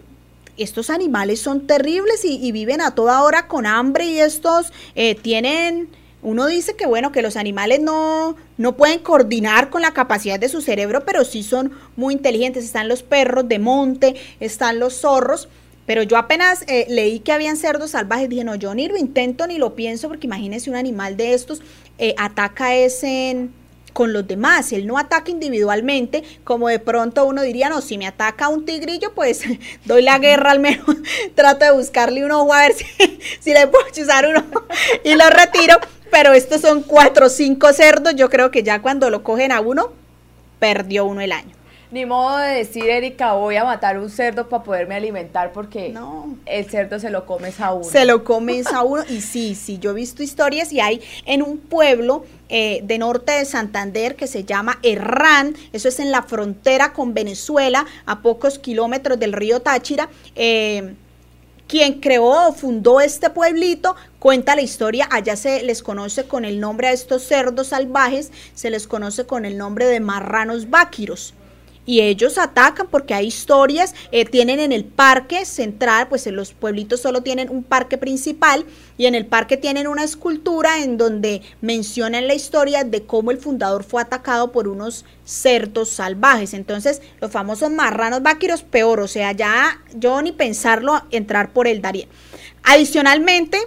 estos 0.56 0.88
animales 0.88 1.40
son 1.40 1.66
terribles 1.66 2.24
y, 2.24 2.50
viven 2.52 2.80
a 2.80 2.94
toda 2.94 3.22
hora 3.22 3.46
con 3.46 3.66
hambre 3.66 4.06
y 4.06 4.18
estos 4.18 4.72
eh, 4.94 5.14
tienen, 5.14 5.88
uno 6.22 6.46
dice 6.46 6.76
que 6.76 6.86
bueno, 6.86 7.12
que 7.12 7.20
los 7.20 7.36
animales 7.36 7.80
no, 7.80 8.36
no 8.56 8.76
pueden 8.76 9.00
coordinar 9.00 9.68
con 9.68 9.82
la 9.82 9.92
capacidad 9.92 10.40
de 10.40 10.48
su 10.48 10.62
cerebro, 10.62 11.04
pero 11.04 11.24
sí 11.24 11.42
son 11.42 11.72
muy 11.94 12.14
inteligentes. 12.14 12.64
Están 12.64 12.88
los 12.88 13.02
perros 13.02 13.48
de 13.48 13.58
monte, 13.58 14.16
están 14.40 14.78
los 14.78 14.94
zorros. 15.00 15.48
Pero 15.84 16.02
yo 16.02 16.16
apenas 16.16 16.64
eh, 16.66 16.86
leí 16.88 17.20
que 17.20 17.32
habían 17.32 17.56
cerdos 17.56 17.90
salvajes, 17.90 18.28
dije, 18.28 18.42
no, 18.42 18.56
yo 18.56 18.74
ni 18.74 18.88
lo 18.88 18.96
intento 18.96 19.46
ni 19.46 19.58
lo 19.58 19.76
pienso, 19.76 20.08
porque 20.08 20.26
imagínese 20.26 20.70
un 20.70 20.76
animal 20.76 21.16
de 21.16 21.34
estos 21.34 21.60
ataca 22.18 22.74
ese 22.74 23.48
con 23.96 24.12
los 24.12 24.28
demás. 24.28 24.74
Él 24.74 24.86
no 24.86 24.98
ataca 24.98 25.30
individualmente, 25.30 26.22
como 26.44 26.68
de 26.68 26.78
pronto 26.78 27.24
uno 27.24 27.40
diría, 27.40 27.70
no, 27.70 27.80
si 27.80 27.96
me 27.96 28.06
ataca 28.06 28.48
un 28.48 28.66
tigrillo, 28.66 29.14
pues 29.14 29.42
doy 29.86 30.02
la 30.02 30.18
guerra 30.18 30.50
al 30.50 30.60
menos, 30.60 30.84
trato 31.34 31.64
de 31.64 31.70
buscarle 31.70 32.22
un 32.22 32.30
ojo 32.30 32.52
a 32.52 32.60
ver 32.60 32.74
si, 32.74 32.84
si 33.40 33.54
le 33.54 33.66
puedo 33.68 33.88
chuzar 33.90 34.26
uno 34.26 34.44
y 35.02 35.14
lo 35.14 35.30
retiro. 35.30 35.78
Pero 36.10 36.34
estos 36.34 36.60
son 36.60 36.82
cuatro 36.82 37.26
o 37.26 37.28
cinco 37.30 37.72
cerdos, 37.72 38.14
yo 38.14 38.28
creo 38.28 38.50
que 38.50 38.62
ya 38.62 38.82
cuando 38.82 39.08
lo 39.08 39.24
cogen 39.24 39.50
a 39.50 39.60
uno, 39.60 39.92
perdió 40.58 41.06
uno 41.06 41.22
el 41.22 41.32
año. 41.32 41.55
Ni 41.96 42.04
modo 42.04 42.36
de 42.36 42.56
decir, 42.56 42.84
Erika, 42.90 43.32
voy 43.32 43.56
a 43.56 43.64
matar 43.64 43.98
un 43.98 44.10
cerdo 44.10 44.50
para 44.50 44.62
poderme 44.62 44.96
alimentar 44.96 45.50
porque 45.52 45.88
no. 45.88 46.36
el 46.44 46.68
cerdo 46.68 47.00
se 47.00 47.08
lo 47.08 47.24
comes 47.24 47.58
a 47.58 47.72
uno. 47.72 47.84
Se 47.84 48.04
lo 48.04 48.22
comes 48.22 48.66
a 48.66 48.82
uno 48.82 49.02
y 49.08 49.22
sí, 49.22 49.54
sí, 49.54 49.78
yo 49.78 49.92
he 49.92 49.94
visto 49.94 50.22
historias 50.22 50.74
y 50.74 50.80
hay 50.80 51.00
en 51.24 51.40
un 51.40 51.56
pueblo 51.56 52.26
eh, 52.50 52.80
de 52.84 52.98
norte 52.98 53.32
de 53.32 53.46
Santander 53.46 54.14
que 54.14 54.26
se 54.26 54.44
llama 54.44 54.78
Herrán, 54.82 55.56
eso 55.72 55.88
es 55.88 55.98
en 55.98 56.10
la 56.10 56.22
frontera 56.22 56.92
con 56.92 57.14
Venezuela, 57.14 57.86
a 58.04 58.20
pocos 58.20 58.58
kilómetros 58.58 59.18
del 59.18 59.32
río 59.32 59.60
Táchira. 59.60 60.10
Eh, 60.34 60.96
quien 61.66 62.00
creó 62.00 62.48
o 62.48 62.52
fundó 62.52 63.00
este 63.00 63.30
pueblito 63.30 63.96
cuenta 64.18 64.54
la 64.54 64.60
historia, 64.60 65.08
allá 65.10 65.34
se 65.34 65.62
les 65.62 65.82
conoce 65.82 66.24
con 66.24 66.44
el 66.44 66.60
nombre 66.60 66.88
a 66.88 66.92
estos 66.92 67.22
cerdos 67.22 67.68
salvajes, 67.68 68.32
se 68.52 68.68
les 68.68 68.86
conoce 68.86 69.24
con 69.24 69.46
el 69.46 69.56
nombre 69.56 69.86
de 69.86 70.00
marranos 70.00 70.68
váquiros 70.68 71.32
y 71.86 72.00
ellos 72.00 72.36
atacan 72.36 72.88
porque 72.88 73.14
hay 73.14 73.28
historias, 73.28 73.94
eh, 74.10 74.24
tienen 74.24 74.60
en 74.60 74.72
el 74.72 74.84
parque 74.84 75.44
central, 75.46 76.08
pues 76.08 76.26
en 76.26 76.36
los 76.36 76.52
pueblitos 76.52 77.00
solo 77.00 77.22
tienen 77.22 77.48
un 77.48 77.62
parque 77.62 77.96
principal 77.96 78.66
y 78.98 79.06
en 79.06 79.14
el 79.14 79.24
parque 79.24 79.56
tienen 79.56 79.86
una 79.86 80.04
escultura 80.04 80.82
en 80.82 80.98
donde 80.98 81.42
mencionan 81.60 82.26
la 82.26 82.34
historia 82.34 82.84
de 82.84 83.04
cómo 83.04 83.30
el 83.30 83.38
fundador 83.38 83.84
fue 83.84 84.02
atacado 84.02 84.50
por 84.50 84.68
unos 84.68 85.04
cerdos 85.24 85.88
salvajes. 85.90 86.52
Entonces, 86.54 87.00
los 87.20 87.30
famosos 87.30 87.70
marranos 87.70 88.22
vaqueros, 88.22 88.62
peor, 88.62 89.00
o 89.00 89.08
sea, 89.08 89.32
ya 89.32 89.80
yo 89.94 90.20
ni 90.22 90.32
pensarlo 90.32 91.02
entrar 91.10 91.52
por 91.52 91.68
el 91.68 91.80
Darién. 91.80 92.08
Adicionalmente, 92.64 93.58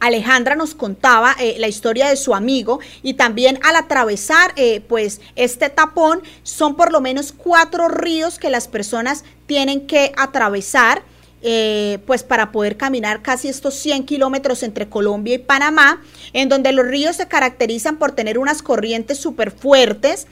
Alejandra 0.00 0.56
nos 0.56 0.74
contaba 0.74 1.36
eh, 1.38 1.56
la 1.58 1.68
historia 1.68 2.08
de 2.08 2.16
su 2.16 2.34
amigo 2.34 2.80
y 3.02 3.14
también 3.14 3.58
al 3.62 3.76
atravesar 3.76 4.52
eh, 4.56 4.80
pues 4.80 5.20
este 5.36 5.68
tapón 5.68 6.22
son 6.42 6.74
por 6.74 6.90
lo 6.90 7.00
menos 7.02 7.32
cuatro 7.32 7.88
ríos 7.88 8.38
que 8.38 8.50
las 8.50 8.66
personas 8.66 9.24
tienen 9.46 9.86
que 9.86 10.12
atravesar 10.16 11.02
eh, 11.42 11.98
pues 12.06 12.22
para 12.22 12.50
poder 12.50 12.76
caminar 12.76 13.22
casi 13.22 13.48
estos 13.48 13.74
100 13.74 14.04
kilómetros 14.04 14.62
entre 14.62 14.88
Colombia 14.90 15.34
y 15.34 15.38
Panamá, 15.38 16.02
en 16.34 16.50
donde 16.50 16.72
los 16.72 16.86
ríos 16.86 17.16
se 17.16 17.28
caracterizan 17.28 17.98
por 17.98 18.12
tener 18.12 18.38
unas 18.38 18.60
corrientes 18.60 19.18
súper 19.18 19.50
fuertes. 19.50 20.26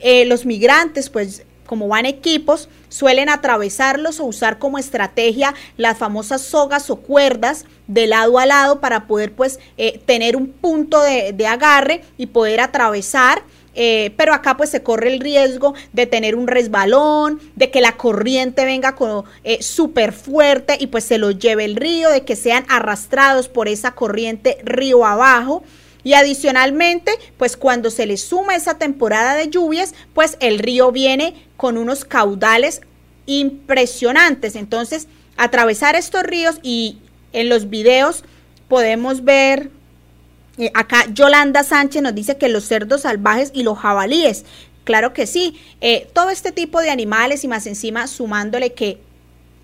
los 0.00 0.46
migrantes 0.46 1.10
pues 1.10 1.44
como 1.66 1.88
van 1.88 2.06
equipos, 2.06 2.68
suelen 2.88 3.28
atravesarlos 3.28 4.20
o 4.20 4.24
usar 4.24 4.58
como 4.58 4.78
estrategia 4.78 5.54
las 5.76 5.98
famosas 5.98 6.42
sogas 6.42 6.88
o 6.90 6.96
cuerdas 6.96 7.64
de 7.86 8.06
lado 8.06 8.38
a 8.38 8.46
lado 8.46 8.80
para 8.80 9.06
poder 9.06 9.32
pues 9.32 9.58
eh, 9.76 10.00
tener 10.06 10.36
un 10.36 10.48
punto 10.48 11.02
de, 11.02 11.46
agarre 11.46 12.02
y 12.16 12.26
poder 12.26 12.60
atravesar. 12.60 13.42
Eh, 13.78 14.14
pero 14.16 14.32
acá 14.32 14.56
pues 14.56 14.70
se 14.70 14.82
corre 14.82 15.12
el 15.12 15.20
riesgo 15.20 15.74
de 15.92 16.06
tener 16.06 16.34
un 16.34 16.46
resbalón, 16.46 17.38
de 17.56 17.70
que 17.70 17.82
la 17.82 17.98
corriente 17.98 18.64
venga 18.64 18.96
eh, 19.44 19.62
súper 19.62 20.14
fuerte 20.14 20.78
y 20.80 20.86
pues 20.86 21.04
se 21.04 21.18
lo 21.18 21.30
lleve 21.30 21.66
el 21.66 21.76
río, 21.76 22.08
de 22.08 22.24
que 22.24 22.36
sean 22.36 22.64
arrastrados 22.70 23.48
por 23.48 23.68
esa 23.68 23.90
corriente 23.90 24.56
río 24.64 25.04
abajo. 25.04 25.62
Y 26.06 26.14
adicionalmente, 26.14 27.10
pues 27.36 27.56
cuando 27.56 27.90
se 27.90 28.06
le 28.06 28.16
suma 28.16 28.54
esa 28.54 28.78
temporada 28.78 29.34
de 29.34 29.50
lluvias, 29.50 29.92
pues 30.14 30.36
el 30.38 30.60
río 30.60 30.92
viene 30.92 31.34
con 31.56 31.76
unos 31.76 32.04
caudales 32.04 32.80
impresionantes. 33.26 34.54
Entonces, 34.54 35.08
atravesar 35.36 35.96
estos 35.96 36.22
ríos 36.22 36.60
y 36.62 36.98
en 37.32 37.48
los 37.48 37.70
videos 37.70 38.22
podemos 38.68 39.24
ver 39.24 39.72
eh, 40.58 40.70
acá 40.74 41.06
Yolanda 41.12 41.64
Sánchez 41.64 42.02
nos 42.02 42.14
dice 42.14 42.36
que 42.36 42.48
los 42.48 42.62
cerdos 42.66 43.00
salvajes 43.00 43.50
y 43.52 43.64
los 43.64 43.76
jabalíes. 43.76 44.44
Claro 44.84 45.12
que 45.12 45.26
sí, 45.26 45.60
eh, 45.80 46.08
todo 46.12 46.30
este 46.30 46.52
tipo 46.52 46.80
de 46.82 46.90
animales 46.90 47.42
y 47.42 47.48
más 47.48 47.66
encima 47.66 48.06
sumándole 48.06 48.74
que 48.74 49.00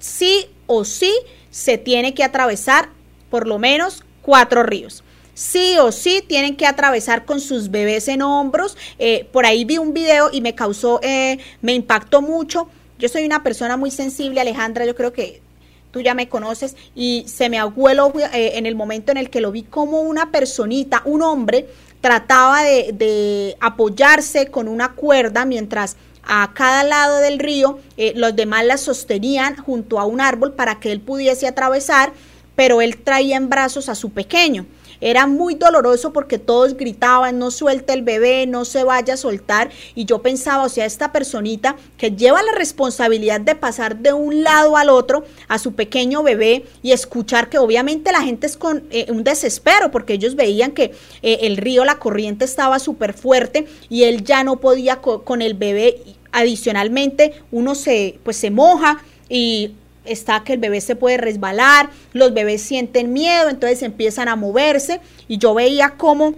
sí 0.01 0.49
o 0.67 0.85
sí 0.85 1.15
se 1.53 1.79
tiene 1.79 2.15
que 2.15 2.25
atravesar 2.25 2.89
por 3.31 3.47
lo 3.47 3.61
menos 3.61 4.03
cuatro 4.23 4.65
ríos 4.65 5.05
sí 5.35 5.77
o 5.79 5.93
sí 5.93 6.23
tienen 6.27 6.57
que 6.57 6.67
atravesar 6.67 7.25
con 7.25 7.41
sus 7.41 7.71
bebés 7.71 8.09
en 8.09 8.23
hombros. 8.23 8.77
Eh, 8.99 9.29
por 9.33 9.47
ahí 9.47 9.65
vi 9.65 9.79
un 9.79 9.95
video 9.95 10.31
y 10.33 10.41
me 10.41 10.55
causó, 10.55 11.01
eh, 11.03 11.39
me 11.61 11.75
impactó 11.75 12.23
mucho. 12.23 12.69
Yo 12.99 13.09
soy 13.09 13.25
una 13.25 13.43
persona 13.43 13.77
muy 13.77 13.91
sensible, 13.91 14.41
Alejandra, 14.41 14.85
yo 14.85 14.95
creo 14.95 15.13
que 15.13 15.43
tú 15.91 16.01
ya 16.01 16.15
me 16.15 16.29
conoces 16.29 16.77
y 16.95 17.25
se 17.27 17.49
me 17.49 17.59
abuelo 17.59 18.13
eh, 18.33 18.53
en 18.55 18.67
el 18.67 18.75
momento 18.75 19.13
en 19.13 19.19
el 19.19 19.29
que 19.29 19.41
lo 19.41 19.53
vi 19.53 19.63
como 19.63 20.01
una 20.01 20.31
personita, 20.31 21.03
un 21.05 21.23
hombre, 21.23 21.67
trataba 22.01 22.63
de, 22.63 22.93
de 22.93 23.57
apoyarse 23.61 24.47
con 24.47 24.69
una 24.69 24.93
cuerda 24.93 25.45
mientras 25.45 25.97
a 26.25 26.53
cada 26.55 26.85
lado 26.85 27.19
del 27.19 27.41
río 27.41 27.81
los 28.15 28.37
demás 28.37 28.65
la 28.65 28.77
sostenían 28.77 29.57
junto 29.57 29.99
a 29.99 30.05
un 30.05 30.21
árbol 30.21 30.53
para 30.53 30.79
que 30.79 30.93
él 30.93 31.01
pudiese 31.01 31.49
atravesar, 31.49 32.13
pero 32.55 32.81
él 32.81 32.99
traía 32.99 33.37
en 33.37 33.49
brazos 33.49 33.89
a 33.89 33.97
su 33.97 34.11
pequeño. 34.11 34.67
Era 35.03 35.27
muy 35.27 35.57
doloroso 35.57 36.13
porque 36.13 36.39
todos 36.39 36.77
gritaban, 36.77 37.39
no 37.39 37.51
suelte 37.51 37.93
el 37.93 38.03
bebé, 38.03 38.47
no 38.47 38.65
se 38.65 38.85
vaya 38.85 39.15
a 39.15 39.17
soltar. 39.17 39.71
Y 39.97 40.05
yo 40.05 40.23
pensaba, 40.23 40.63
o 40.63 40.69
sea, 40.69 40.87
esta 40.87 41.11
personita 41.11 41.75
que 41.99 42.13
lleva 42.13 42.41
la 42.43 42.53
responsabilidad 42.53 43.41
de 43.41 43.57
pasar 43.57 43.99
de 43.99 44.13
un 44.13 44.45
lado 44.45 44.77
al 44.77 44.89
otro 44.89 45.25
a 45.49 45.59
su 45.59 45.75
pequeño 45.75 46.23
bebé 46.23 46.65
y 46.83 46.93
escuchar 46.93 47.49
que 47.49 47.59
obviamente 47.59 48.13
la 48.13 48.23
gente 48.23 48.47
es 48.47 48.57
con 48.57 48.85
eh, 48.91 49.07
un 49.11 49.25
desespero 49.25 49.91
porque 49.91 50.13
ellos 50.15 50.37
veían 50.37 50.71
que 50.71 50.93
eh, 51.23 51.39
el 51.43 51.57
río, 51.57 51.85
la 51.85 51.99
corriente 51.99 52.45
estaba 52.45 52.79
súper 52.79 53.13
fuerte 53.13 53.67
y 53.89 54.05
él 54.05 54.23
ya 54.23 54.45
no 54.45 54.61
podía 54.61 55.01
con 55.01 55.43
el 55.43 55.55
bebé. 55.55 56.01
Adicionalmente, 56.31 57.35
uno 57.51 57.75
se, 57.75 58.19
pues 58.23 58.39
se 58.39 58.51
moja 58.51 59.03
y 59.29 59.73
está 60.05 60.45
que 60.45 60.55
el 60.55 60.59
bebé 60.59 60.81
se 60.81 60.97
puede 60.97 61.17
resbalar, 61.17 61.91
los 62.13 62.35
bebés 62.35 62.63
sienten 62.63 63.13
miedo, 63.13 63.49
entonces 63.49 63.83
empiezan 63.83 64.29
a 64.29 64.37
moverse 64.37 65.01
y 65.29 65.39
yo 65.39 65.55
veía 65.55 65.95
cómo 65.97 66.35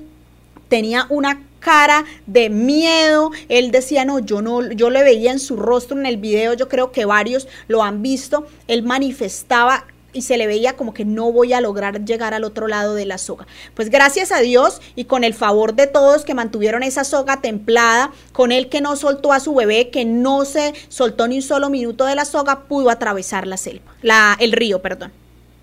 tenía 0.69 1.07
una 1.09 1.43
cara 1.61 2.05
de 2.27 2.51
miedo. 2.51 3.31
Él 3.49 3.71
decía, 3.71 4.05
no, 4.05 4.19
yo 4.19 4.43
no, 4.43 4.71
yo 4.73 4.91
le 4.91 5.03
veía 5.03 5.33
en 5.33 5.41
su 5.41 5.57
rostro 5.57 5.99
en 5.99 6.07
el 6.07 6.19
video, 6.19 6.55
yo 6.55 6.69
creo 6.69 6.93
que 6.93 7.05
varios 7.05 7.49
lo 7.69 7.83
han 7.83 8.03
visto. 8.03 8.47
Él 8.69 8.83
manifestaba 8.83 9.87
y 10.15 10.23
se 10.23 10.39
le 10.39 10.47
veía 10.47 10.77
como 10.77 10.95
que 10.95 11.05
no 11.05 11.31
voy 11.31 11.53
a 11.53 11.61
lograr 11.61 12.05
llegar 12.05 12.33
al 12.33 12.45
otro 12.45 12.69
lado 12.69 12.95
de 12.95 13.05
la 13.05 13.19
soga. 13.19 13.47
Pues 13.75 13.91
gracias 13.91 14.33
a 14.33 14.41
Dios 14.41 14.81
y 14.95 15.05
con 15.05 15.25
el 15.25 15.35
favor 15.35 15.75
de 15.75 15.87
todos 15.87 16.25
que 16.25 16.33
mantuvieron 16.33 16.83
esa 16.83 17.05
soga 17.05 17.41
templada, 17.41 18.13
con 18.33 18.53
él 18.53 18.69
que 18.69 18.81
no 18.81 18.97
soltó 18.97 19.33
a 19.33 19.41
su 19.41 19.55
bebé, 19.55 19.91
que 19.91 20.05
no 20.05 20.45
se 20.45 20.73
soltó 20.89 21.29
ni 21.29 21.37
un 21.37 21.43
solo 21.43 21.69
minuto 21.69 22.07
de 22.07 22.15
la 22.15 22.25
soga, 22.25 22.61
pudo 22.61 22.91
atravesar 22.91 23.47
la 23.47 23.57
selva, 23.57 23.93
la, 24.01 24.37
el 24.41 24.53
río, 24.53 24.81
perdón. 24.81 25.13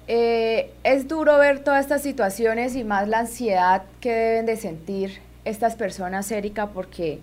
Eh, 0.07 0.71
es 0.83 1.07
duro 1.07 1.37
ver 1.37 1.63
todas 1.63 1.81
estas 1.81 2.01
situaciones 2.01 2.75
y 2.75 2.83
más 2.83 3.07
la 3.07 3.19
ansiedad 3.19 3.83
que 4.01 4.11
deben 4.11 4.45
de 4.45 4.57
sentir 4.57 5.21
estas 5.45 5.75
personas, 5.75 6.29
Erika, 6.31 6.67
porque, 6.67 7.19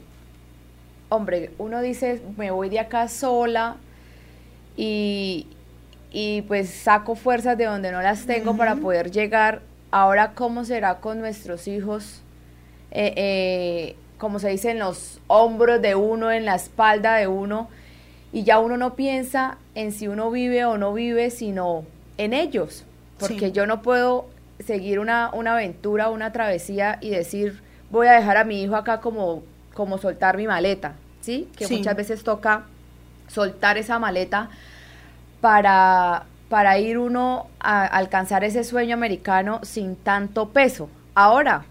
hombre, 1.08 1.50
uno 1.58 1.82
dice, 1.82 2.22
me 2.36 2.50
voy 2.50 2.70
de 2.70 2.80
acá 2.80 3.08
sola 3.08 3.76
y, 4.76 5.46
y 6.10 6.42
pues 6.42 6.70
saco 6.70 7.14
fuerzas 7.14 7.58
de 7.58 7.64
donde 7.64 7.92
no 7.92 8.00
las 8.00 8.26
tengo 8.26 8.56
para 8.56 8.76
poder 8.76 9.10
llegar. 9.10 9.62
Ahora, 9.90 10.32
¿cómo 10.34 10.64
será 10.64 10.96
con 10.96 11.18
nuestros 11.18 11.68
hijos? 11.68 12.22
Eh, 12.90 13.12
eh, 13.16 13.96
como 14.18 14.38
se 14.38 14.48
dice, 14.48 14.70
en 14.70 14.78
los 14.78 15.20
hombros 15.26 15.80
de 15.80 15.94
uno, 15.94 16.32
en 16.32 16.44
la 16.44 16.56
espalda 16.56 17.16
de 17.16 17.28
uno, 17.28 17.68
y 18.32 18.42
ya 18.42 18.58
uno 18.58 18.76
no 18.76 18.94
piensa 18.94 19.58
en 19.74 19.92
si 19.92 20.08
uno 20.08 20.30
vive 20.30 20.64
o 20.64 20.76
no 20.76 20.92
vive, 20.92 21.30
sino 21.30 21.84
en 22.16 22.32
ellos, 22.32 22.84
porque 23.18 23.52
yo 23.52 23.66
no 23.66 23.80
puedo 23.80 24.26
seguir 24.64 24.98
una, 24.98 25.30
una 25.32 25.52
aventura, 25.52 26.10
una 26.10 26.32
travesía 26.32 26.98
y 27.00 27.10
decir, 27.10 27.62
voy 27.90 28.08
a 28.08 28.12
dejar 28.12 28.36
a 28.36 28.44
mi 28.44 28.62
hijo 28.62 28.76
acá 28.76 29.00
como, 29.00 29.42
como 29.72 29.98
soltar 29.98 30.36
mi 30.36 30.46
maleta, 30.46 30.96
¿sí? 31.20 31.48
Que 31.56 31.68
muchas 31.68 31.96
veces 31.96 32.24
toca 32.24 32.64
soltar 33.28 33.78
esa 33.78 33.98
maleta 33.98 34.50
para, 35.40 36.24
para 36.48 36.78
ir 36.78 36.98
uno 36.98 37.46
a 37.60 37.84
alcanzar 37.84 38.44
ese 38.44 38.64
sueño 38.64 38.94
americano 38.94 39.60
sin 39.62 39.96
tanto 39.96 40.50
peso. 40.50 40.88
Ahora, 41.14 41.64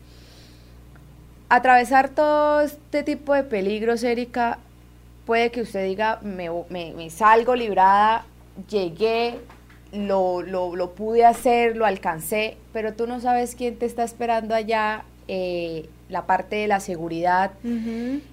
atravesar 1.50 2.10
todo 2.10 2.62
este 2.62 3.04
tipo 3.04 3.34
de 3.34 3.44
peligros, 3.44 4.04
Erika, 4.04 4.60
puede 5.26 5.52
que 5.52 5.62
usted 5.62 5.86
diga, 5.86 6.20
me, 6.22 6.50
me, 6.70 7.10
salgo 7.10 7.56
librada, 7.56 8.26
llegué, 8.70 9.40
lo, 9.92 10.42
lo, 10.42 10.92
pude 10.92 11.26
hacer, 11.26 11.78
lo 11.78 11.86
alcancé, 11.86 12.58
pero 12.74 12.94
tú 12.94 13.08
no 13.08 13.20
sabes 13.20 13.56
quién 13.56 13.78
te 13.78 13.86
está 13.86 14.04
esperando 14.04 14.54
allá 14.54 15.04
eh, 15.28 15.90
la 16.10 16.26
parte 16.26 16.58
de 16.58 16.68
la 16.68 16.80
seguridad. 16.80 17.52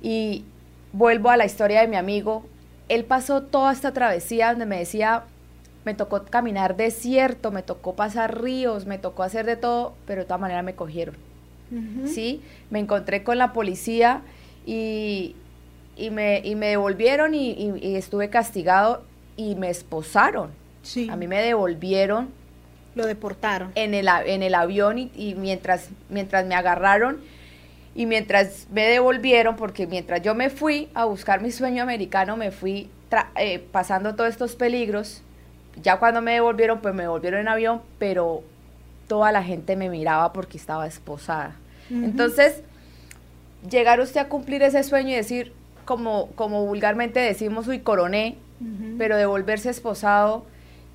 Y 0.02 0.44
vuelvo 0.92 1.30
a 1.30 1.36
la 1.36 1.44
historia 1.44 1.80
de 1.80 1.88
mi 1.88 1.96
amigo. 1.96 2.44
Él 2.88 3.04
pasó 3.04 3.42
toda 3.42 3.72
esta 3.72 3.92
travesía 3.92 4.50
donde 4.50 4.66
me 4.66 4.78
decía, 4.78 5.24
me 5.84 5.94
tocó 5.94 6.24
caminar 6.24 6.76
desierto, 6.76 7.50
me 7.50 7.62
tocó 7.62 7.94
pasar 7.94 8.42
ríos, 8.42 8.86
me 8.86 8.98
tocó 8.98 9.22
hacer 9.22 9.46
de 9.46 9.56
todo, 9.56 9.94
pero 10.06 10.22
de 10.22 10.26
todas 10.26 10.40
maneras 10.40 10.64
me 10.64 10.74
cogieron. 10.74 11.16
¿Sí? 12.04 12.40
Me 12.70 12.78
encontré 12.78 13.24
con 13.24 13.36
la 13.36 13.52
policía 13.52 14.22
y, 14.64 15.34
y, 15.96 16.10
me, 16.10 16.40
y 16.44 16.54
me 16.54 16.68
devolvieron 16.68 17.34
y, 17.34 17.96
estuve 17.96 18.30
castigado 18.30 19.02
y 19.36 19.56
me 19.56 19.70
esposaron. 19.70 20.50
Sí. 20.82 21.08
A 21.10 21.16
mí 21.16 21.26
me 21.26 21.40
devolvieron. 21.42 22.28
Lo 22.94 23.06
deportaron. 23.06 23.72
En 23.74 23.92
el, 23.92 24.08
en 24.08 24.44
el 24.44 24.54
avión 24.54 24.98
y, 24.98 25.34
mientras, 25.36 25.88
mientras 26.10 26.46
me 26.46 26.54
agarraron 26.54 27.20
y 27.94 28.06
mientras 28.06 28.66
me 28.72 28.86
devolvieron, 28.86 29.56
porque 29.56 29.86
mientras 29.86 30.20
yo 30.22 30.34
me 30.34 30.50
fui 30.50 30.88
a 30.94 31.04
buscar 31.04 31.40
mi 31.40 31.50
sueño 31.50 31.82
americano, 31.82 32.36
me 32.36 32.50
fui 32.50 32.90
eh, 33.36 33.64
pasando 33.70 34.14
todos 34.14 34.30
estos 34.30 34.56
peligros. 34.56 35.22
Ya 35.82 35.98
cuando 35.98 36.20
me 36.20 36.32
devolvieron, 36.32 36.80
pues 36.80 36.94
me 36.94 37.02
devolvieron 37.02 37.40
en 37.40 37.48
avión, 37.48 37.82
pero 37.98 38.42
toda 39.06 39.30
la 39.32 39.42
gente 39.42 39.76
me 39.76 39.90
miraba 39.90 40.32
porque 40.32 40.56
estaba 40.58 40.86
esposada. 40.86 41.56
Entonces, 41.90 42.62
llegar 43.68 44.00
usted 44.00 44.20
a 44.20 44.28
cumplir 44.28 44.62
ese 44.62 44.82
sueño 44.82 45.10
y 45.10 45.14
decir, 45.14 45.52
como, 45.84 46.28
como 46.34 46.64
vulgarmente 46.64 47.20
decimos, 47.20 47.68
uy, 47.68 47.80
coroné, 47.80 48.36
pero 48.98 49.16
de 49.16 49.26
volverse 49.26 49.68
esposado 49.68 50.46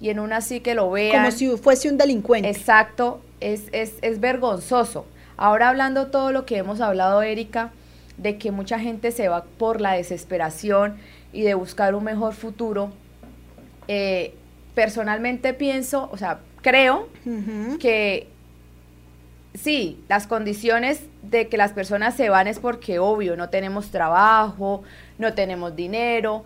y 0.02 0.10
en 0.10 0.20
una 0.20 0.38
así 0.38 0.60
que 0.60 0.74
lo 0.76 0.90
vean. 0.90 1.18
Como 1.18 1.32
si 1.32 1.56
fuese 1.58 1.90
un 1.90 1.98
delincuente. 1.98 2.50
Exacto, 2.50 3.22
es, 3.40 3.66
es, 3.72 3.94
es 4.02 4.20
vergonzoso. 4.20 5.06
Ahora 5.42 5.70
hablando 5.70 6.08
todo 6.08 6.34
lo 6.34 6.46
que 6.46 6.58
hemos 6.58 6.82
hablado, 6.82 7.22
Erika, 7.22 7.72
de 8.18 8.38
que 8.38 8.52
mucha 8.52 8.78
gente 8.78 9.14
se 9.14 9.30
va 9.30 9.46
por 9.46 9.80
la 9.80 9.94
desesperación 9.94 10.98
y 11.32 11.44
de 11.44 11.54
buscar 11.54 11.96
un 11.96 12.04
mejor 12.04 12.34
futuro, 12.34 12.92
eh, 13.88 14.34
personalmente 14.76 15.54
pienso, 15.54 16.10
o 16.12 16.18
sea, 16.18 16.40
creo 16.62 17.08
que 17.80 18.28
sí, 19.54 20.04
las 20.10 20.28
condiciones 20.28 21.04
de 21.22 21.48
que 21.48 21.56
las 21.56 21.72
personas 21.72 22.16
se 22.16 22.28
van 22.28 22.48
es 22.48 22.60
porque, 22.60 23.00
obvio, 23.00 23.38
no 23.38 23.48
tenemos 23.48 23.92
trabajo, 23.92 24.84
no 25.20 25.36
tenemos 25.36 25.74
dinero, 25.74 26.44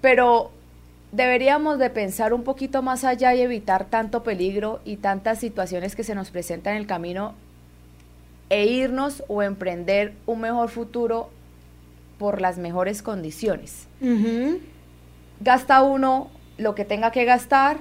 pero 0.00 0.52
deberíamos 1.10 1.80
de 1.80 1.90
pensar 1.90 2.32
un 2.32 2.44
poquito 2.44 2.80
más 2.80 3.02
allá 3.02 3.34
y 3.34 3.40
evitar 3.40 3.86
tanto 3.86 4.22
peligro 4.22 4.78
y 4.84 4.98
tantas 4.98 5.40
situaciones 5.40 5.96
que 5.96 6.04
se 6.04 6.14
nos 6.14 6.30
presentan 6.30 6.74
en 6.74 6.82
el 6.82 6.86
camino 6.86 7.34
e 8.50 8.66
irnos 8.66 9.22
o 9.28 9.42
emprender 9.42 10.12
un 10.26 10.40
mejor 10.40 10.68
futuro 10.68 11.30
por 12.18 12.40
las 12.40 12.58
mejores 12.58 13.00
condiciones. 13.02 13.86
Gasta 15.40 15.82
uno 15.82 16.30
lo 16.58 16.74
que 16.74 16.84
tenga 16.84 17.10
que 17.12 17.24
gastar, 17.24 17.78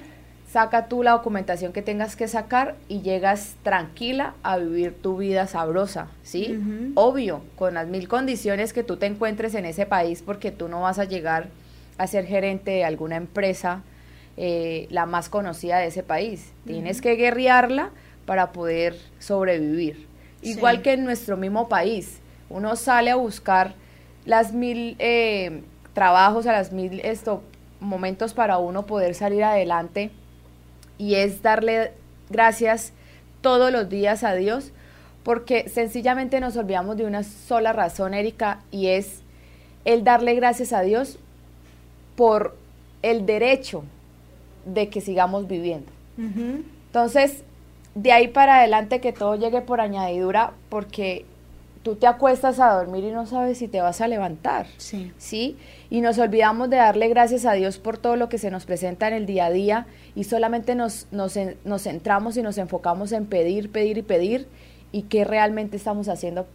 saca 0.50 0.88
tú 0.88 1.04
la 1.04 1.12
documentación 1.12 1.74
que 1.74 1.82
tengas 1.82 2.16
que 2.16 2.28
sacar 2.28 2.76
y 2.88 3.02
llegas 3.02 3.56
tranquila 3.64 4.34
a 4.42 4.58
vivir 4.58 4.94
tu 4.94 5.18
vida 5.18 5.46
sabrosa, 5.48 6.08
¿sí? 6.24 6.58
Obvio, 6.96 7.42
con 7.56 7.74
las 7.74 7.88
mil 7.88 8.08
condiciones 8.08 8.72
que 8.72 8.84
tú 8.84 8.98
te 8.98 9.06
encuentres 9.06 9.54
en 9.56 9.66
ese 9.66 9.86
país, 9.86 10.24
porque 10.26 10.52
tú 10.52 10.70
no 10.70 10.82
vas 10.82 10.98
a 11.00 11.04
llegar 11.04 11.50
a 11.98 12.08
ser 12.08 12.26
gerente 12.26 12.72
de 12.72 12.86
alguna 12.86 13.18
empresa, 13.18 13.84
eh, 14.38 14.88
la 14.90 15.06
más 15.06 15.28
conocida 15.28 15.80
de 15.80 15.88
ese 15.88 16.02
país. 16.02 16.54
Tienes 16.66 17.02
que 17.02 17.16
guerrearla 17.16 17.90
para 18.26 18.54
poder 18.54 18.96
sobrevivir. 19.20 20.09
Igual 20.42 20.82
que 20.82 20.94
en 20.94 21.04
nuestro 21.04 21.38
mismo 21.38 21.68
país, 21.68 22.20
uno 22.50 22.76
sale 22.76 23.12
a 23.12 23.16
buscar 23.16 23.74
las 24.26 24.54
mil 24.54 24.96
eh, 25.00 25.64
trabajos, 25.94 26.48
a 26.48 26.54
las 26.54 26.72
mil 26.72 27.00
esto, 27.02 27.44
momentos 27.80 28.34
para 28.34 28.58
uno 28.58 28.86
poder 28.86 29.16
salir 29.16 29.44
adelante 29.44 30.12
y 30.98 31.16
es 31.16 31.42
darle 31.42 31.94
gracias 32.30 32.94
todos 33.42 33.72
los 33.72 33.90
días 33.90 34.24
a 34.24 34.34
Dios, 34.34 34.72
porque 35.24 35.70
sencillamente 35.70 36.40
nos 36.40 36.58
olvidamos 36.58 36.98
de 36.98 37.06
una 37.06 37.24
sola 37.24 37.74
razón, 37.74 38.14
Erika, 38.14 38.60
y 38.72 38.88
es 38.88 39.22
el 39.86 40.04
darle 40.04 40.36
gracias 40.36 40.74
a 40.74 40.82
Dios 40.82 41.18
por 42.16 42.58
el 43.02 43.26
derecho 43.26 43.84
de 44.66 44.90
que 44.90 45.00
sigamos 45.02 45.48
viviendo. 45.48 45.92
Entonces, 46.18 47.44
de 48.02 48.14
ahí 48.14 48.30
para 48.30 48.60
adelante 48.60 49.02
que 49.02 49.12
todo 49.12 49.36
llegue 49.36 49.62
por 49.62 49.82
añadidura, 49.82 50.54
porque 50.70 51.26
tú 51.84 51.96
te 51.96 52.08
acuestas 52.08 52.60
a 52.60 52.74
dormir 52.74 53.04
y 53.04 53.12
no 53.12 53.26
sabes 53.26 53.58
si 53.58 53.68
te 53.68 53.82
vas 53.82 54.00
a 54.00 54.08
levantar. 54.08 54.68
Sí. 54.78 55.12
¿Sí? 55.18 55.58
Y 55.90 56.00
nos 56.00 56.18
olvidamos 56.18 56.70
de 56.70 56.78
darle 56.78 57.10
gracias 57.10 57.46
a 57.46 57.54
Dios 57.54 57.78
por 57.78 57.98
todo 57.98 58.16
lo 58.16 58.30
que 58.30 58.38
se 58.38 58.52
nos 58.52 58.66
presenta 58.66 59.10
en 59.10 59.16
el 59.16 59.26
día 59.26 59.48
a 59.48 59.50
día 59.52 59.86
y 60.16 60.24
solamente 60.24 60.76
nos, 60.76 61.08
nos, 61.12 61.38
nos 61.66 61.84
centramos 61.84 62.38
y 62.38 62.42
nos 62.42 62.58
enfocamos 62.58 63.12
en 63.12 63.26
pedir, 63.26 63.70
pedir 63.70 63.98
y 63.98 64.04
pedir 64.04 64.48
y 64.94 65.04
qué 65.04 65.26
realmente 65.26 65.76
estamos 65.76 66.08
haciendo 66.08 66.48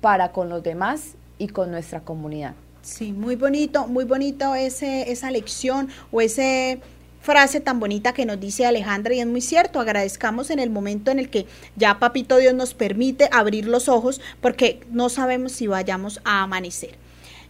para 0.00 0.30
con 0.30 0.48
los 0.48 0.62
demás 0.62 1.14
y 1.38 1.48
con 1.48 1.72
nuestra 1.72 2.00
comunidad. 2.00 2.54
Sí, 2.82 3.12
muy 3.12 3.34
bonito, 3.34 3.88
muy 3.88 4.04
bonito 4.04 4.54
ese, 4.54 5.10
esa 5.10 5.30
lección 5.32 5.88
o 6.12 6.20
ese 6.20 6.80
frase 7.28 7.60
tan 7.60 7.78
bonita 7.78 8.14
que 8.14 8.24
nos 8.24 8.40
dice 8.40 8.64
Alejandra 8.64 9.12
y 9.12 9.20
es 9.20 9.26
muy 9.26 9.42
cierto, 9.42 9.80
agradezcamos 9.80 10.48
en 10.48 10.58
el 10.58 10.70
momento 10.70 11.10
en 11.10 11.18
el 11.18 11.28
que 11.28 11.44
ya 11.76 11.98
Papito 11.98 12.38
Dios 12.38 12.54
nos 12.54 12.72
permite 12.72 13.28
abrir 13.30 13.66
los 13.66 13.90
ojos 13.90 14.22
porque 14.40 14.80
no 14.90 15.10
sabemos 15.10 15.52
si 15.52 15.66
vayamos 15.66 16.22
a 16.24 16.44
amanecer. 16.44 16.94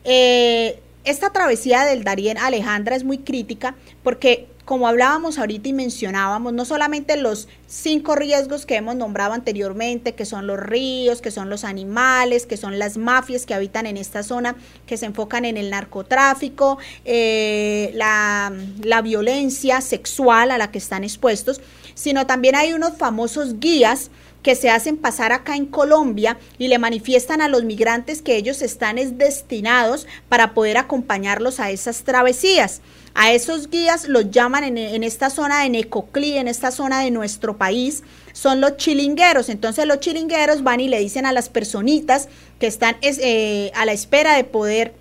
Eh, 0.02 0.80
esta 1.04 1.30
travesía 1.30 1.84
del 1.84 2.02
Darién 2.02 2.38
Alejandra 2.38 2.96
es 2.96 3.04
muy 3.04 3.18
crítica 3.18 3.76
porque 4.02 4.48
como 4.68 4.86
hablábamos 4.86 5.38
ahorita 5.38 5.70
y 5.70 5.72
mencionábamos, 5.72 6.52
no 6.52 6.66
solamente 6.66 7.16
los 7.16 7.48
cinco 7.66 8.16
riesgos 8.16 8.66
que 8.66 8.76
hemos 8.76 8.96
nombrado 8.96 9.32
anteriormente, 9.32 10.14
que 10.14 10.26
son 10.26 10.46
los 10.46 10.60
ríos, 10.60 11.22
que 11.22 11.30
son 11.30 11.48
los 11.48 11.64
animales, 11.64 12.44
que 12.44 12.58
son 12.58 12.78
las 12.78 12.98
mafias 12.98 13.46
que 13.46 13.54
habitan 13.54 13.86
en 13.86 13.96
esta 13.96 14.22
zona, 14.22 14.56
que 14.86 14.98
se 14.98 15.06
enfocan 15.06 15.46
en 15.46 15.56
el 15.56 15.70
narcotráfico, 15.70 16.76
eh, 17.06 17.92
la, 17.94 18.52
la 18.82 19.00
violencia 19.00 19.80
sexual 19.80 20.50
a 20.50 20.58
la 20.58 20.70
que 20.70 20.76
están 20.76 21.02
expuestos, 21.02 21.62
sino 21.94 22.26
también 22.26 22.54
hay 22.54 22.74
unos 22.74 22.98
famosos 22.98 23.60
guías 23.60 24.10
que 24.42 24.54
se 24.54 24.68
hacen 24.68 24.98
pasar 24.98 25.32
acá 25.32 25.56
en 25.56 25.64
Colombia 25.64 26.38
y 26.58 26.68
le 26.68 26.78
manifiestan 26.78 27.40
a 27.40 27.48
los 27.48 27.64
migrantes 27.64 28.20
que 28.20 28.36
ellos 28.36 28.60
están 28.60 28.96
destinados 29.16 30.06
para 30.28 30.52
poder 30.52 30.76
acompañarlos 30.76 31.58
a 31.58 31.70
esas 31.70 32.04
travesías. 32.04 32.82
A 33.20 33.32
esos 33.32 33.68
guías 33.68 34.06
los 34.06 34.30
llaman 34.30 34.62
en, 34.78 35.02
esta 35.02 35.28
zona 35.28 35.64
de 35.64 35.70
Necoclí, 35.70 36.38
en 36.38 36.46
esta 36.46 36.70
zona 36.70 37.00
de 37.00 37.10
nuestro 37.10 37.58
país, 37.58 38.04
son 38.32 38.60
los 38.60 38.76
chilingueros. 38.76 39.48
Entonces 39.48 39.86
los 39.86 39.98
chilingueros 39.98 40.62
van 40.62 40.78
y 40.78 40.86
le 40.86 41.00
dicen 41.00 41.26
a 41.26 41.32
las 41.32 41.48
personitas 41.48 42.28
que 42.60 42.68
están 42.68 42.96
eh, 43.02 43.72
a 43.74 43.84
la 43.86 43.92
espera 43.92 44.36
de 44.36 44.44
poder 44.44 44.94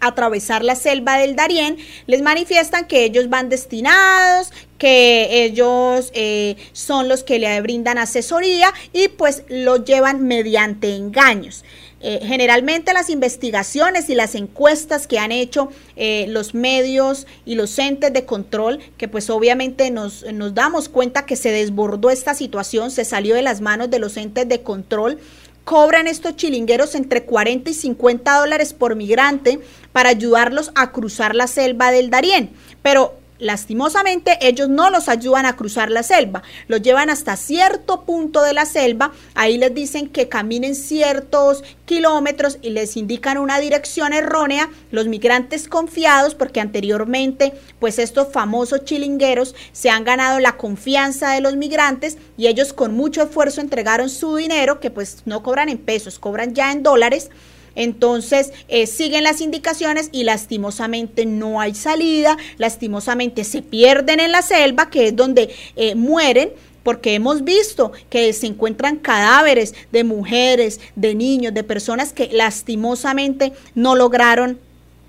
atravesar 0.00 0.62
la 0.64 0.74
selva 0.74 1.16
del 1.16 1.34
Darién, 1.34 1.78
les 2.06 2.20
manifiestan 2.20 2.86
que 2.86 3.04
ellos 3.04 3.30
van 3.30 3.48
destinados, 3.48 4.52
que 4.76 5.44
ellos 5.44 6.10
eh, 6.12 6.56
son 6.72 7.08
los 7.08 7.24
que 7.24 7.38
le 7.38 7.58
brindan 7.62 7.96
asesoría 7.96 8.70
y 8.92 9.08
pues 9.08 9.44
lo 9.48 9.82
llevan 9.82 10.20
mediante 10.26 10.94
engaños. 10.94 11.64
Eh, 12.02 12.20
generalmente 12.22 12.92
las 12.92 13.08
investigaciones 13.08 14.10
y 14.10 14.14
las 14.14 14.34
encuestas 14.34 15.06
que 15.06 15.18
han 15.18 15.32
hecho 15.32 15.70
eh, 15.96 16.26
los 16.28 16.54
medios 16.54 17.26
y 17.46 17.54
los 17.54 17.78
entes 17.78 18.12
de 18.12 18.26
control, 18.26 18.80
que 18.98 19.08
pues 19.08 19.30
obviamente 19.30 19.90
nos, 19.90 20.24
damos 20.54 20.90
cuenta 20.90 21.24
que 21.24 21.36
se 21.36 21.52
desbordó 21.52 22.10
esta 22.10 22.34
situación, 22.34 22.90
se 22.90 23.06
salió 23.06 23.34
de 23.34 23.40
las 23.40 23.62
manos 23.62 23.88
de 23.88 23.98
los 23.98 24.18
entes 24.18 24.46
de 24.46 24.60
control, 24.60 25.18
cobran 25.64 26.06
estos 26.06 26.36
chilingueros 26.36 26.94
entre 26.94 27.24
40 27.24 27.70
y 27.70 27.74
50 27.74 28.40
dólares 28.40 28.74
por 28.74 28.94
migrante 28.94 29.58
para 29.92 30.10
ayudarlos 30.10 30.72
a 30.74 30.92
cruzar 30.92 31.34
la 31.34 31.46
selva 31.46 31.90
del 31.90 32.10
Darién. 32.10 32.50
Pero 32.82 33.14
Lastimosamente, 33.38 34.38
ellos 34.40 34.68
no 34.68 34.90
los 34.90 35.08
ayudan 35.08 35.44
a 35.44 35.56
cruzar 35.56 35.90
la 35.90 36.02
selva, 36.02 36.42
los 36.68 36.80
llevan 36.80 37.10
hasta 37.10 37.36
cierto 37.36 38.02
punto 38.04 38.42
de 38.42 38.54
la 38.54 38.64
selva, 38.64 39.12
ahí 39.34 39.58
les 39.58 39.74
dicen 39.74 40.08
que 40.08 40.28
caminen 40.28 40.74
ciertos 40.74 41.62
kilómetros 41.84 42.58
y 42.62 42.70
les 42.70 42.96
indican 42.96 43.36
una 43.36 43.60
dirección 43.60 44.14
errónea, 44.14 44.70
los 44.90 45.06
migrantes 45.06 45.68
confiados, 45.68 46.34
porque 46.34 46.60
anteriormente, 46.60 47.52
pues 47.78 47.98
estos 47.98 48.32
famosos 48.32 48.84
chilingueros 48.84 49.54
se 49.72 49.90
han 49.90 50.04
ganado 50.04 50.38
la 50.38 50.56
confianza 50.56 51.32
de 51.32 51.42
los 51.42 51.56
migrantes 51.56 52.16
y 52.38 52.46
ellos 52.46 52.72
con 52.72 52.94
mucho 52.94 53.22
esfuerzo 53.22 53.60
entregaron 53.60 54.08
su 54.08 54.36
dinero, 54.36 54.80
que 54.80 54.90
pues 54.90 55.22
no 55.26 55.42
cobran 55.42 55.68
en 55.68 55.78
pesos, 55.78 56.18
cobran 56.18 56.54
ya 56.54 56.72
en 56.72 56.82
dólares, 56.82 57.30
entonces, 57.76 58.52
eh, 58.68 58.86
siguen 58.86 59.22
las 59.22 59.40
indicaciones 59.40 60.08
y 60.10 60.24
lastimosamente 60.24 61.26
no 61.26 61.60
hay 61.60 61.74
salida, 61.74 62.36
lastimosamente 62.58 63.44
se 63.44 63.62
pierden 63.62 64.18
en 64.18 64.32
la 64.32 64.42
selva, 64.42 64.90
que 64.90 65.08
es 65.08 65.16
donde 65.16 65.54
eh, 65.76 65.94
mueren 65.94 66.50
porque 66.82 67.14
hemos 67.14 67.42
visto 67.42 67.90
que 68.10 68.32
se 68.32 68.46
encuentran 68.46 68.96
cadáveres 68.96 69.74
de 69.90 70.04
mujeres, 70.04 70.80
de 70.94 71.16
niños, 71.16 71.52
de 71.52 71.64
personas 71.64 72.12
que 72.12 72.30
lastimosamente 72.32 73.52
no 73.74 73.96
lograron 73.96 74.60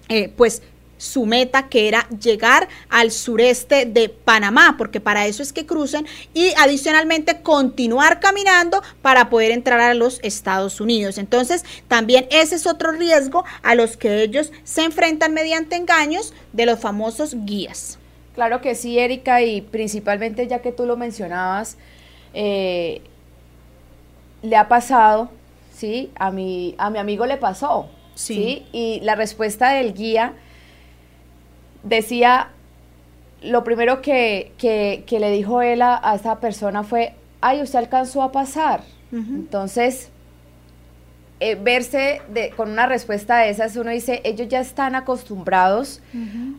eh, 0.10 0.32
pues 0.36 0.64
su 0.98 1.26
meta 1.26 1.70
que 1.70 1.88
era 1.88 2.08
llegar 2.10 2.68
al 2.90 3.12
sureste 3.12 3.86
de 3.86 4.10
Panamá, 4.10 4.76
porque 4.78 5.00
para 5.00 5.28
eso 5.28 5.44
es 5.44 5.54
que 5.54 5.66
crucen 5.66 6.06
y 6.34 6.54
adicionalmente 6.58 7.42
continuar 7.42 8.20
caminando 8.20 8.82
para 9.02 9.30
poder 9.30 9.52
entrar 9.52 9.80
a 9.80 9.94
los 9.94 10.20
Estados 10.24 10.82
Unidos. 10.82 11.18
Entonces, 11.18 11.64
también 11.88 12.28
ese 12.32 12.56
es 12.56 12.68
otro 12.68 12.92
riesgo 12.92 13.46
a 13.64 13.76
los 13.76 13.98
que 13.98 14.24
ellos 14.24 14.52
se 14.64 14.84
enfrentan 14.84 15.34
mediante 15.34 15.76
engaños 15.76 16.34
de 16.54 16.66
los 16.66 16.80
famosos 16.80 17.36
guías. 17.46 18.00
Claro 18.36 18.62
que 18.62 18.76
sí, 18.76 19.00
Erika, 19.00 19.42
y 19.42 19.62
principalmente 19.62 20.48
ya 20.48 20.60
que 20.60 20.72
tú 20.72 20.86
lo 20.86 20.96
mencionabas, 20.96 21.78
eh, 22.34 23.02
le 24.44 24.56
ha 24.56 24.68
pasado, 24.68 25.32
¿sí? 25.76 26.12
A 26.16 26.30
mi, 26.30 26.76
a 26.78 26.92
mi 26.92 27.00
amigo 27.00 27.26
le 27.26 27.38
pasó, 27.38 27.90
¿sí? 28.14 28.66
Y 28.72 29.00
la 29.02 29.16
respuesta 29.16 29.72
del 29.72 29.94
guía 29.94 30.34
decía, 31.84 32.50
lo 33.42 33.64
primero 33.64 34.02
que, 34.02 34.52
que, 34.58 35.20
le 35.20 35.32
dijo 35.32 35.62
él 35.62 35.82
a, 35.82 36.14
esa 36.16 36.40
persona 36.40 36.84
fue, 36.84 37.14
ay, 37.42 37.62
usted 37.62 37.80
alcanzó 37.80 38.22
a 38.24 38.32
pasar. 38.32 38.82
Entonces, 39.12 40.10
eh, 41.40 41.56
verse 41.56 42.22
de, 42.30 42.50
con 42.50 42.72
una 42.72 42.88
respuesta 42.88 43.38
de 43.38 43.50
esas, 43.50 43.76
uno 43.78 43.92
dice, 43.92 44.22
ellos 44.24 44.48
ya 44.50 44.60
están 44.60 44.96
acostumbrados 44.96 46.02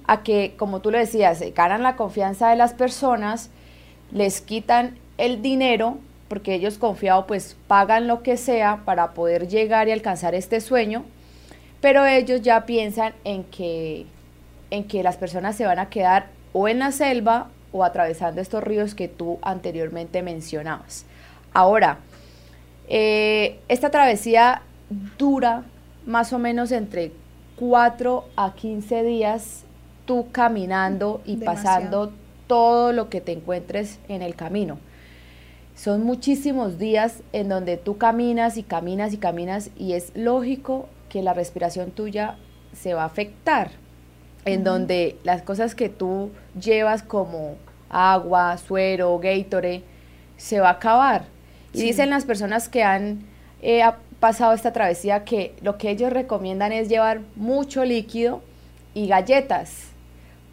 a 0.07 0.23
que, 0.23 0.55
como 0.57 0.81
tú 0.81 0.91
le 0.91 0.99
decías, 0.99 1.43
ganan 1.55 1.83
la 1.83 1.97
confianza 1.97 2.51
de 2.51 2.57
las 2.57 2.75
personas, 2.75 3.51
les 4.12 4.41
quitan 4.41 4.97
el 5.19 5.43
dinero, 5.43 5.99
porque 6.29 6.55
ellos 6.55 6.79
confiados 6.79 7.25
pues 7.27 7.57
pagan 7.66 8.07
lo 8.07 8.23
que 8.23 8.37
sea 8.37 8.83
para 8.85 9.14
poder 9.14 9.49
llegar 9.49 9.89
y 9.89 9.93
alcanzar 9.93 10.35
este 10.35 10.61
sueño, 10.61 11.05
pero 11.81 12.07
ellos 12.07 12.43
ya 12.43 12.64
piensan 12.64 13.14
en 13.25 13.45
que 13.45 14.07
en 14.71 14.85
que 14.85 15.03
las 15.03 15.16
personas 15.16 15.57
se 15.57 15.66
van 15.66 15.79
a 15.79 15.89
quedar 15.89 16.27
o 16.53 16.69
en 16.69 16.79
la 16.79 16.93
selva 16.93 17.49
o 17.73 17.85
atravesando 17.85 18.41
estos 18.41 18.62
ríos 18.62 18.95
que 18.95 19.09
tú 19.09 19.39
anteriormente 19.43 20.23
mencionabas. 20.23 21.05
Ahora, 21.53 21.99
eh, 22.89 23.61
esta 23.69 23.91
travesía 23.91 24.62
dura 25.19 25.64
más 26.07 26.33
o 26.33 26.39
menos 26.39 26.73
entre 26.73 27.12
4 27.57 28.25
a 28.37 28.55
15 28.55 29.03
días 29.03 29.64
tú 30.07 30.29
caminando 30.33 31.21
y 31.27 31.37
pasando 31.37 32.12
todo 32.47 32.93
lo 32.93 33.11
que 33.11 33.21
te 33.21 33.33
encuentres 33.33 33.99
en 34.09 34.23
el 34.23 34.35
camino. 34.35 34.79
Son 35.75 36.03
muchísimos 36.03 36.79
días 36.79 37.23
en 37.33 37.51
donde 37.51 37.77
tú 37.77 37.99
caminas 37.99 38.57
y 38.57 38.62
caminas 38.62 39.12
y 39.12 39.19
caminas 39.19 39.71
y 39.77 39.93
es 39.93 40.11
lógico 40.16 40.89
que 41.11 41.23
la 41.23 41.35
respiración 41.35 41.91
tuya 41.91 42.37
se 42.73 42.95
va 42.95 43.03
a 43.03 43.07
afectar 43.07 43.71
en 44.45 44.64
donde 44.64 45.16
las 45.24 45.43
cosas 45.43 45.74
que 45.74 45.89
tú 45.89 46.30
llevas 46.61 47.03
como 47.03 47.57
agua, 47.91 48.57
suero, 48.59 49.18
Gatorade, 49.18 49.82
se 50.36 50.61
va 50.61 50.68
a 50.68 50.72
acabar. 50.72 51.24
Y 51.72 51.82
dicen 51.82 52.11
las 52.11 52.24
personas 52.24 52.68
que 52.68 52.82
han 52.82 53.20
eh, 53.62 53.82
pasado 54.20 54.53
esta 54.53 54.72
travesía 54.72 55.24
que 55.24 55.55
lo 55.61 55.78
que 55.78 55.91
ellos 55.91 56.12
recomiendan 56.12 56.72
es 56.72 56.89
llevar 56.89 57.20
mucho 57.36 57.84
líquido 57.84 58.43
y 58.95 59.07
galletas, 59.07 59.89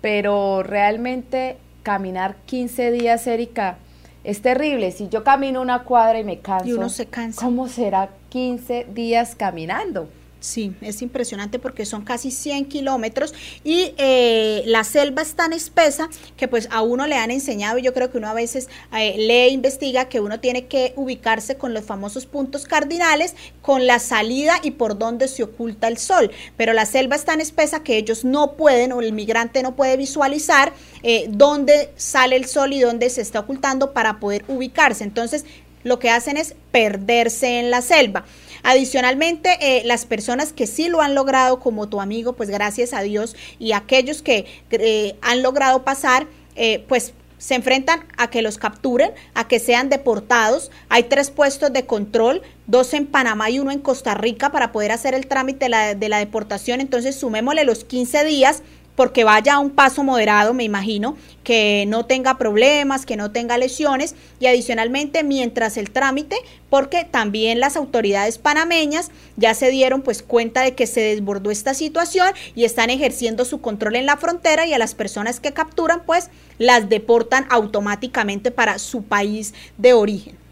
pero 0.02 0.62
realmente 0.64 1.58
caminar 1.84 2.36
15 2.46 2.92
días, 2.92 3.26
Erika, 3.28 3.78
es 4.24 4.42
terrible. 4.42 4.92
Si 4.92 5.08
yo 5.08 5.24
camino 5.24 5.62
una 5.62 5.84
cuadra 5.84 6.20
y 6.20 6.24
me 6.24 6.40
canso, 6.40 6.68
y 6.68 6.74
uno 6.74 6.90
se 6.90 7.06
cansa. 7.06 7.44
¿cómo 7.44 7.68
será 7.68 8.10
15 8.30 8.88
días 8.94 9.36
caminando? 9.36 10.10
Sí, 10.46 10.76
es 10.82 11.02
impresionante 11.02 11.58
porque 11.58 11.88
son 11.88 12.04
casi 12.04 12.30
100 12.30 12.66
kilómetros 12.66 13.34
y 13.64 13.96
eh, 13.98 14.62
la 14.68 14.84
selva 14.84 15.24
es 15.24 15.34
tan 15.34 15.54
espesa 15.54 16.08
que 16.38 16.48
pues 16.48 16.68
a 16.70 16.84
uno 16.84 17.08
le 17.08 17.16
han 17.16 17.32
enseñado 17.32 17.80
y 17.80 17.82
yo 17.82 17.96
creo 17.96 18.12
que 18.12 18.20
uno 18.20 18.28
a 18.28 18.36
veces 18.36 18.70
eh, 18.96 19.16
lee, 19.18 19.52
investiga 19.52 20.08
que 20.08 20.20
uno 20.20 20.40
tiene 20.40 20.68
que 20.68 20.94
ubicarse 20.98 21.58
con 21.58 21.74
los 21.74 21.84
famosos 21.84 22.28
puntos 22.28 22.66
cardinales, 22.66 23.34
con 23.64 23.88
la 23.88 23.98
salida 23.98 24.60
y 24.62 24.70
por 24.70 25.00
dónde 25.00 25.28
se 25.28 25.42
oculta 25.42 25.88
el 25.88 25.98
sol. 25.98 26.30
Pero 26.58 26.74
la 26.74 26.86
selva 26.86 27.16
es 27.16 27.26
tan 27.26 27.42
espesa 27.42 27.82
que 27.82 27.98
ellos 27.98 28.24
no 28.24 28.52
pueden 28.52 28.92
o 28.92 29.02
el 29.02 29.14
migrante 29.14 29.64
no 29.64 29.76
puede 29.76 29.98
visualizar 29.98 30.74
eh, 31.02 31.26
dónde 31.28 31.90
sale 31.96 32.36
el 32.36 32.46
sol 32.46 32.72
y 32.72 32.82
dónde 32.82 33.10
se 33.10 33.22
está 33.22 33.40
ocultando 33.40 33.94
para 33.94 34.20
poder 34.20 34.46
ubicarse. 34.48 35.06
Entonces 35.06 35.44
lo 35.84 35.98
que 35.98 36.12
hacen 36.12 36.38
es 36.38 36.54
perderse 36.72 37.60
en 37.60 37.72
la 37.72 37.82
selva. 37.82 38.26
Adicionalmente, 38.68 39.60
eh, 39.62 39.84
las 39.86 40.08
personas 40.08 40.52
que 40.52 40.66
sí 40.66 40.88
lo 40.88 41.02
han 41.02 41.14
logrado, 41.14 41.60
como 41.60 41.88
tu 41.88 42.02
amigo, 42.02 42.34
pues 42.34 42.50
gracias 42.50 42.94
a 42.94 43.02
Dios, 43.02 43.36
y 43.60 43.74
aquellos 43.74 44.24
que 44.24 44.48
eh, 44.72 45.16
han 45.22 45.44
logrado 45.44 45.84
pasar, 45.84 46.26
eh, 46.56 46.84
pues 46.88 47.14
se 47.38 47.54
enfrentan 47.54 48.08
a 48.18 48.32
que 48.32 48.42
los 48.42 48.58
capturen, 48.58 49.12
a 49.36 49.48
que 49.48 49.60
sean 49.60 49.90
deportados. 49.90 50.72
Hay 50.90 51.04
tres 51.04 51.30
puestos 51.30 51.72
de 51.74 51.86
control, 51.86 52.42
dos 52.66 52.96
en 52.96 53.06
Panamá 53.06 53.52
y 53.52 53.60
uno 53.60 53.70
en 53.70 53.82
Costa 53.82 54.16
Rica 54.16 54.52
para 54.52 54.72
poder 54.72 54.92
hacer 54.92 55.14
el 55.14 55.28
trámite 55.28 55.66
de 55.66 55.70
la, 55.70 55.94
de 55.94 56.10
la 56.10 56.18
deportación. 56.18 56.82
Entonces 56.82 57.16
sumémosle 57.16 57.66
los 57.66 57.84
15 57.84 58.26
días 58.26 58.64
porque 58.96 59.24
vaya 59.24 59.56
a 59.56 59.60
un 59.60 59.72
paso 59.72 60.04
moderado, 60.04 60.54
me 60.54 60.64
imagino, 60.64 61.18
que 61.44 61.86
no 61.88 62.06
tenga 62.06 62.38
problemas, 62.38 63.06
que 63.06 63.18
no 63.18 63.32
tenga 63.32 63.58
lesiones 63.58 64.16
y 64.40 64.48
adicionalmente 64.48 65.24
mientras 65.24 65.78
el 65.78 65.92
trámite, 65.92 66.38
porque 66.70 67.04
también 67.04 67.60
las 67.60 67.76
autoridades 67.76 68.38
panameñas 68.38 69.12
ya 69.38 69.54
se 69.54 69.70
dieron 69.70 70.02
pues 70.02 70.24
cuenta 70.24 70.62
de 70.62 70.74
que 70.74 70.88
se 70.88 71.02
desbordó 71.02 71.52
esta 71.52 71.74
situación 71.74 72.28
y 72.56 72.64
están 72.64 72.90
ejerciendo 72.90 73.46
su 73.46 73.62
control 73.62 73.96
en 73.96 74.06
la 74.06 74.18
frontera 74.18 74.66
y 74.66 74.74
a 74.74 74.80
las 74.80 74.96
personas 74.96 75.40
que 75.40 75.54
capturan 75.54 76.04
pues 76.06 76.30
las 76.58 76.90
deportan 76.90 77.46
automáticamente 77.50 78.52
para 78.52 78.80
su 78.80 79.04
país 79.04 79.54
de 79.78 79.94
origen. 79.94 80.45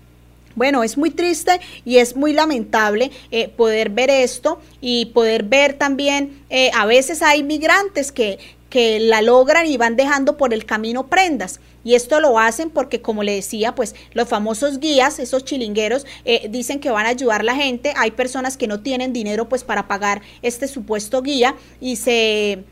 Bueno, 0.56 0.84
es 0.84 0.98
muy 0.98 1.10
triste 1.10 1.60
y 1.84 1.98
es 1.98 2.16
muy 2.16 2.34
lamentable 2.34 3.12
eh, 3.32 3.50
poder 3.50 3.90
ver 3.90 4.10
esto 4.10 4.60
y 4.82 5.08
poder 5.08 5.44
ver 5.44 5.74
también, 5.74 6.44
eh, 6.50 6.70
a 6.76 6.86
veces 6.86 7.22
hay 7.22 7.44
migrantes 7.44 8.12
que, 8.12 8.38
que 8.70 9.00
la 9.00 9.22
logran 9.22 9.66
y 9.66 9.78
van 9.78 9.96
dejando 9.96 10.38
por 10.38 10.54
el 10.54 10.66
camino 10.66 11.08
prendas. 11.08 11.60
Y 11.86 11.96
esto 11.96 12.22
lo 12.22 12.40
hacen 12.40 12.70
porque, 12.70 13.02
como 13.02 13.24
le 13.24 13.36
decía, 13.36 13.76
pues 13.76 13.94
los 14.14 14.30
famosos 14.30 14.80
guías, 14.80 15.20
esos 15.20 15.44
chilingueros, 15.44 16.06
eh, 16.24 16.48
dicen 16.50 16.80
que 16.80 16.92
van 16.92 17.06
a 17.06 17.10
ayudar 17.10 17.42
a 17.42 17.44
la 17.44 17.56
gente. 17.56 17.94
Hay 17.98 18.12
personas 18.12 18.56
que 18.56 18.68
no 18.68 18.80
tienen 18.80 19.12
dinero 19.12 19.50
pues 19.50 19.64
para 19.64 19.88
pagar 19.88 20.22
este 20.42 20.68
supuesto 20.68 21.22
guía 21.22 21.56
y 21.82 21.98
se 21.98 22.64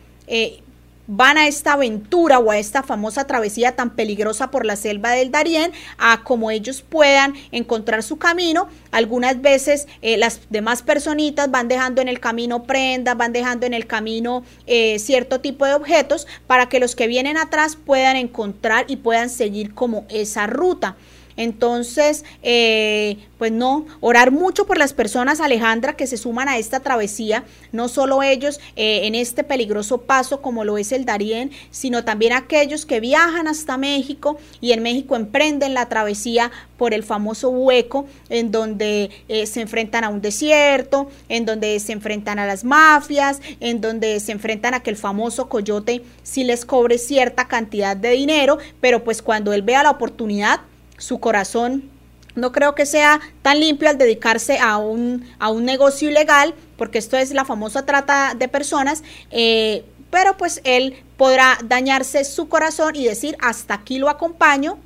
van 1.14 1.38
a 1.38 1.46
esta 1.46 1.74
aventura 1.74 2.40
o 2.40 2.52
a 2.52 2.58
esta 2.58 2.84
famosa 2.84 3.28
travesía 3.28 3.76
tan 3.76 3.96
peligrosa 3.96 4.50
por 4.50 4.66
la 4.66 4.78
selva 4.78 5.12
del 5.12 5.30
Darién 5.30 5.74
a 5.98 6.24
como 6.24 6.52
ellos 6.52 6.82
puedan 6.88 7.34
encontrar 7.52 8.02
su 8.02 8.18
camino. 8.18 8.70
Algunas 8.92 9.42
veces 9.42 9.90
eh, 10.02 10.16
las 10.16 10.40
demás 10.50 10.84
personitas 10.84 11.52
van 11.52 11.68
dejando 11.68 12.02
en 12.02 12.08
el 12.08 12.22
camino 12.22 12.64
prendas, 12.64 13.18
van 13.18 13.34
dejando 13.34 13.66
en 13.66 13.74
el 13.74 13.88
camino 13.88 14.44
eh, 14.68 15.00
cierto 15.00 15.42
tipo 15.42 15.66
de 15.66 15.74
objetos 15.74 16.28
para 16.48 16.70
que 16.70 16.80
los 16.80 16.96
que 16.96 17.08
vienen 17.08 17.36
atrás 17.36 17.76
puedan 17.76 18.16
encontrar 18.16 18.86
y 18.88 18.96
puedan 18.96 19.30
seguir 19.30 19.74
como 19.74 20.06
esa 20.08 20.48
ruta. 20.48 20.96
Entonces, 21.38 22.24
eh, 22.44 23.18
pues 23.38 23.52
no, 23.52 23.86
orar 24.02 24.32
mucho 24.32 24.66
por 24.68 24.78
las 24.78 24.94
personas, 24.94 25.40
Alejandra, 25.40 25.96
que 25.96 26.08
se 26.08 26.18
suman 26.18 26.48
a 26.48 26.58
esta 26.58 26.80
travesía, 26.80 27.44
no 27.72 27.88
solo 27.88 28.22
ellos 28.22 28.60
eh, 28.76 29.08
en 29.08 29.16
este 29.16 29.44
peligroso 29.44 30.02
paso 30.02 30.42
como 30.42 30.64
lo 30.64 30.78
es 30.78 30.92
el 30.92 31.06
Darién, 31.06 31.52
sino 31.72 32.04
también 32.04 32.34
aquellos 32.34 32.86
que 32.86 33.00
viajan 33.00 33.48
hasta 33.48 33.78
México 33.78 34.38
y 34.60 34.74
en 34.74 34.84
México 34.84 35.16
emprenden 35.16 35.74
la 35.74 35.90
travesía 35.90 36.52
por 36.78 36.94
el 36.94 37.04
famoso 37.04 37.50
hueco 37.50 38.06
en 38.30 38.52
donde 38.52 39.12
eh, 39.28 39.46
se 39.46 39.62
enfrentan 39.62 40.04
a 40.04 40.10
un 40.10 40.22
desierto, 40.22 41.10
en 41.30 41.46
donde 41.46 41.80
se 41.80 41.94
enfrentan 41.94 42.40
a 42.40 42.46
las 42.46 42.64
mafias, 42.64 43.40
en 43.60 43.82
donde 43.82 44.20
se 44.20 44.32
enfrentan 44.32 44.74
a 44.74 44.82
que 44.82 44.90
el 44.90 44.98
famoso 44.98 45.50
coyote 45.50 46.04
sí 46.24 46.44
les 46.44 46.66
cobre 46.66 46.98
cierta 46.98 47.48
cantidad 47.48 47.96
de 47.96 48.12
dinero, 48.12 48.58
pero 48.80 49.04
pues 49.04 49.22
cuando 49.22 49.54
él 49.54 49.62
vea 49.62 49.84
la 49.84 49.92
oportunidad, 49.92 50.62
su 51.02 51.20
corazón. 51.20 51.90
No 52.36 52.54
creo 52.54 52.76
que 52.76 52.86
sea 52.86 53.20
tan 53.42 53.60
limpio 53.60 53.90
al 53.90 53.98
dedicarse 53.98 54.58
a 54.60 54.78
un, 54.78 55.28
a 55.40 55.50
un 55.50 55.66
negocio 55.66 56.10
ilegal, 56.10 56.54
porque 56.78 56.98
esto 56.98 57.18
es 57.18 57.32
la 57.32 57.44
famosa 57.44 57.86
trata 57.86 58.36
de 58.36 58.48
personas, 58.48 59.04
eh, 59.32 59.84
pero 60.10 60.38
pues 60.38 60.62
él 60.64 60.96
podrá 61.18 61.58
dañarse 61.64 62.24
su 62.24 62.48
corazón 62.48 62.96
y 62.96 63.06
decir, 63.06 63.36
hasta 63.42 63.74
aquí 63.74 63.98
lo 63.98 64.10
acompaño, 64.10 64.78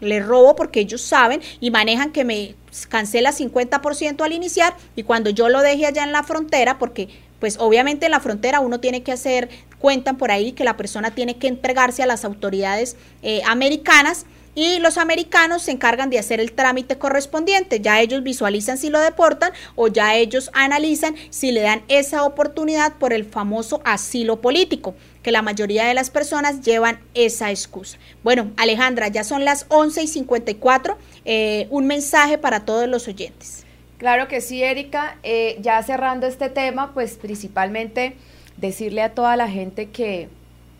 le 0.00 0.20
robo 0.20 0.54
porque 0.54 0.80
ellos 0.80 1.00
saben 1.00 1.40
y 1.60 1.70
manejan 1.70 2.12
que 2.12 2.24
me 2.24 2.54
cancela 2.88 3.32
50% 3.32 4.22
al 4.22 4.32
iniciar 4.32 4.76
y 4.96 5.04
cuando 5.04 5.30
yo 5.30 5.48
lo 5.48 5.62
deje 5.62 5.86
allá 5.86 6.04
en 6.04 6.12
la 6.12 6.22
frontera, 6.22 6.78
porque 6.78 7.08
pues 7.40 7.56
obviamente 7.58 8.06
en 8.06 8.12
la 8.12 8.20
frontera 8.20 8.60
uno 8.60 8.80
tiene 8.80 9.02
que 9.02 9.12
hacer, 9.12 9.48
cuentan 9.78 10.16
por 10.16 10.30
ahí 10.30 10.52
que 10.52 10.64
la 10.64 10.76
persona 10.76 11.10
tiene 11.10 11.36
que 11.36 11.48
entregarse 11.48 12.02
a 12.02 12.06
las 12.06 12.24
autoridades 12.24 12.96
eh, 13.22 13.42
americanas, 13.46 14.26
y 14.54 14.78
los 14.78 14.98
americanos 14.98 15.62
se 15.62 15.72
encargan 15.72 16.10
de 16.10 16.18
hacer 16.18 16.40
el 16.40 16.52
trámite 16.52 16.98
correspondiente. 16.98 17.80
Ya 17.80 18.00
ellos 18.00 18.22
visualizan 18.22 18.78
si 18.78 18.90
lo 18.90 19.00
deportan 19.00 19.52
o 19.74 19.88
ya 19.88 20.14
ellos 20.14 20.50
analizan 20.52 21.14
si 21.30 21.52
le 21.52 21.60
dan 21.60 21.82
esa 21.88 22.24
oportunidad 22.24 22.94
por 22.94 23.12
el 23.12 23.24
famoso 23.24 23.80
asilo 23.84 24.40
político 24.40 24.94
que 25.22 25.32
la 25.32 25.42
mayoría 25.42 25.86
de 25.86 25.94
las 25.94 26.10
personas 26.10 26.60
llevan 26.60 27.00
esa 27.14 27.50
excusa. 27.50 27.98
Bueno, 28.22 28.52
Alejandra, 28.56 29.08
ya 29.08 29.24
son 29.24 29.44
las 29.44 29.66
11 29.70 30.02
y 30.02 30.06
54. 30.06 30.98
Eh, 31.24 31.66
un 31.70 31.86
mensaje 31.86 32.36
para 32.36 32.64
todos 32.64 32.86
los 32.86 33.08
oyentes. 33.08 33.64
Claro 33.98 34.28
que 34.28 34.42
sí, 34.42 34.62
Erika. 34.62 35.16
Eh, 35.22 35.56
ya 35.60 35.82
cerrando 35.82 36.26
este 36.26 36.50
tema, 36.50 36.92
pues 36.92 37.14
principalmente 37.14 38.16
decirle 38.58 39.02
a 39.02 39.14
toda 39.14 39.36
la 39.36 39.48
gente 39.48 39.88
que, 39.88 40.28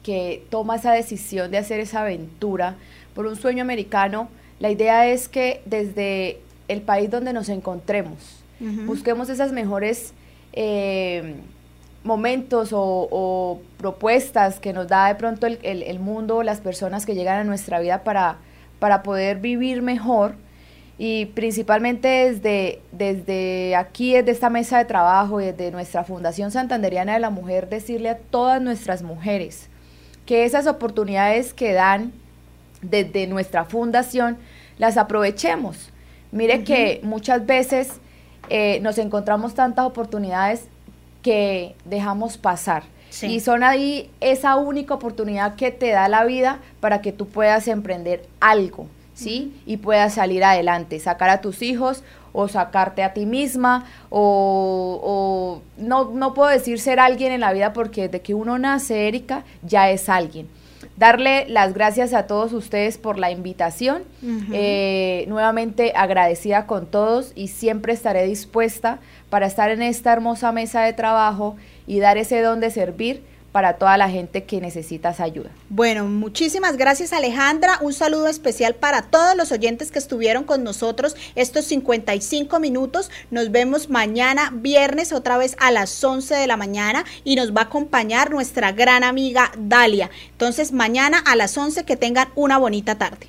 que 0.02 0.44
toma 0.50 0.76
esa 0.76 0.92
decisión 0.92 1.50
de 1.50 1.58
hacer 1.58 1.80
esa 1.80 2.02
aventura 2.02 2.76
por 3.14 3.26
un 3.26 3.36
sueño 3.36 3.62
americano, 3.62 4.28
la 4.60 4.70
idea 4.70 5.06
es 5.08 5.28
que 5.28 5.62
desde 5.64 6.38
el 6.68 6.82
país 6.82 7.10
donde 7.10 7.32
nos 7.32 7.48
encontremos, 7.48 8.42
busquemos 8.86 9.28
esas 9.28 9.52
mejores 9.52 10.14
eh, 10.52 11.34
momentos 12.02 12.70
o, 12.72 13.60
propuestas 13.78 14.60
que 14.60 14.72
nos 14.72 14.88
da 14.88 15.08
de 15.08 15.14
pronto 15.16 15.46
el, 15.46 15.58
el, 15.62 15.98
mundo, 15.98 16.42
las 16.42 16.60
personas 16.60 17.04
que 17.04 17.14
llegan 17.14 17.40
a 17.40 17.44
nuestra 17.44 17.80
vida 17.80 18.04
para, 18.04 18.36
para 18.78 19.02
poder 19.02 19.38
vivir 19.38 19.82
mejor. 19.82 20.36
Y 20.96 21.26
principalmente 21.26 22.06
desde, 22.06 22.80
desde 22.92 23.74
aquí, 23.74 24.12
desde 24.12 24.30
esta 24.30 24.48
mesa 24.48 24.78
de 24.78 24.84
trabajo, 24.84 25.38
desde 25.38 25.72
nuestra 25.72 26.04
Fundación 26.04 26.52
Santanderiana 26.52 27.14
de 27.14 27.18
la 27.18 27.30
Mujer, 27.30 27.68
decirle 27.68 28.10
a 28.10 28.18
todas 28.18 28.62
nuestras 28.62 29.02
mujeres 29.02 29.68
que 30.24 30.44
esas 30.44 30.68
oportunidades 30.68 31.52
que 31.52 31.72
dan 31.72 32.12
desde 32.90 33.26
nuestra 33.26 33.64
fundación 33.64 34.38
las 34.78 34.96
aprovechemos. 34.96 35.90
Mire 36.32 36.64
que 36.64 37.00
muchas 37.04 37.46
veces 37.46 38.00
eh, 38.50 38.80
nos 38.80 38.98
encontramos 38.98 39.54
tantas 39.54 39.86
oportunidades 39.86 40.64
que 41.22 41.76
dejamos 41.84 42.36
pasar. 42.38 42.82
Y 43.22 43.38
son 43.38 43.62
ahí 43.62 44.10
esa 44.20 44.56
única 44.56 44.94
oportunidad 44.94 45.54
que 45.54 45.70
te 45.70 45.90
da 45.90 46.08
la 46.08 46.24
vida 46.24 46.58
para 46.80 47.00
que 47.00 47.12
tú 47.12 47.28
puedas 47.28 47.68
emprender 47.68 48.26
algo, 48.40 48.88
¿sí? 49.14 49.54
Y 49.66 49.76
puedas 49.76 50.14
salir 50.14 50.42
adelante, 50.42 50.98
sacar 50.98 51.30
a 51.30 51.40
tus 51.40 51.62
hijos 51.62 52.02
o 52.32 52.48
sacarte 52.48 53.04
a 53.04 53.14
ti 53.14 53.24
misma 53.24 53.84
o, 54.10 55.62
no, 55.76 56.10
no 56.10 56.34
puedo 56.34 56.50
decir 56.50 56.80
ser 56.80 56.98
alguien 56.98 57.30
en 57.30 57.40
la 57.40 57.52
vida 57.52 57.72
porque 57.72 58.08
de 58.08 58.20
que 58.20 58.34
uno 58.34 58.58
nace, 58.58 59.06
Erika, 59.06 59.44
ya 59.62 59.90
es 59.90 60.08
alguien 60.08 60.48
darle 60.96 61.46
las 61.48 61.74
gracias 61.74 62.14
a 62.14 62.26
todos 62.26 62.52
ustedes 62.52 62.98
por 62.98 63.18
la 63.18 63.30
invitación. 63.30 64.02
Eh, 64.52 65.24
nuevamente 65.28 65.92
agradecida 65.94 66.66
con 66.66 66.86
todos 66.86 67.32
y 67.34 67.48
siempre 67.48 67.92
estaré 67.92 68.24
dispuesta 68.26 68.98
para 69.30 69.46
estar 69.46 69.70
en 69.70 69.82
esta 69.82 70.12
hermosa 70.12 70.52
mesa 70.52 70.82
de 70.82 70.92
trabajo 70.92 71.56
y 71.86 71.98
dar 71.98 72.18
ese 72.18 72.40
don 72.40 72.60
de 72.60 72.70
servir 72.70 73.22
para 73.54 73.74
toda 73.74 73.96
la 73.96 74.10
gente 74.10 74.42
que 74.42 74.60
necesita 74.60 75.10
esa 75.10 75.22
ayuda. 75.22 75.48
Bueno, 75.68 76.06
muchísimas 76.06 76.76
gracias 76.76 77.12
Alejandra. 77.12 77.78
Un 77.82 77.92
saludo 77.92 78.26
especial 78.26 78.74
para 78.74 79.02
todos 79.02 79.36
los 79.36 79.52
oyentes 79.52 79.92
que 79.92 80.00
estuvieron 80.00 80.42
con 80.42 80.64
nosotros 80.64 81.14
estos 81.36 81.66
55 81.66 82.58
minutos. 82.58 83.12
Nos 83.30 83.52
vemos 83.52 83.90
mañana 83.90 84.50
viernes 84.52 85.12
otra 85.12 85.38
vez 85.38 85.54
a 85.60 85.70
las 85.70 86.02
11 86.02 86.34
de 86.34 86.48
la 86.48 86.56
mañana 86.56 87.04
y 87.22 87.36
nos 87.36 87.54
va 87.54 87.60
a 87.60 87.64
acompañar 87.66 88.32
nuestra 88.32 88.72
gran 88.72 89.04
amiga 89.04 89.52
Dalia. 89.56 90.10
Entonces 90.32 90.72
mañana 90.72 91.22
a 91.24 91.36
las 91.36 91.56
11 91.56 91.84
que 91.84 91.96
tengan 91.96 92.30
una 92.34 92.58
bonita 92.58 92.98
tarde. 92.98 93.28